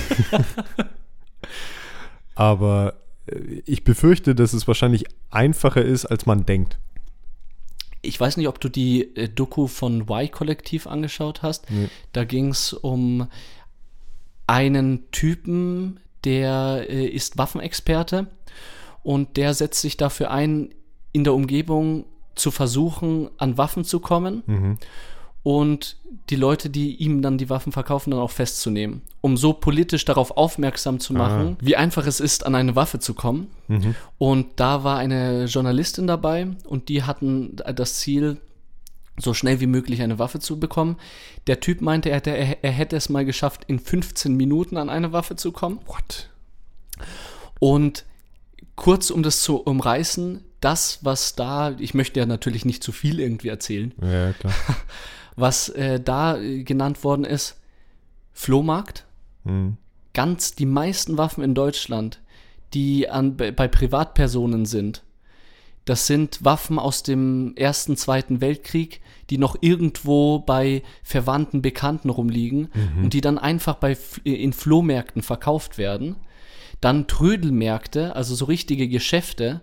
Aber 2.35 2.95
äh, 3.27 3.61
ich 3.65 3.83
befürchte, 3.83 4.33
dass 4.33 4.53
es 4.53 4.67
wahrscheinlich 4.67 5.05
einfacher 5.29 5.83
ist, 5.83 6.05
als 6.05 6.25
man 6.25 6.45
denkt. 6.45 6.79
Ich 8.01 8.19
weiß 8.19 8.37
nicht, 8.37 8.47
ob 8.47 8.59
du 8.59 8.69
die 8.69 9.15
äh, 9.15 9.29
Doku 9.29 9.67
von 9.67 10.01
Y-Kollektiv 10.09 10.87
angeschaut 10.87 11.43
hast. 11.43 11.69
Nee. 11.69 11.89
Da 12.13 12.23
ging 12.23 12.49
es 12.49 12.73
um 12.73 13.27
einen 14.47 15.11
Typen, 15.11 15.99
der 16.27 16.85
äh, 16.89 17.05
ist 17.05 17.37
Waffenexperte 17.37 18.27
und 19.01 19.37
der 19.37 19.53
setzt 19.53 19.79
sich 19.79 19.95
dafür 19.95 20.29
ein, 20.29 20.75
in 21.13 21.23
der 21.23 21.33
Umgebung 21.33 22.03
zu 22.35 22.51
versuchen, 22.51 23.29
an 23.37 23.57
Waffen 23.57 23.85
zu 23.85 24.01
kommen 24.01 24.43
mhm. 24.45 24.77
und 25.41 25.95
die 26.29 26.35
Leute, 26.35 26.69
die 26.69 26.97
ihm 26.97 27.21
dann 27.21 27.37
die 27.37 27.49
Waffen 27.49 27.71
verkaufen, 27.71 28.11
dann 28.11 28.19
auch 28.19 28.31
festzunehmen, 28.31 29.03
um 29.21 29.37
so 29.37 29.53
politisch 29.53 30.03
darauf 30.03 30.35
aufmerksam 30.35 30.99
zu 30.99 31.13
machen, 31.13 31.55
ah. 31.57 31.63
wie 31.65 31.77
einfach 31.77 32.05
es 32.05 32.19
ist, 32.19 32.45
an 32.45 32.53
eine 32.53 32.75
Waffe 32.75 32.99
zu 32.99 33.13
kommen. 33.13 33.47
Mhm. 33.69 33.95
Und 34.17 34.47
da 34.57 34.83
war 34.83 34.97
eine 34.97 35.45
Journalistin 35.45 36.07
dabei 36.07 36.47
und 36.65 36.89
die 36.89 37.03
hatten 37.03 37.55
das 37.55 37.95
Ziel, 37.95 38.41
so 39.17 39.33
schnell 39.33 39.59
wie 39.59 39.67
möglich 39.67 40.01
eine 40.01 40.19
Waffe 40.19 40.39
zu 40.39 40.59
bekommen. 40.59 40.97
Der 41.47 41.59
Typ 41.59 41.81
meinte, 41.81 42.09
er, 42.09 42.25
er, 42.25 42.63
er 42.63 42.71
hätte 42.71 42.95
es 42.95 43.09
mal 43.09 43.25
geschafft, 43.25 43.63
in 43.67 43.79
15 43.79 44.35
Minuten 44.35 44.77
an 44.77 44.89
eine 44.89 45.11
Waffe 45.11 45.35
zu 45.35 45.51
kommen. 45.51 45.79
What? 45.87 46.29
Und 47.59 48.05
kurz 48.75 49.09
um 49.09 49.23
das 49.23 49.41
zu 49.41 49.57
umreißen, 49.57 50.43
das, 50.61 50.99
was 51.03 51.35
da, 51.35 51.75
ich 51.77 51.93
möchte 51.93 52.19
ja 52.19 52.25
natürlich 52.25 52.65
nicht 52.65 52.83
zu 52.83 52.91
viel 52.91 53.19
irgendwie 53.19 53.49
erzählen. 53.49 53.93
Ja. 54.01 54.33
Was 55.35 55.69
äh, 55.69 55.99
da 55.99 56.35
genannt 56.39 57.03
worden 57.03 57.23
ist, 57.23 57.59
Flohmarkt. 58.33 59.05
Mhm. 59.43 59.77
Ganz 60.13 60.55
die 60.55 60.65
meisten 60.65 61.17
Waffen 61.19 61.43
in 61.43 61.53
Deutschland, 61.53 62.21
die 62.73 63.07
an, 63.07 63.37
bei 63.37 63.67
Privatpersonen 63.67 64.65
sind, 64.65 65.03
das 65.85 66.05
sind 66.05 66.43
Waffen 66.43 66.79
aus 66.79 67.03
dem 67.03 67.55
Ersten, 67.55 67.95
Zweiten 67.95 68.41
Weltkrieg, 68.41 68.99
die 69.29 69.37
noch 69.37 69.57
irgendwo 69.61 70.39
bei 70.39 70.83
Verwandten, 71.03 71.61
Bekannten 71.61 72.09
rumliegen 72.09 72.69
mhm. 72.73 73.05
und 73.05 73.13
die 73.13 73.21
dann 73.21 73.37
einfach 73.37 73.75
bei, 73.75 73.97
in 74.23 74.53
Flohmärkten 74.53 75.21
verkauft 75.21 75.77
werden. 75.77 76.15
Dann 76.81 77.07
Trödelmärkte, 77.07 78.15
also 78.15 78.35
so 78.35 78.45
richtige 78.45 78.87
Geschäfte, 78.87 79.61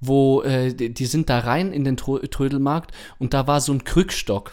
wo 0.00 0.42
äh, 0.42 0.72
die 0.74 1.06
sind 1.06 1.30
da 1.30 1.40
rein 1.40 1.72
in 1.72 1.84
den 1.84 1.96
Trödelmarkt 1.96 2.92
und 3.18 3.34
da 3.34 3.46
war 3.46 3.60
so 3.60 3.72
ein 3.72 3.84
Krückstock. 3.84 4.52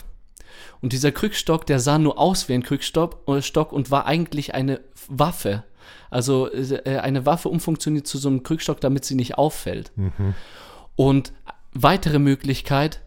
Und 0.82 0.94
dieser 0.94 1.12
Krückstock, 1.12 1.66
der 1.66 1.80
sah 1.80 1.98
nur 1.98 2.20
aus 2.20 2.50
wie 2.50 2.54
ein 2.54 2.63
Krückstock 2.63 3.24
äh, 3.28 3.76
und 3.76 3.92
war 3.92 4.06
eigentlich 4.06 4.54
eine 4.54 4.82
Waffe. 5.08 5.63
Also 6.10 6.52
äh, 6.52 6.98
eine 7.00 7.26
Waffe 7.26 7.50
umfunktioniert 7.50 8.06
zu 8.06 8.18
so 8.18 8.30
einem 8.30 8.44
Krückstock, 8.44 8.82
damit 8.82 9.06
sie 9.06 9.16
nicht 9.16 9.38
auffällt. 9.38 9.92
Mhm. 9.96 10.36
Und 10.96 11.34
weitere 11.74 12.20
Möglichkeit, 12.20 13.02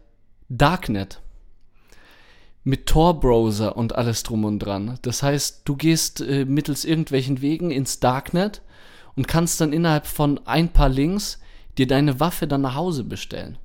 Darknet. 0.49 1.21
Mit 2.63 2.85
Tor-Browser 2.85 3.77
und 3.77 3.95
alles 3.95 4.23
drum 4.23 4.43
und 4.43 4.59
dran. 4.59 4.99
Das 5.01 5.23
heißt, 5.23 5.61
du 5.65 5.75
gehst 5.75 6.21
äh, 6.21 6.45
mittels 6.45 6.83
irgendwelchen 6.83 7.41
Wegen 7.41 7.71
ins 7.71 7.99
Darknet 7.99 8.61
und 9.15 9.27
kannst 9.27 9.61
dann 9.61 9.73
innerhalb 9.73 10.05
von 10.05 10.39
ein 10.45 10.73
paar 10.73 10.89
Links 10.89 11.39
dir 11.77 11.87
deine 11.87 12.19
Waffe 12.19 12.47
dann 12.47 12.61
nach 12.61 12.75
Hause 12.75 13.03
bestellen. 13.03 13.57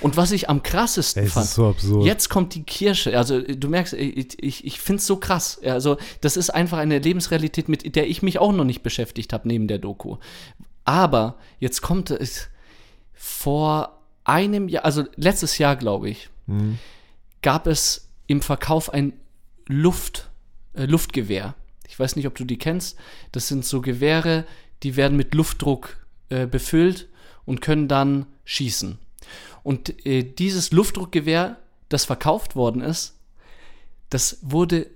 Und 0.00 0.18
was 0.18 0.32
ich 0.32 0.50
am 0.50 0.62
krassesten 0.62 1.24
es 1.24 1.32
fand, 1.32 1.46
ist 1.46 1.54
so 1.54 1.68
absurd. 1.68 2.04
jetzt 2.04 2.28
kommt 2.28 2.54
die 2.54 2.62
Kirsche. 2.62 3.16
Also 3.16 3.40
du 3.40 3.68
merkst, 3.68 3.94
ich, 3.94 4.42
ich, 4.42 4.64
ich 4.66 4.78
finde 4.78 5.00
es 5.00 5.06
so 5.06 5.16
krass. 5.16 5.58
Also 5.64 5.96
das 6.20 6.36
ist 6.36 6.50
einfach 6.50 6.76
eine 6.76 6.98
Lebensrealität, 6.98 7.70
mit 7.70 7.96
der 7.96 8.06
ich 8.06 8.22
mich 8.22 8.38
auch 8.38 8.52
noch 8.52 8.64
nicht 8.64 8.82
beschäftigt 8.82 9.32
habe 9.32 9.48
neben 9.48 9.66
der 9.66 9.78
Doku. 9.78 10.18
Aber 10.84 11.36
jetzt 11.58 11.80
kommt 11.80 12.10
es 12.10 12.48
vor 13.14 14.02
einem 14.24 14.68
Jahr, 14.68 14.84
also 14.84 15.04
letztes 15.16 15.56
Jahr, 15.56 15.74
glaube 15.74 16.10
ich, 16.10 16.28
mhm. 16.46 16.78
gab 17.42 17.66
es 17.66 18.10
im 18.26 18.40
Verkauf 18.42 18.92
ein 18.92 19.12
Luft, 19.66 20.30
äh, 20.74 20.84
Luftgewehr. 20.84 21.54
Ich 21.88 21.98
weiß 21.98 22.16
nicht, 22.16 22.26
ob 22.26 22.34
du 22.34 22.44
die 22.44 22.58
kennst. 22.58 22.98
Das 23.32 23.48
sind 23.48 23.64
so 23.64 23.80
Gewehre, 23.80 24.46
die 24.82 24.96
werden 24.96 25.16
mit 25.16 25.34
Luftdruck 25.34 25.96
äh, 26.28 26.46
befüllt 26.46 27.08
und 27.44 27.60
können 27.60 27.88
dann 27.88 28.26
schießen. 28.44 28.98
Und 29.62 30.06
äh, 30.06 30.22
dieses 30.22 30.72
Luftdruckgewehr 30.72 31.58
das 31.88 32.04
verkauft 32.04 32.56
worden 32.56 32.82
ist, 32.82 33.18
das 34.10 34.38
wurde 34.42 34.90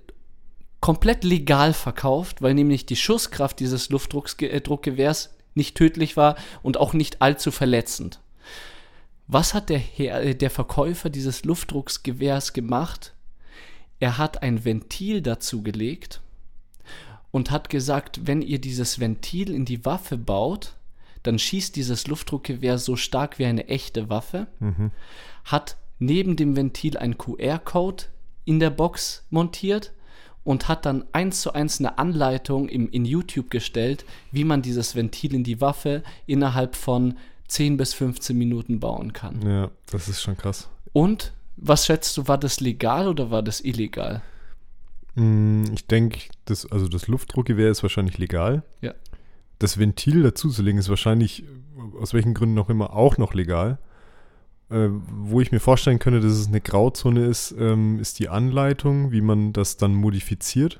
komplett 0.81 1.23
legal 1.23 1.73
verkauft, 1.73 2.41
weil 2.41 2.53
nämlich 2.53 2.85
die 2.85 2.95
Schusskraft 2.95 3.59
dieses 3.59 3.89
Luftdruckgewehrs 3.89 5.35
nicht 5.55 5.75
tödlich 5.75 6.15
war 6.15 6.35
und 6.61 6.77
auch 6.77 6.93
nicht 6.93 7.21
allzu 7.21 7.51
verletzend. 7.51 8.21
Was 9.31 9.53
hat 9.53 9.69
der, 9.69 9.77
Herr, 9.77 10.21
äh, 10.23 10.35
der 10.35 10.49
Verkäufer 10.49 11.09
dieses 11.11 11.45
Luftdrucksgewehrs 11.45 12.51
gemacht? 12.53 13.13
Er 13.99 14.17
hat 14.17 14.41
ein 14.41 14.65
Ventil 14.65 15.21
dazu 15.21 15.61
gelegt 15.61 16.19
und 17.31 17.51
hat 17.51 17.69
gesagt, 17.69 18.21
wenn 18.25 18.41
ihr 18.41 18.59
dieses 18.59 18.99
Ventil 18.99 19.51
in 19.53 19.65
die 19.65 19.85
Waffe 19.85 20.17
baut, 20.17 20.73
dann 21.21 21.37
schießt 21.37 21.75
dieses 21.75 22.07
Luftdruckgewehr 22.07 22.79
so 22.79 22.95
stark 22.95 23.37
wie 23.37 23.45
eine 23.45 23.67
echte 23.67 24.09
Waffe, 24.09 24.47
Mhm. 24.59 24.91
hat 25.45 25.77
neben 25.99 26.35
dem 26.35 26.55
Ventil 26.55 26.97
ein 26.97 27.17
QR-Code 27.17 28.05
in 28.45 28.59
der 28.59 28.71
Box 28.71 29.25
montiert 29.29 29.91
und 30.43 30.67
hat 30.69 30.87
dann 30.87 31.05
eins 31.11 31.41
zu 31.41 31.53
eins 31.53 31.79
eine 31.79 31.99
Anleitung 31.99 32.67
im, 32.67 32.89
in 32.89 33.05
YouTube 33.05 33.51
gestellt, 33.51 34.05
wie 34.31 34.45
man 34.45 34.63
dieses 34.63 34.95
Ventil 34.95 35.35
in 35.35 35.43
die 35.43 35.61
Waffe 35.61 36.01
innerhalb 36.25 36.75
von 36.75 37.15
10 37.49 37.77
bis 37.77 37.93
15 37.93 38.37
Minuten 38.37 38.79
bauen 38.79 39.11
kann. 39.13 39.41
Ja, 39.45 39.69
das 39.91 40.07
ist 40.07 40.21
schon 40.21 40.37
krass. 40.37 40.69
Und 40.93 41.33
was 41.57 41.85
schätzt 41.85 42.15
du, 42.17 42.27
war 42.27 42.37
das 42.37 42.61
legal 42.61 43.07
oder 43.07 43.31
war 43.31 43.43
das 43.43 43.59
illegal? 43.59 44.21
Mm, 45.15 45.65
Ich 45.73 45.85
denke, 45.87 46.21
das, 46.45 46.65
also 46.71 46.87
das 46.87 47.07
Luftdruckgewehr 47.07 47.69
ist 47.69 47.83
wahrscheinlich 47.83 48.17
legal. 48.17 48.63
Ja. 48.81 48.93
Das 49.57 49.77
Ventil 49.77 50.23
dazuzulegen 50.23 50.79
ist 50.79 50.89
wahrscheinlich, 50.89 51.43
aus 51.99 52.13
welchen 52.13 52.33
Gründen 52.33 52.57
auch 52.59 52.69
immer, 52.69 52.93
auch 52.95 53.17
noch 53.17 53.33
legal. 53.33 53.77
Äh, 54.69 54.87
wo 54.91 55.41
ich 55.41 55.51
mir 55.51 55.59
vorstellen 55.59 55.99
könnte, 55.99 56.19
dass 56.21 56.31
es 56.31 56.47
eine 56.47 56.61
Grauzone 56.61 57.25
ist, 57.25 57.53
ähm, 57.57 57.99
ist 57.99 58.19
die 58.19 58.29
Anleitung, 58.29 59.11
wie 59.11 59.21
man 59.21 59.51
das 59.51 59.77
dann 59.77 59.95
modifiziert. 59.95 60.79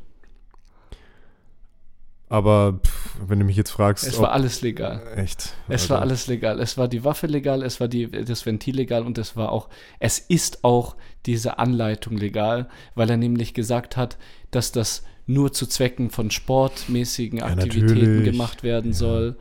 Aber 2.32 2.80
pff, 2.86 3.18
wenn 3.28 3.40
du 3.40 3.46
mich 3.46 3.58
jetzt 3.58 3.72
fragst, 3.72 4.08
Es 4.08 4.20
war 4.20 4.32
alles 4.32 4.62
legal. 4.62 5.02
echt. 5.16 5.54
Es 5.68 5.84
Alter. 5.84 5.96
war 5.96 6.02
alles 6.02 6.28
legal. 6.28 6.60
Es 6.60 6.78
war 6.78 6.88
die 6.88 7.04
Waffe 7.04 7.26
legal, 7.28 7.64
es 7.64 7.80
war 7.80 7.88
die, 7.88 8.08
das 8.10 8.46
Ventil 8.46 8.76
legal 8.76 9.04
und 9.04 9.18
es 9.18 9.36
war 9.36 9.52
auch, 9.52 9.68
es 10.00 10.20
ist 10.20 10.64
auch 10.64 10.96
diese 11.26 11.58
Anleitung 11.58 12.18
legal, 12.18 12.70
weil 12.94 13.10
er 13.10 13.18
nämlich 13.18 13.54
gesagt 13.56 13.98
hat, 13.98 14.18
dass 14.52 14.72
das 14.72 15.04
nur 15.26 15.52
zu 15.54 15.66
Zwecken 15.66 16.12
von 16.12 16.30
sportmäßigen 16.32 17.42
Aktivitäten 17.42 17.94
natürlich. 17.96 18.32
gemacht 18.32 18.64
werden 18.64 18.92
Ja. 18.92 18.98
soll. 18.98 19.36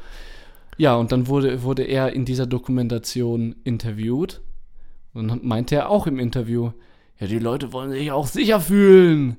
Ja, 0.79 0.95
und 0.97 1.13
dann 1.13 1.27
wurde, 1.27 1.63
wurde 1.63 1.83
er 1.83 2.13
in 2.13 2.25
dieser 2.25 2.47
Dokumentation 2.47 3.57
interviewt 3.65 4.41
und 5.13 5.29
dann 5.29 5.41
meinte 5.43 5.75
er 5.75 5.91
auch 5.91 6.07
im 6.07 6.19
Interview, 6.19 6.71
ja, 7.19 7.27
die 7.27 7.39
Leute 7.39 7.73
wollen 7.73 7.91
sich 7.91 8.13
auch 8.13 8.27
sicher 8.29 8.61
fühlen. 8.61 9.37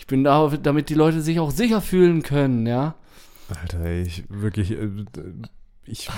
Ich 0.00 0.06
bin 0.06 0.24
da, 0.24 0.48
damit 0.48 0.88
die 0.88 0.94
Leute 0.94 1.20
sich 1.20 1.38
auch 1.40 1.50
sicher 1.50 1.82
fühlen 1.82 2.22
können, 2.22 2.66
ja. 2.66 2.94
Alter, 3.60 3.80
ey, 3.80 4.00
ich 4.00 4.24
wirklich, 4.30 4.70
äh, 4.70 4.88
ich, 5.84 6.08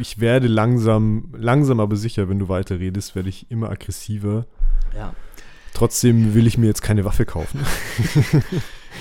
ich 0.00 0.20
werde 0.20 0.46
langsam, 0.46 1.34
langsam 1.36 1.80
aber 1.80 1.96
sicher, 1.96 2.28
wenn 2.28 2.38
du 2.38 2.48
weiter 2.48 2.78
redest, 2.78 3.16
werde 3.16 3.30
ich 3.30 3.50
immer 3.50 3.68
aggressiver. 3.68 4.46
Ja. 4.96 5.12
Trotzdem 5.74 6.34
will 6.34 6.46
ich 6.46 6.56
mir 6.56 6.66
jetzt 6.66 6.82
keine 6.82 7.04
Waffe 7.04 7.24
kaufen. 7.26 7.60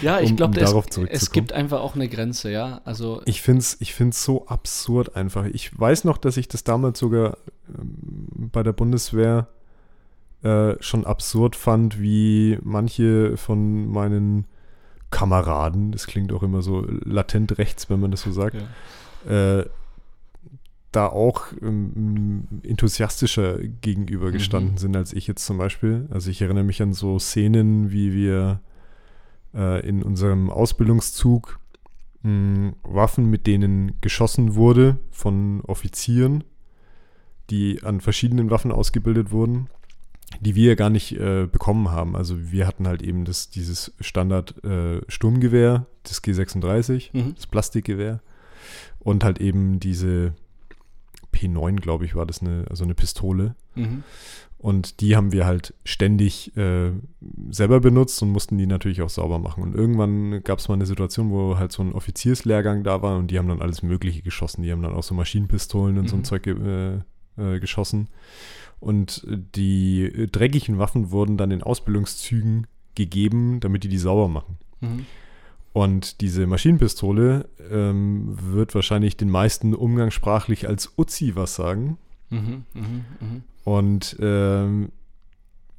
Ja, 0.01 0.19
ich 0.21 0.31
Um- 0.31 0.37
glaube, 0.37 0.57
um 0.57 0.63
darauf 0.65 0.85
es, 0.87 0.97
es 1.23 1.31
gibt 1.31 1.51
einfach 1.51 1.81
auch 1.81 1.93
eine 1.95 2.07
Grenze, 2.07 2.49
ja. 2.49 2.79
Also, 2.85 3.21
Ich 3.25 3.41
finde 3.41 3.59
es 3.59 3.77
ich 3.81 3.93
find's 3.93 4.23
so 4.23 4.47
absurd 4.47 5.17
einfach. 5.17 5.45
Ich 5.45 5.77
weiß 5.77 6.05
noch, 6.05 6.17
dass 6.17 6.37
ich 6.37 6.47
das 6.47 6.63
damals 6.63 6.97
sogar 6.97 7.37
ähm, 7.67 8.49
bei 8.53 8.63
der 8.63 8.71
Bundeswehr 8.71 9.49
äh, 10.43 10.75
schon 10.81 11.05
absurd 11.05 11.55
fand, 11.55 12.01
wie 12.01 12.57
manche 12.63 13.37
von 13.37 13.87
meinen 13.91 14.45
Kameraden, 15.11 15.91
das 15.91 16.07
klingt 16.07 16.31
auch 16.33 16.41
immer 16.43 16.61
so 16.61 16.85
latent 17.03 17.57
rechts, 17.57 17.89
wenn 17.89 17.99
man 17.99 18.11
das 18.11 18.21
so 18.21 18.31
sagt, 18.31 18.55
ja. 19.27 19.59
äh, 19.59 19.69
da 20.91 21.07
auch 21.07 21.47
ähm, 21.61 22.47
enthusiastischer 22.63 23.59
gegenüber 23.59 24.27
Mhm. 24.27 24.31
gestanden 24.33 24.77
sind 24.77 24.95
als 24.95 25.13
ich 25.13 25.27
jetzt 25.27 25.45
zum 25.45 25.57
Beispiel. 25.57 26.07
Also 26.11 26.29
ich 26.29 26.41
erinnere 26.41 26.63
mich 26.65 26.81
an 26.81 26.93
so 26.93 27.17
Szenen, 27.19 27.91
wie 27.91 28.13
wir 28.13 28.59
äh, 29.53 29.87
in 29.87 30.03
unserem 30.03 30.49
Ausbildungszug 30.49 31.59
mh, 32.23 32.73
Waffen, 32.83 33.29
mit 33.29 33.47
denen 33.47 33.93
geschossen 34.01 34.55
wurde 34.55 34.97
von 35.11 35.61
Offizieren, 35.61 36.43
die 37.49 37.83
an 37.83 38.01
verschiedenen 38.01 38.49
Waffen 38.49 38.71
ausgebildet 38.71 39.31
wurden, 39.31 39.67
die 40.41 40.55
wir 40.55 40.75
gar 40.75 40.89
nicht 40.89 41.13
äh, 41.13 41.47
bekommen 41.49 41.91
haben. 41.91 42.15
Also 42.15 42.51
wir 42.51 42.67
hatten 42.67 42.87
halt 42.87 43.01
eben 43.01 43.23
das, 43.25 43.49
dieses 43.49 43.93
Standard 44.01 44.61
äh, 44.65 45.01
Sturmgewehr, 45.07 45.85
das 46.03 46.21
G36, 46.23 47.09
Mhm. 47.13 47.35
das 47.35 47.47
Plastikgewehr 47.47 48.21
und 48.99 49.23
halt 49.23 49.39
eben 49.39 49.79
diese 49.79 50.33
P9, 51.33 51.77
glaube 51.77 52.05
ich, 52.05 52.15
war 52.15 52.25
das 52.25 52.41
eine, 52.41 52.65
also 52.69 52.83
eine 52.83 52.95
Pistole. 52.95 53.55
Mhm. 53.75 54.03
Und 54.57 54.99
die 55.01 55.15
haben 55.15 55.31
wir 55.31 55.45
halt 55.47 55.73
ständig 55.85 56.55
äh, 56.55 56.91
selber 57.49 57.79
benutzt 57.79 58.21
und 58.21 58.29
mussten 58.29 58.57
die 58.59 58.67
natürlich 58.67 59.01
auch 59.01 59.09
sauber 59.09 59.39
machen. 59.39 59.63
Und 59.63 59.73
irgendwann 59.73 60.43
gab 60.43 60.59
es 60.59 60.67
mal 60.67 60.75
eine 60.75 60.85
Situation, 60.85 61.31
wo 61.31 61.57
halt 61.57 61.71
so 61.71 61.81
ein 61.81 61.93
Offizierslehrgang 61.93 62.83
da 62.83 63.01
war 63.01 63.17
und 63.17 63.31
die 63.31 63.39
haben 63.39 63.47
dann 63.47 63.61
alles 63.61 63.81
Mögliche 63.81 64.21
geschossen. 64.21 64.61
Die 64.61 64.71
haben 64.71 64.83
dann 64.83 64.93
auch 64.93 65.01
so 65.03 65.15
Maschinenpistolen 65.15 65.97
und 65.97 66.09
so 66.09 66.15
ein 66.15 66.19
Mhm. 66.19 66.23
Zeug 66.25 66.43
ge 66.43 66.55
äh, 67.37 67.55
äh, 67.55 67.59
geschossen. 67.59 68.07
Und 68.81 69.25
die 69.55 70.03
äh, 70.03 70.27
dreckigen 70.27 70.77
Waffen 70.77 71.11
wurden 71.11 71.37
dann 71.37 71.51
in 71.51 71.63
Ausbildungszügen 71.63 72.67
gegeben, 72.95 73.59
damit 73.61 73.83
die 73.85 73.89
die 73.89 73.97
sauber 73.97 74.27
machen. 74.27 74.57
Mhm. 74.81 75.05
Und 75.73 76.19
diese 76.19 76.47
Maschinenpistole 76.47 77.47
ähm, 77.71 78.25
wird 78.27 78.75
wahrscheinlich 78.75 79.15
den 79.15 79.29
meisten 79.29 79.73
umgangssprachlich 79.73 80.67
als 80.67 80.91
Uzi 80.97 81.35
was 81.35 81.55
sagen. 81.55 81.97
Mhm. 82.29 82.65
Mhm. 82.73 83.05
Mhm. 83.19 83.43
Und 83.63 84.17
ähm, 84.19 84.91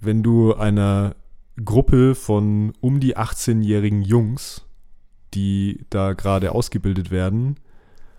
wenn 0.00 0.22
du 0.22 0.54
einer 0.54 1.14
Gruppe 1.62 2.14
von 2.14 2.72
um 2.80 3.00
die 3.00 3.16
18-jährigen 3.16 4.02
Jungs, 4.02 4.64
die 5.34 5.84
da 5.90 6.14
gerade 6.14 6.52
ausgebildet 6.52 7.10
werden, 7.10 7.56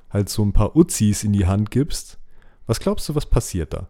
halt 0.10 0.30
so 0.30 0.44
ein 0.44 0.54
paar 0.54 0.76
Uzis 0.76 1.24
in 1.24 1.34
die 1.34 1.48
Hand 1.48 1.72
gibst, 1.72 2.20
was 2.68 2.80
glaubst 2.80 3.10
du, 3.10 3.16
was 3.16 3.26
passiert 3.26 3.74
da? 3.74 3.88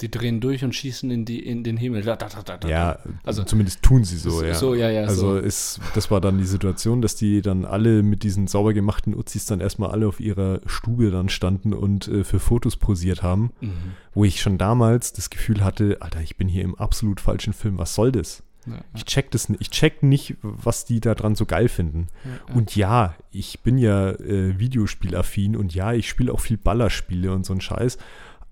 Die 0.00 0.10
drehen 0.10 0.40
durch 0.40 0.64
und 0.64 0.74
schießen 0.74 1.10
in, 1.12 1.24
die, 1.24 1.38
in 1.46 1.62
den 1.62 1.76
Himmel. 1.76 2.02
Da, 2.02 2.16
da, 2.16 2.28
da. 2.56 2.68
Ja, 2.68 2.98
Also- 3.24 3.44
zumindest 3.44 3.82
tun 3.82 4.02
sie 4.04 4.16
so, 4.16 4.30
so, 4.30 4.44
ja. 4.44 4.54
so, 4.54 4.74
ja, 4.74 4.90
ja. 4.90 5.02
Also 5.02 5.32
so. 5.34 5.38
ist, 5.38 5.80
das 5.94 6.10
war 6.10 6.20
dann 6.20 6.38
die 6.38 6.44
Situation, 6.44 7.02
dass 7.02 7.14
die 7.14 7.40
dann 7.42 7.64
alle 7.64 8.02
mit 8.02 8.22
diesen 8.24 8.48
sauber 8.48 8.72
gemachten 8.74 9.14
Uzis 9.14 9.46
dann 9.46 9.60
erstmal 9.60 9.90
alle 9.90 10.08
auf 10.08 10.18
ihrer 10.18 10.60
Stube 10.66 11.10
dann 11.12 11.28
standen 11.28 11.72
und 11.72 12.08
äh, 12.08 12.24
für 12.24 12.40
Fotos 12.40 12.76
posiert 12.76 13.22
haben, 13.22 13.52
Mhm. 13.60 13.70
wo 14.14 14.24
ich 14.24 14.40
schon 14.40 14.58
damals 14.58 15.12
das 15.12 15.30
Gefühl 15.30 15.62
hatte, 15.62 15.98
Alter, 16.00 16.20
ich 16.20 16.36
bin 16.36 16.48
hier 16.48 16.62
im 16.64 16.74
absolut 16.74 17.20
falschen 17.20 17.52
Film, 17.52 17.78
was 17.78 17.94
soll 17.94 18.10
das? 18.10 18.42
Ja, 18.66 18.74
ja, 18.74 18.80
Ich 18.94 19.04
check 19.04 19.30
das 19.32 19.48
nicht, 19.48 19.60
ich 19.60 19.70
check 19.70 20.02
nicht, 20.02 20.36
was 20.42 20.84
die 20.84 21.00
da 21.00 21.14
dran 21.14 21.34
so 21.36 21.46
geil 21.46 21.68
finden. 21.68 22.08
ja. 22.24 22.54
Und 22.54 22.74
ja, 22.76 23.14
ich 23.30 23.60
bin 23.60 23.76
ja 23.78 24.10
äh, 24.12 24.58
Videospielaffin 24.58 25.54
und 25.56 25.74
ja, 25.74 25.92
ich 25.92 26.08
spiele 26.08 26.32
auch 26.32 26.40
viel 26.40 26.56
Ballerspiele 26.58 27.32
und 27.32 27.44
so 27.46 27.52
ein 27.52 27.60
Scheiß, 27.60 27.98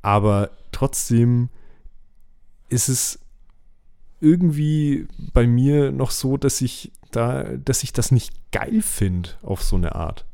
aber 0.02 0.50
trotzdem 0.80 1.50
ist 2.70 2.88
es 2.88 3.18
irgendwie 4.18 5.06
bei 5.34 5.46
mir 5.46 5.92
noch 5.92 6.10
so, 6.10 6.38
dass 6.38 6.62
ich 6.62 6.90
da, 7.10 7.42
dass 7.58 7.82
ich 7.82 7.92
das 7.92 8.10
nicht 8.12 8.32
geil 8.50 8.80
finde 8.80 9.30
auf 9.42 9.62
so 9.62 9.76
eine 9.76 9.94
Art. 9.94 10.24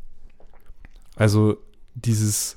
Also 1.16 1.56
dieses 1.94 2.56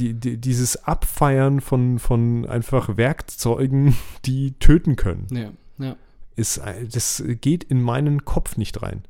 die, 0.00 0.14
die, 0.14 0.36
dieses 0.38 0.84
Abfeiern 0.84 1.60
von, 1.60 2.00
von 2.00 2.44
einfach 2.46 2.96
Werkzeugen, 2.96 3.94
die 4.24 4.52
töten 4.58 4.96
können 4.96 5.26
ja, 5.30 5.52
ja. 5.78 5.96
ist, 6.34 6.58
ein- 6.58 6.88
das 6.90 7.22
geht 7.40 7.62
in 7.64 7.80
meinen 7.82 8.24
Kopf 8.24 8.56
nicht 8.56 8.82
rein. 8.82 9.04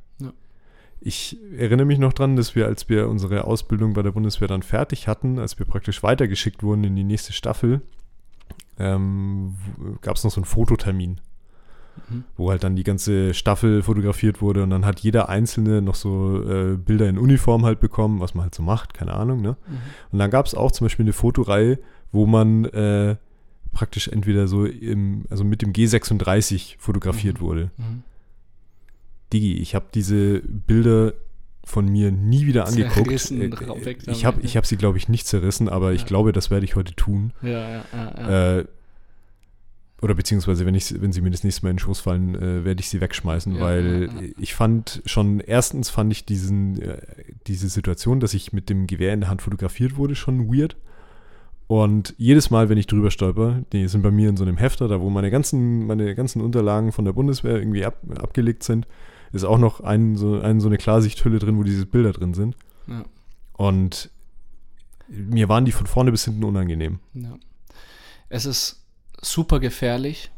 Ich 1.01 1.39
erinnere 1.57 1.87
mich 1.87 1.99
noch 1.99 2.13
dran, 2.13 2.37
dass 2.37 2.55
wir, 2.57 2.67
als 2.67 2.89
wir 2.89 3.09
unsere 3.09 3.45
Ausbildung 3.45 3.93
bei 3.95 4.03
der 4.03 4.11
Bundeswehr 4.13 4.49
dann 4.49 4.63
fertig 4.63 5.07
hatten, 5.09 5.39
als 5.39 5.59
wir 5.59 5.65
praktisch 5.67 6.03
weitergeschickt 6.03 6.63
wurden 6.63 6.85
in 6.85 6.97
die 6.97 7.05
nächste 7.05 7.33
Staffel, 7.33 7.81
ähm, 8.79 9.55
gab 10.03 10.17
es 10.17 10.25
noch 10.25 10.31
so 10.31 10.41
einen 10.41 10.45
Fototermin, 10.45 11.21
Mhm. 12.11 12.25
wo 12.37 12.51
halt 12.51 12.63
dann 12.63 12.77
die 12.77 12.85
ganze 12.85 13.35
Staffel 13.35 13.83
fotografiert 13.83 14.41
wurde 14.41 14.63
und 14.63 14.71
dann 14.71 14.85
hat 14.87 15.01
jeder 15.01 15.29
Einzelne 15.29 15.83
noch 15.83 15.97
so 15.97 16.43
äh, 16.49 16.77
Bilder 16.77 17.09
in 17.09 17.19
Uniform 17.19 17.65
halt 17.65 17.81
bekommen, 17.81 18.21
was 18.21 18.35
man 18.35 18.45
halt 18.45 18.55
so 18.55 18.63
macht, 18.63 18.95
keine 18.95 19.15
Ahnung, 19.15 19.41
ne? 19.43 19.57
Mhm. 19.69 19.77
Und 20.13 20.19
dann 20.21 20.31
gab 20.31 20.47
es 20.47 20.55
auch 20.55 20.71
zum 20.71 20.85
Beispiel 20.85 21.05
eine 21.05 21.13
Fotoreihe, 21.13 21.79
wo 22.13 22.27
man 22.27 22.67
äh, 22.67 23.17
praktisch 23.73 24.09
entweder 24.09 24.47
so 24.49 24.65
im, 24.65 25.25
also 25.29 25.43
mit 25.45 25.61
dem 25.61 25.73
G36 25.73 26.77
fotografiert 26.79 27.39
Mhm. 27.41 27.45
wurde. 27.45 27.71
Digi, 29.33 29.59
ich 29.59 29.74
habe 29.74 29.87
diese 29.95 30.41
Bilder 30.41 31.12
von 31.64 31.87
mir 31.87 32.11
nie 32.11 32.47
wieder 32.47 32.66
angeguckt. 32.66 33.11
Äh, 33.11 33.14
ich 33.14 33.29
damit, 33.29 34.24
habe 34.24 34.41
ich 34.43 34.57
hab 34.57 34.64
sie, 34.66 34.76
glaube 34.76 34.97
ich, 34.99 35.09
nicht 35.09 35.26
zerrissen, 35.26 35.68
aber 35.68 35.93
ich 35.93 36.03
Ja. 36.03 36.07
glaube, 36.07 36.33
das 36.33 36.51
werde 36.51 36.64
ich 36.64 36.76
heute 36.76 36.95
tun. 36.95 37.33
Ja, 37.43 37.85
ja. 37.93 38.59
Äh, 38.59 38.64
oder 40.01 40.14
beziehungsweise 40.14 40.64
wenn, 40.64 40.74
ich, 40.76 41.01
wenn 41.03 41.12
sie 41.12 41.20
mir 41.20 41.31
das 41.31 41.43
nächste 41.43 41.64
Mal 41.64 41.70
in 41.70 41.76
den 41.76 41.81
Schoß 41.81 42.01
fallen, 42.01 42.35
äh, 42.37 42.64
werde 42.64 42.81
ich 42.81 42.89
sie 42.89 43.01
wegschmeißen, 43.01 43.59
weil 43.59 44.09
ich 44.39 44.55
fand 44.55 45.03
schon, 45.07 45.41
erstens 45.41 45.91
fand 45.91 46.12
ich 46.12 46.24
diesen, 46.24 46.81
äh, 46.81 46.99
diese 47.49 47.68
Situation, 47.68 48.20
dass 48.20 48.33
ich 48.33 48.53
mit 48.53 48.70
dem 48.70 48.87
Gewehr 48.87 49.12
in 49.12 49.20
der 49.20 49.29
Hand 49.29 49.43
fotografiert 49.43 49.97
wurde, 49.97 50.14
schon 50.14 50.49
weird. 50.55 50.76
Und 51.66 52.14
jedes 52.16 52.49
Mal, 52.51 52.68
wenn 52.70 52.79
ich 52.79 52.87
drüber 52.87 53.11
stolper, 53.11 53.62
die 53.72 53.89
sind 53.89 54.03
bei 54.03 54.11
mir 54.11 54.31
in 54.31 54.37
so 54.39 54.45
einem 54.45 54.57
Hefter, 54.57 54.89
da 54.89 55.01
wo 55.01 55.11
meine 55.11 55.31
ganzen, 55.31 55.87
meine 55.87 56.14
ganzen 56.14 56.41
Unterlagen 56.41 56.93
von 56.93 57.05
der 57.05 57.12
Bundeswehr 57.12 57.57
irgendwie 57.59 57.85
ab, 57.85 57.99
abgelegt 58.18 58.62
sind, 58.62 58.87
ist 59.33 59.45
auch 59.45 59.59
noch 59.59 59.81
ein, 59.81 60.16
so, 60.16 60.41
ein, 60.41 60.61
so 60.61 60.68
eine 60.68 60.79
Klarsichthülle 60.79 61.39
drin, 61.39 61.59
wo 61.59 61.62
diese 61.62 61.87
Bilder 61.87 62.12
drin 62.12 62.35
sind. 62.35 62.57
Ja. 62.87 63.05
Und 63.55 64.11
mir 65.09 65.49
waren 65.49 65.64
die 65.64 65.72
von 65.72 65.87
vorne 65.87 66.11
bis 66.11 66.24
hinten 66.24 66.45
unangenehm. 66.45 67.01
Ja. 67.14 67.39
Es 68.29 68.45
ist 68.45 68.85
super 69.20 69.59
gefährlich, 69.61 70.31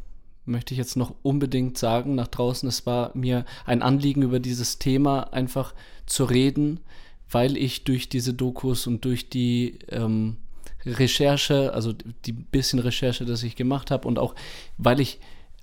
möchte 0.45 0.75
ich 0.75 0.79
jetzt 0.79 0.97
noch 0.97 1.15
unbedingt 1.23 1.77
sagen 1.77 2.15
nach 2.15 2.29
draußen. 2.29 2.69
Es 2.69 2.87
war 2.87 3.11
mir 3.15 3.45
ein 3.67 3.83
Anliegen, 3.83 4.23
über 4.23 4.41
dieses 4.41 4.79
Thema 4.79 5.33
einfach 5.33 5.75
zu 6.07 6.25
reden, 6.25 6.81
weil 7.31 7.57
ich 7.57 7.85
durch 7.85 8.09
diese 8.09 8.35
Dokus 8.35 8.87
und 8.87 9.05
durch 9.05 9.29
die 9.29 9.79
ähm, 9.89 10.37
Recherche, 10.85 11.73
also 11.75 11.93
die 11.93 12.33
bisschen 12.33 12.79
Recherche, 12.79 13.25
das 13.25 13.43
ich 13.43 13.57
gemacht 13.57 13.91
habe 13.91 14.09
und 14.09 14.19
auch 14.19 14.35
weil 14.79 15.01
ich 15.01 15.21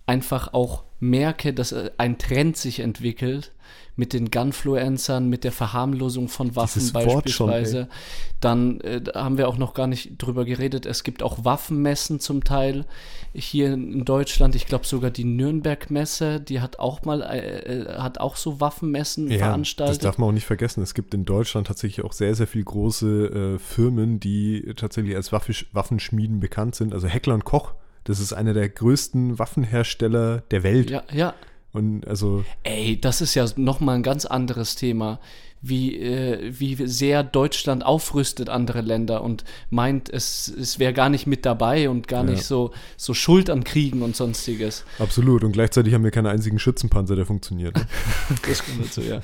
einfach 0.08 0.53
auch 0.53 0.84
merke, 0.99 1.53
dass 1.53 1.72
äh, 1.72 1.91
ein 1.97 2.18
Trend 2.18 2.58
sich 2.58 2.80
entwickelt 2.80 3.51
mit 3.97 4.14
den 4.14 4.30
Gunfluencern, 4.30 5.28
mit 5.28 5.43
der 5.43 5.51
Verharmlosung 5.51 6.30
von 6.30 6.55
Waffen 6.55 6.80
Dieses 6.80 6.93
Wort 6.93 7.30
schon, 7.30 7.47
beispielsweise. 7.47 7.89
Dann 8.39 8.80
äh, 8.82 9.01
haben 9.16 9.39
wir 9.39 9.47
auch 9.47 9.58
noch 9.58 9.74
gar 9.74 9.88
nicht 9.88 10.20
drüber 10.20 10.45
geredet. 10.45 10.86
Es 10.86 11.03
gibt 11.03 11.24
auch 11.24 11.43
Waffenmessen 11.43 12.20
zum 12.20 12.43
Teil 12.43 12.86
hier 13.34 13.74
in 13.74 14.05
Deutschland. 14.05 14.55
Ich 14.55 14.68
glaube 14.68 14.86
sogar 14.86 15.10
die 15.10 15.24
Nürnberg-Messe, 15.24 16.39
die 16.39 16.62
hat 16.62 16.78
auch 16.78 17.05
mal 17.05 17.24
äh, 17.24 17.60
äh, 17.60 17.97
hat 17.97 18.20
auch 18.20 18.36
so 18.36 18.62
Waffenmessen 18.62 19.30
das 19.30 19.39
veranstaltet. 19.39 20.03
darf 20.03 20.20
man 20.20 20.30
auch 20.30 20.34
nicht 20.34 20.45
vergessen. 20.45 20.84
Es 20.84 20.93
gibt 20.93 21.16
in 21.16 21.26
Deutschland 21.26 21.66
tatsächlich 21.66 22.05
auch 22.05 22.14
sehr, 22.14 22.36
sehr 22.36 22.47
viele 22.47 22.66
große 22.66 23.55
äh, 23.55 23.60
Firmen, 23.60 24.20
die 24.20 24.74
tatsächlich 24.76 25.16
als 25.16 25.32
Waffe, 25.32 25.53
Waffenschmieden 25.72 26.39
bekannt 26.39 26.76
sind. 26.76 26.93
Also 26.93 27.08
Heckler 27.08 27.34
und 27.34 27.45
Koch, 27.45 27.74
das 28.08 28.20
ist 28.20 28.34
einer 28.34 28.53
der 28.53 28.70
größten 28.70 29.38
Waffenhersteller 29.39 30.41
der 30.51 30.64
Welt. 30.64 30.89
ja, 30.89 31.03
ja. 31.14 31.34
Und 31.74 32.08
also, 32.08 32.43
Ey, 32.64 32.99
das 32.99 33.22
ist 33.22 33.36
ja 33.36 33.45
nochmal 33.55 33.95
ein 33.95 34.03
ganz 34.03 34.26
anderes 34.26 34.76
Thema. 34.76 35.20
Wie, 35.62 35.97
äh, 35.99 36.53
wie 36.60 36.76
sehr 36.88 37.24
Deutschland 37.24 37.84
aufrüstet 37.86 38.47
andere 38.49 38.82
Länder 38.82 39.22
und 39.24 39.43
meint, 39.72 40.08
es, 40.10 40.47
es 40.47 40.78
wäre 40.80 40.93
gar 40.93 41.10
nicht 41.10 41.26
mit 41.28 41.45
dabei 41.45 41.89
und 41.89 42.08
gar 42.08 42.24
Ja. 42.24 42.32
nicht 42.32 42.43
so, 42.43 42.72
so 42.95 43.14
schuld 43.14 43.49
an 43.49 43.64
Kriegen 43.64 44.01
und 44.03 44.16
sonstiges. 44.16 44.86
absolut. 44.99 45.43
Und 45.43 45.51
gleichzeitig 45.53 45.93
haben 45.93 46.03
wir 46.03 46.12
keinen 46.12 46.28
einzigen 46.28 46.60
Schützenpanzer, 46.60 47.16
der 47.16 47.26
funktioniert. 47.26 47.76
Ne? 47.76 47.88
Das 48.47 48.64
kommt 48.66 48.86
dazu, 48.86 49.01
ja. 49.01 49.22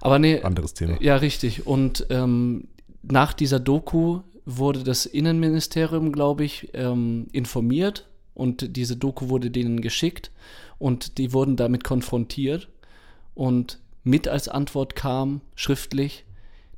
Aber 0.00 0.18
nee, 0.18 0.40
Anderes 0.42 0.74
Thema. 0.74 1.00
ja, 1.00 1.16
richtig. 1.16 1.66
Und 1.66 2.06
ähm, 2.10 2.68
nach 3.02 3.32
dieser 3.32 3.60
Doku 3.60 4.20
wurde 4.44 4.82
das 4.82 5.06
Innenministerium, 5.06 6.12
glaube 6.12 6.44
ich, 6.44 6.70
ähm, 6.74 7.26
informiert 7.32 8.08
und 8.34 8.76
diese 8.76 8.96
Doku 8.96 9.28
wurde 9.28 9.50
denen 9.50 9.80
geschickt 9.80 10.30
und 10.78 11.18
die 11.18 11.32
wurden 11.32 11.56
damit 11.56 11.84
konfrontiert 11.84 12.68
und 13.34 13.78
mit 14.04 14.26
als 14.26 14.48
Antwort 14.48 14.96
kam 14.96 15.40
schriftlich, 15.54 16.24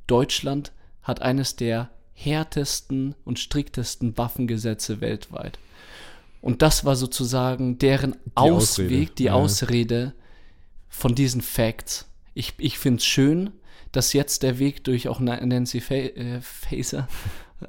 Deutschland 0.07 0.71
hat 1.01 1.21
eines 1.21 1.55
der 1.55 1.89
härtesten 2.13 3.15
und 3.25 3.39
striktesten 3.39 4.17
Waffengesetze 4.17 5.01
weltweit. 5.01 5.57
Und 6.41 6.61
das 6.61 6.85
war 6.85 6.95
sozusagen 6.95 7.79
deren 7.79 8.15
Ausrede. 8.35 8.87
Ausweg, 8.95 9.15
die 9.15 9.23
Ja. 9.25 9.33
Ausrede 9.33 10.13
von 10.87 11.15
diesen 11.15 11.41
Facts. 11.41 12.05
Ich, 12.35 12.53
ich 12.59 12.77
finde 12.77 12.99
es 12.99 13.05
schön, 13.05 13.51
dass 13.91 14.13
jetzt 14.13 14.43
der 14.43 14.59
Weg 14.59 14.83
durch 14.83 15.07
auch 15.07 15.19
Na- 15.19 15.43
Nancy 15.43 15.81
Fa 15.81 15.95
äh, 15.95 16.41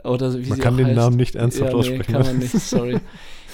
oder 0.05 0.35
wie 0.35 0.49
Man 0.49 0.57
sie 0.57 0.63
kann 0.63 0.77
den 0.77 0.87
heißt. 0.87 0.97
Namen 0.97 1.17
nicht 1.17 1.35
ernsthaft 1.35 1.71
ja, 1.71 1.73
nee, 1.73 1.79
aussprechen, 1.79 2.13
kann 2.13 2.23
ne? 2.23 2.29
man 2.29 2.39
nicht, 2.39 2.53
sorry. 2.53 3.01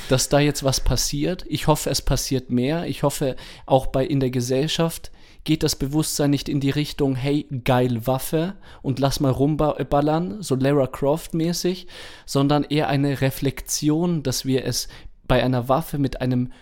dass 0.08 0.28
da 0.28 0.40
jetzt 0.40 0.64
was 0.64 0.80
passiert. 0.80 1.44
Ich 1.48 1.66
hoffe, 1.66 1.90
es 1.90 2.02
passiert 2.02 2.50
mehr. 2.50 2.86
Ich 2.86 3.02
hoffe, 3.02 3.36
auch 3.66 3.86
bei 3.86 4.04
in 4.04 4.20
der 4.20 4.30
Gesellschaft 4.30 5.10
geht 5.44 5.62
das 5.62 5.76
Bewusstsein 5.76 6.30
nicht 6.30 6.48
in 6.48 6.60
die 6.60 6.70
Richtung, 6.70 7.16
hey, 7.16 7.46
geil 7.64 8.06
Waffe 8.06 8.54
und 8.80 8.98
lass 8.98 9.20
mal 9.20 9.32
rumballern, 9.32 10.42
so 10.42 10.54
Lara 10.54 10.86
Croft 10.86 11.34
mäßig, 11.34 11.88
sondern 12.26 12.64
eher 12.64 12.88
eine 12.88 13.20
Reflexion, 13.20 14.22
dass 14.22 14.44
wir 14.44 14.64
es 14.64 14.88
bei 15.26 15.42
einer 15.42 15.68
Waffe 15.68 15.98
mit 15.98 16.20
einem, 16.20 16.52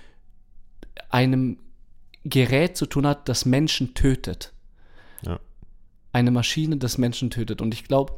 einem 1.11 1.59
Gerät 2.25 2.77
zu 2.77 2.87
tun 2.87 3.07
hat, 3.07 3.29
das 3.29 3.45
Menschen 3.45 3.95
tötet. 3.95 4.53
Ja. 5.23 5.41
Eine 6.13 6.31
Maschine, 6.31 6.77
das 6.79 6.97
Menschen 6.97 7.31
tötet. 7.31 7.61
Und 7.61 7.75
ich 7.75 7.85
glaube, 7.85 8.15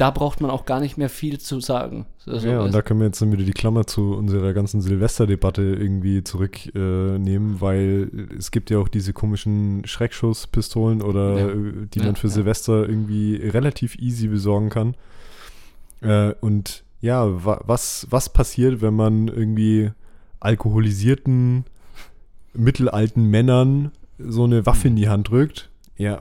da 0.00 0.10
braucht 0.10 0.40
man 0.40 0.50
auch 0.50 0.64
gar 0.64 0.80
nicht 0.80 0.96
mehr 0.96 1.10
viel 1.10 1.38
zu 1.38 1.60
sagen. 1.60 2.06
Also 2.26 2.48
ja, 2.48 2.60
und 2.60 2.72
da 2.72 2.80
können 2.80 3.00
wir 3.00 3.06
jetzt 3.06 3.20
dann 3.20 3.32
wieder 3.32 3.44
die 3.44 3.52
Klammer 3.52 3.86
zu 3.86 4.14
unserer 4.14 4.54
ganzen 4.54 4.80
Silvesterdebatte 4.80 5.62
irgendwie 5.62 6.24
zurücknehmen, 6.24 7.56
äh, 7.56 7.60
weil 7.60 8.28
es 8.38 8.50
gibt 8.50 8.70
ja 8.70 8.78
auch 8.78 8.88
diese 8.88 9.12
komischen 9.12 9.82
Schreckschusspistolen 9.84 11.02
oder 11.02 11.38
Ja. 11.38 11.48
äh, 11.48 11.72
die 11.92 11.98
Ja, 11.98 12.06
man 12.06 12.16
für 12.16 12.28
ja. 12.28 12.32
Silvester 12.32 12.88
irgendwie 12.88 13.36
relativ 13.36 13.96
easy 13.96 14.28
besorgen 14.28 14.70
kann. 14.70 14.94
Äh, 16.00 16.32
und 16.40 16.82
ja, 17.02 17.44
wa 17.44 17.60
was, 17.66 18.06
was 18.10 18.32
passiert, 18.32 18.80
wenn 18.80 18.94
man 18.94 19.28
irgendwie 19.28 19.90
alkoholisierten, 20.40 21.64
mittelalten 22.54 23.24
Männern 23.26 23.92
so 24.18 24.44
eine 24.44 24.64
Waffe 24.66 24.88
in 24.88 24.96
die 24.96 25.08
Hand 25.08 25.28
drückt? 25.30 25.68
Ja, 25.96 26.20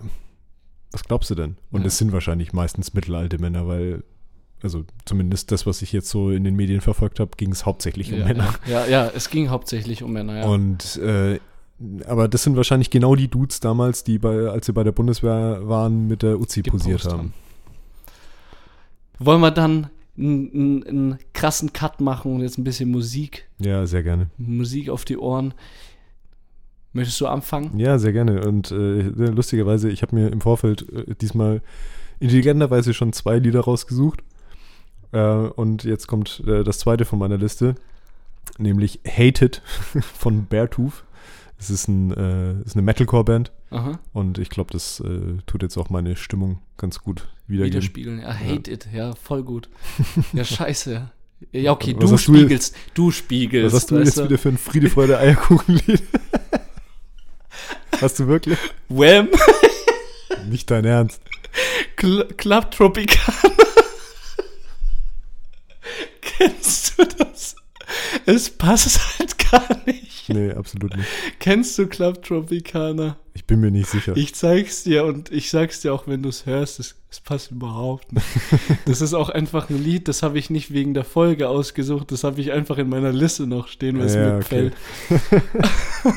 was 0.92 1.04
glaubst 1.04 1.30
du 1.30 1.36
denn? 1.36 1.58
Und 1.72 1.82
Ja. 1.82 1.88
es 1.88 1.98
sind 1.98 2.12
wahrscheinlich 2.12 2.54
meistens 2.54 2.94
mittelalte 2.94 3.38
Männer, 3.40 3.68
weil, 3.68 4.04
also 4.62 4.86
zumindest 5.06 5.52
das, 5.52 5.66
was 5.66 5.82
ich 5.82 5.92
jetzt 5.94 6.10
so 6.10 6.32
in 6.32 6.44
den 6.44 6.56
Medien 6.56 6.82
verfolgt 6.82 7.20
habe, 7.20 7.32
ging 7.38 7.52
es 7.52 7.66
hauptsächlich 7.66 8.12
um 8.14 8.20
ja, 8.20 8.26
Männer. 8.26 8.54
Ja, 8.68 8.86
ja, 8.86 9.12
es 9.14 9.30
ging 9.30 9.50
hauptsächlich 9.50 10.04
um 10.04 10.14
Männer, 10.14 10.40
ja. 10.40 10.46
Und 10.46 10.98
äh, 10.98 11.40
aber 12.06 12.28
das 12.28 12.44
sind 12.44 12.58
wahrscheinlich 12.58 12.90
genau 12.90 13.16
die 13.16 13.30
Dudes 13.30 13.62
damals, 13.62 14.04
die 14.04 14.20
bei, 14.20 14.50
als 14.50 14.66
sie 14.66 14.74
bei 14.74 14.84
der 14.84 14.92
Bundeswehr 14.92 15.62
waren, 15.64 16.08
mit 16.08 16.24
der 16.24 16.38
Uzi 16.40 16.62
posiert 16.62 17.04
Gepostet 17.04 17.18
haben. 17.20 17.34
Wollen 19.20 19.42
wir 19.42 19.52
dann 19.52 19.90
einen 20.18 21.20
krassen 21.34 21.72
Cut 21.72 22.02
machen 22.02 22.36
und 22.36 22.42
jetzt 22.42 22.58
ein 22.58 22.66
bisschen 22.66 22.92
Musik, 22.92 23.48
Ja, 23.60 23.86
sehr 23.88 24.04
gerne. 24.04 24.30
Musik 24.38 24.90
auf 24.90 25.06
die 25.06 25.18
Ohren. 25.18 25.54
Möchtest 26.94 27.22
du 27.22 27.28
anfangen? 27.28 27.78
Ja, 27.78 28.00
sehr 28.00 28.14
gerne. 28.14 28.48
Und 28.48 28.72
äh, 28.72 29.02
lustigerweise, 29.02 29.90
ich 29.90 30.02
habe 30.02 30.16
mir 30.16 30.32
im 30.32 30.42
Vorfeld 30.42 30.88
äh, 30.92 31.14
diesmal 31.22 31.62
intelligenterweise 32.20 32.94
schon 32.94 33.14
zwei 33.14 33.38
Lieder 33.40 33.62
rausgesucht. 33.62 34.22
Äh, 35.12 35.20
und 35.22 35.84
jetzt 35.84 36.08
kommt 36.08 36.44
äh, 36.48 36.64
das 36.64 36.80
zweite 36.80 37.06
von 37.06 37.20
meiner 37.20 37.38
Liste, 37.38 37.76
nämlich 38.58 39.00
Hated 39.08 39.62
von 40.02 40.46
Beartooth. 40.46 41.04
Es 41.62 41.70
ist, 41.70 41.88
ein, 41.90 42.12
äh, 42.14 42.54
ist 42.62 42.76
eine 42.76 42.84
Metalcore-Band 42.84 43.52
und 44.14 44.38
ich 44.40 44.50
glaube, 44.50 44.72
das 44.72 45.00
äh, 45.02 45.38
tut 45.46 45.62
jetzt 45.62 45.78
auch 45.78 45.90
meine 45.92 46.16
Stimmung 46.16 46.60
ganz 46.78 47.00
gut 47.02 47.28
wiedergeben. 47.48 47.82
Widerspiegeln. 47.82 48.20
Ja, 48.22 48.34
hate 48.34 48.72
it. 48.72 48.88
Ja, 48.94 49.14
voll 49.14 49.44
gut. 49.44 49.70
Ja, 50.34 50.44
scheiße. 50.46 51.12
Ja, 51.52 51.72
okay, 51.74 51.94
Was 51.98 52.00
du 52.10 52.14
hast 52.16 52.28
du- 52.28 52.34
spiegelst. 52.36 52.76
Du 52.94 53.12
spiegelst. 53.12 53.76
Was 53.76 53.82
hast 53.84 53.92
du 53.92 53.98
jetzt 54.00 54.24
wieder 54.24 54.38
für 54.38 54.50
ein 54.50 54.58
Friede, 54.58 54.90
Freude, 54.90 55.20
Eierkuchenlied? 55.20 56.02
hast 58.02 58.20
du 58.20 58.28
wirklich? 58.28 58.58
Wham! 58.90 59.30
Nicht 60.50 60.70
dein 60.72 60.86
Ernst. 60.86 61.22
Cl 61.98 62.26
Club 62.38 62.72
Tropicana. 62.72 63.38
Kennst 66.22 66.98
du 67.00 67.06
das? 67.06 67.56
Es 68.26 68.50
passt 68.50 69.20
halt 69.20 69.38
gar 69.52 69.68
nicht. 69.86 70.30
Nee, 70.30 70.52
absolut 70.52 70.96
nicht. 70.96 71.08
Kennst 71.40 71.78
du 71.80 71.88
Club 71.88 72.24
Tropicana? 72.24 73.18
Ich 73.34 73.46
bin 73.46 73.60
mir 73.60 73.72
nicht 73.72 73.90
sicher. 73.90 74.16
Ich 74.16 74.36
zeig's 74.36 74.84
dir 74.84 75.06
und 75.06 75.32
ich 75.32 75.50
sag's 75.50 75.82
dir 75.82 75.94
auch, 75.94 76.08
wenn 76.08 76.22
du 76.22 76.30
es 76.30 76.46
hörst, 76.46 76.80
es, 76.80 76.96
es 77.10 77.20
passt 77.20 77.52
überhaupt 77.52 78.12
nicht. 78.14 78.26
Das 78.86 79.02
ist 79.02 79.14
auch 79.14 79.30
einfach 79.30 79.70
ein 79.70 79.82
Lied, 79.84 80.08
das 80.08 80.22
habe 80.24 80.38
ich 80.38 80.50
nicht 80.50 80.72
wegen 80.72 80.94
der 80.94 81.04
Folge 81.04 81.50
ausgesucht, 81.50 82.12
das 82.12 82.24
habe 82.24 82.40
ich 82.42 82.52
einfach 82.52 82.78
in 82.78 82.90
meiner 82.90 83.12
Liste 83.12 83.48
noch 83.48 83.68
stehen, 83.68 83.98
weil 84.00 84.06
es 84.06 84.14
Ja, 84.16 84.22
mir 84.22 84.36
okay. 84.38 84.72
gefällt. 85.10 86.14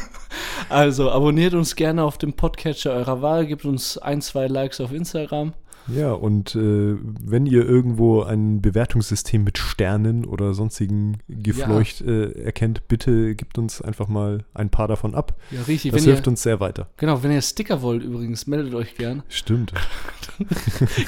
also 0.68 1.10
abonniert 1.10 1.54
uns 1.54 1.76
gerne 1.76 2.04
auf 2.04 2.18
dem 2.18 2.32
Podcatcher 2.32 2.92
eurer 2.92 3.22
Wahl, 3.22 3.46
gebt 3.46 3.64
uns 3.64 3.98
ein, 3.98 4.20
zwei 4.20 4.46
Likes 4.46 4.80
auf 4.80 4.92
Instagram 4.92 5.52
Ja, 5.88 6.12
und 6.12 6.54
äh, 6.54 6.96
wenn 7.00 7.46
ihr 7.46 7.66
irgendwo 7.66 8.22
ein 8.22 8.60
Bewertungssystem 8.60 9.42
mit 9.42 9.58
Sternen 9.58 10.24
oder 10.24 10.54
sonstigen 10.54 11.18
Gefleucht 11.28 12.00
äh, 12.00 12.30
erkennt, 12.42 12.86
bitte 12.88 13.34
gebt 13.34 13.58
uns 13.58 13.82
einfach 13.82 14.08
mal 14.08 14.44
ein 14.54 14.70
paar 14.70 14.88
davon 14.88 15.14
ab. 15.14 15.36
Ja, 15.50 15.62
richtig. 15.62 15.92
Das 15.92 16.00
wenn 16.02 16.10
hilft 16.10 16.26
ihr, 16.26 16.30
uns 16.30 16.42
sehr 16.42 16.60
weiter. 16.60 16.88
Genau, 16.96 17.22
wenn 17.22 17.32
ihr 17.32 17.42
Sticker 17.42 17.82
wollt 17.82 18.02
übrigens, 18.02 18.46
meldet 18.46 18.74
euch 18.74 18.94
gern. 18.94 19.22
Stimmt. 19.28 19.72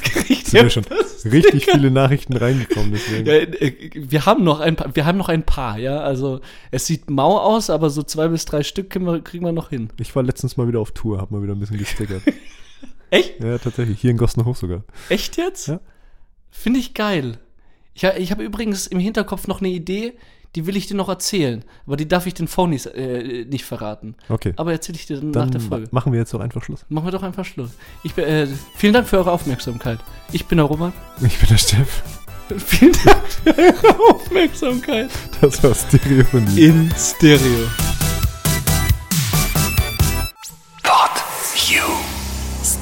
Kriegt 0.03 0.47
sind 0.47 0.62
ja 0.62 0.70
schon 0.70 0.85
richtig 1.25 1.66
viele 1.66 1.91
Nachrichten 1.91 2.37
reingekommen, 2.37 2.93
deswegen. 2.93 3.27
Ja, 3.27 3.35
äh, 3.35 3.91
wir 3.95 4.27
haben 4.27 4.45
noch 4.45 4.61
ein 4.61 4.77
paar, 4.77 4.95
wir 4.95 5.07
haben 5.07 5.18
noch 5.18 5.29
ein 5.29 5.45
paar, 5.45 5.79
ja. 5.79 6.01
Also 6.01 6.41
es 6.70 6.87
sieht 6.87 7.11
mau 7.11 7.39
aus, 7.39 7.70
aber 7.70 7.91
so 7.91 8.03
zwei 8.03 8.29
bis 8.29 8.45
drei 8.45 8.62
Stück 8.62 8.91
kriegen 8.91 9.07
wir, 9.07 9.20
kriegen 9.20 9.45
wir 9.45 9.53
noch 9.53 9.70
hin. 9.70 9.89
Ich 9.99 10.14
war 10.16 10.22
letztens 10.22 10.57
mal 10.57 10.68
wieder 10.68 10.81
auf 10.81 10.93
Tour, 10.93 11.20
hab 11.20 11.31
mal 11.31 11.43
wieder 11.43 11.55
ein 11.55 11.61
bisschen 11.61 11.79
gestickert. 11.79 12.22
Echt? 13.14 13.42
ja, 13.42 13.58
tatsächlich. 13.58 14.00
Hier 14.00 14.10
in 14.10 14.16
Gossenhof 14.16 14.56
sogar. 14.58 14.84
Echt 15.08 15.36
jetzt? 15.36 15.68
Ja. 15.68 15.80
Finde 16.50 16.80
ich 16.80 16.94
geil. 16.94 17.38
Ich, 17.94 18.02
ich 18.04 18.30
habe 18.30 18.42
übrigens 18.42 18.86
im 18.86 18.98
Hinterkopf 18.98 19.46
noch 19.46 19.60
eine 19.60 19.68
Idee, 19.70 20.14
die 20.54 20.66
will 20.66 20.76
ich 20.76 20.86
dir 20.86 20.96
noch 20.96 21.08
erzählen. 21.08 21.64
Aber 21.86 21.96
die 21.96 22.08
darf 22.08 22.26
ich 22.26 22.34
den 22.34 22.48
Phonies 22.48 22.86
äh, 22.86 23.44
nicht 23.44 23.64
verraten. 23.64 24.16
Okay. 24.28 24.52
Aber 24.56 24.72
erzähle 24.72 24.98
ich 24.98 25.06
dir 25.06 25.16
dann, 25.16 25.32
Dann 25.32 25.44
nach 25.44 25.50
der 25.50 25.60
Folge. 25.60 25.88
machen 25.90 26.12
wir 26.12 26.18
jetzt 26.18 26.32
doch 26.34 26.40
einfach 26.40 26.62
Schluss. 26.62 26.84
Machen 26.88 27.06
wir 27.06 27.12
doch 27.12 27.22
einfach 27.22 27.44
Schluss. 27.44 27.70
Ich 28.02 28.16
äh, 28.18 28.46
vielen 28.76 28.92
Dank 28.92 29.08
für 29.08 29.18
eure 29.18 29.32
Aufmerksamkeit. 29.32 29.98
Ich 30.32 30.46
bin 30.46 30.58
der 30.58 30.66
Roman. 30.66 30.92
Ich 31.24 31.38
bin 31.38 31.48
der 31.48 31.58
Steff. 31.58 32.02
vielen 32.58 32.96
Dank 33.04 33.26
für 33.26 33.56
eure 33.56 34.14
Aufmerksamkeit. 34.14 35.10
Das 35.40 35.62
war 35.62 35.74
Stereophonie. 35.74 36.66
In 36.66 36.90
Stereo. 36.96 37.68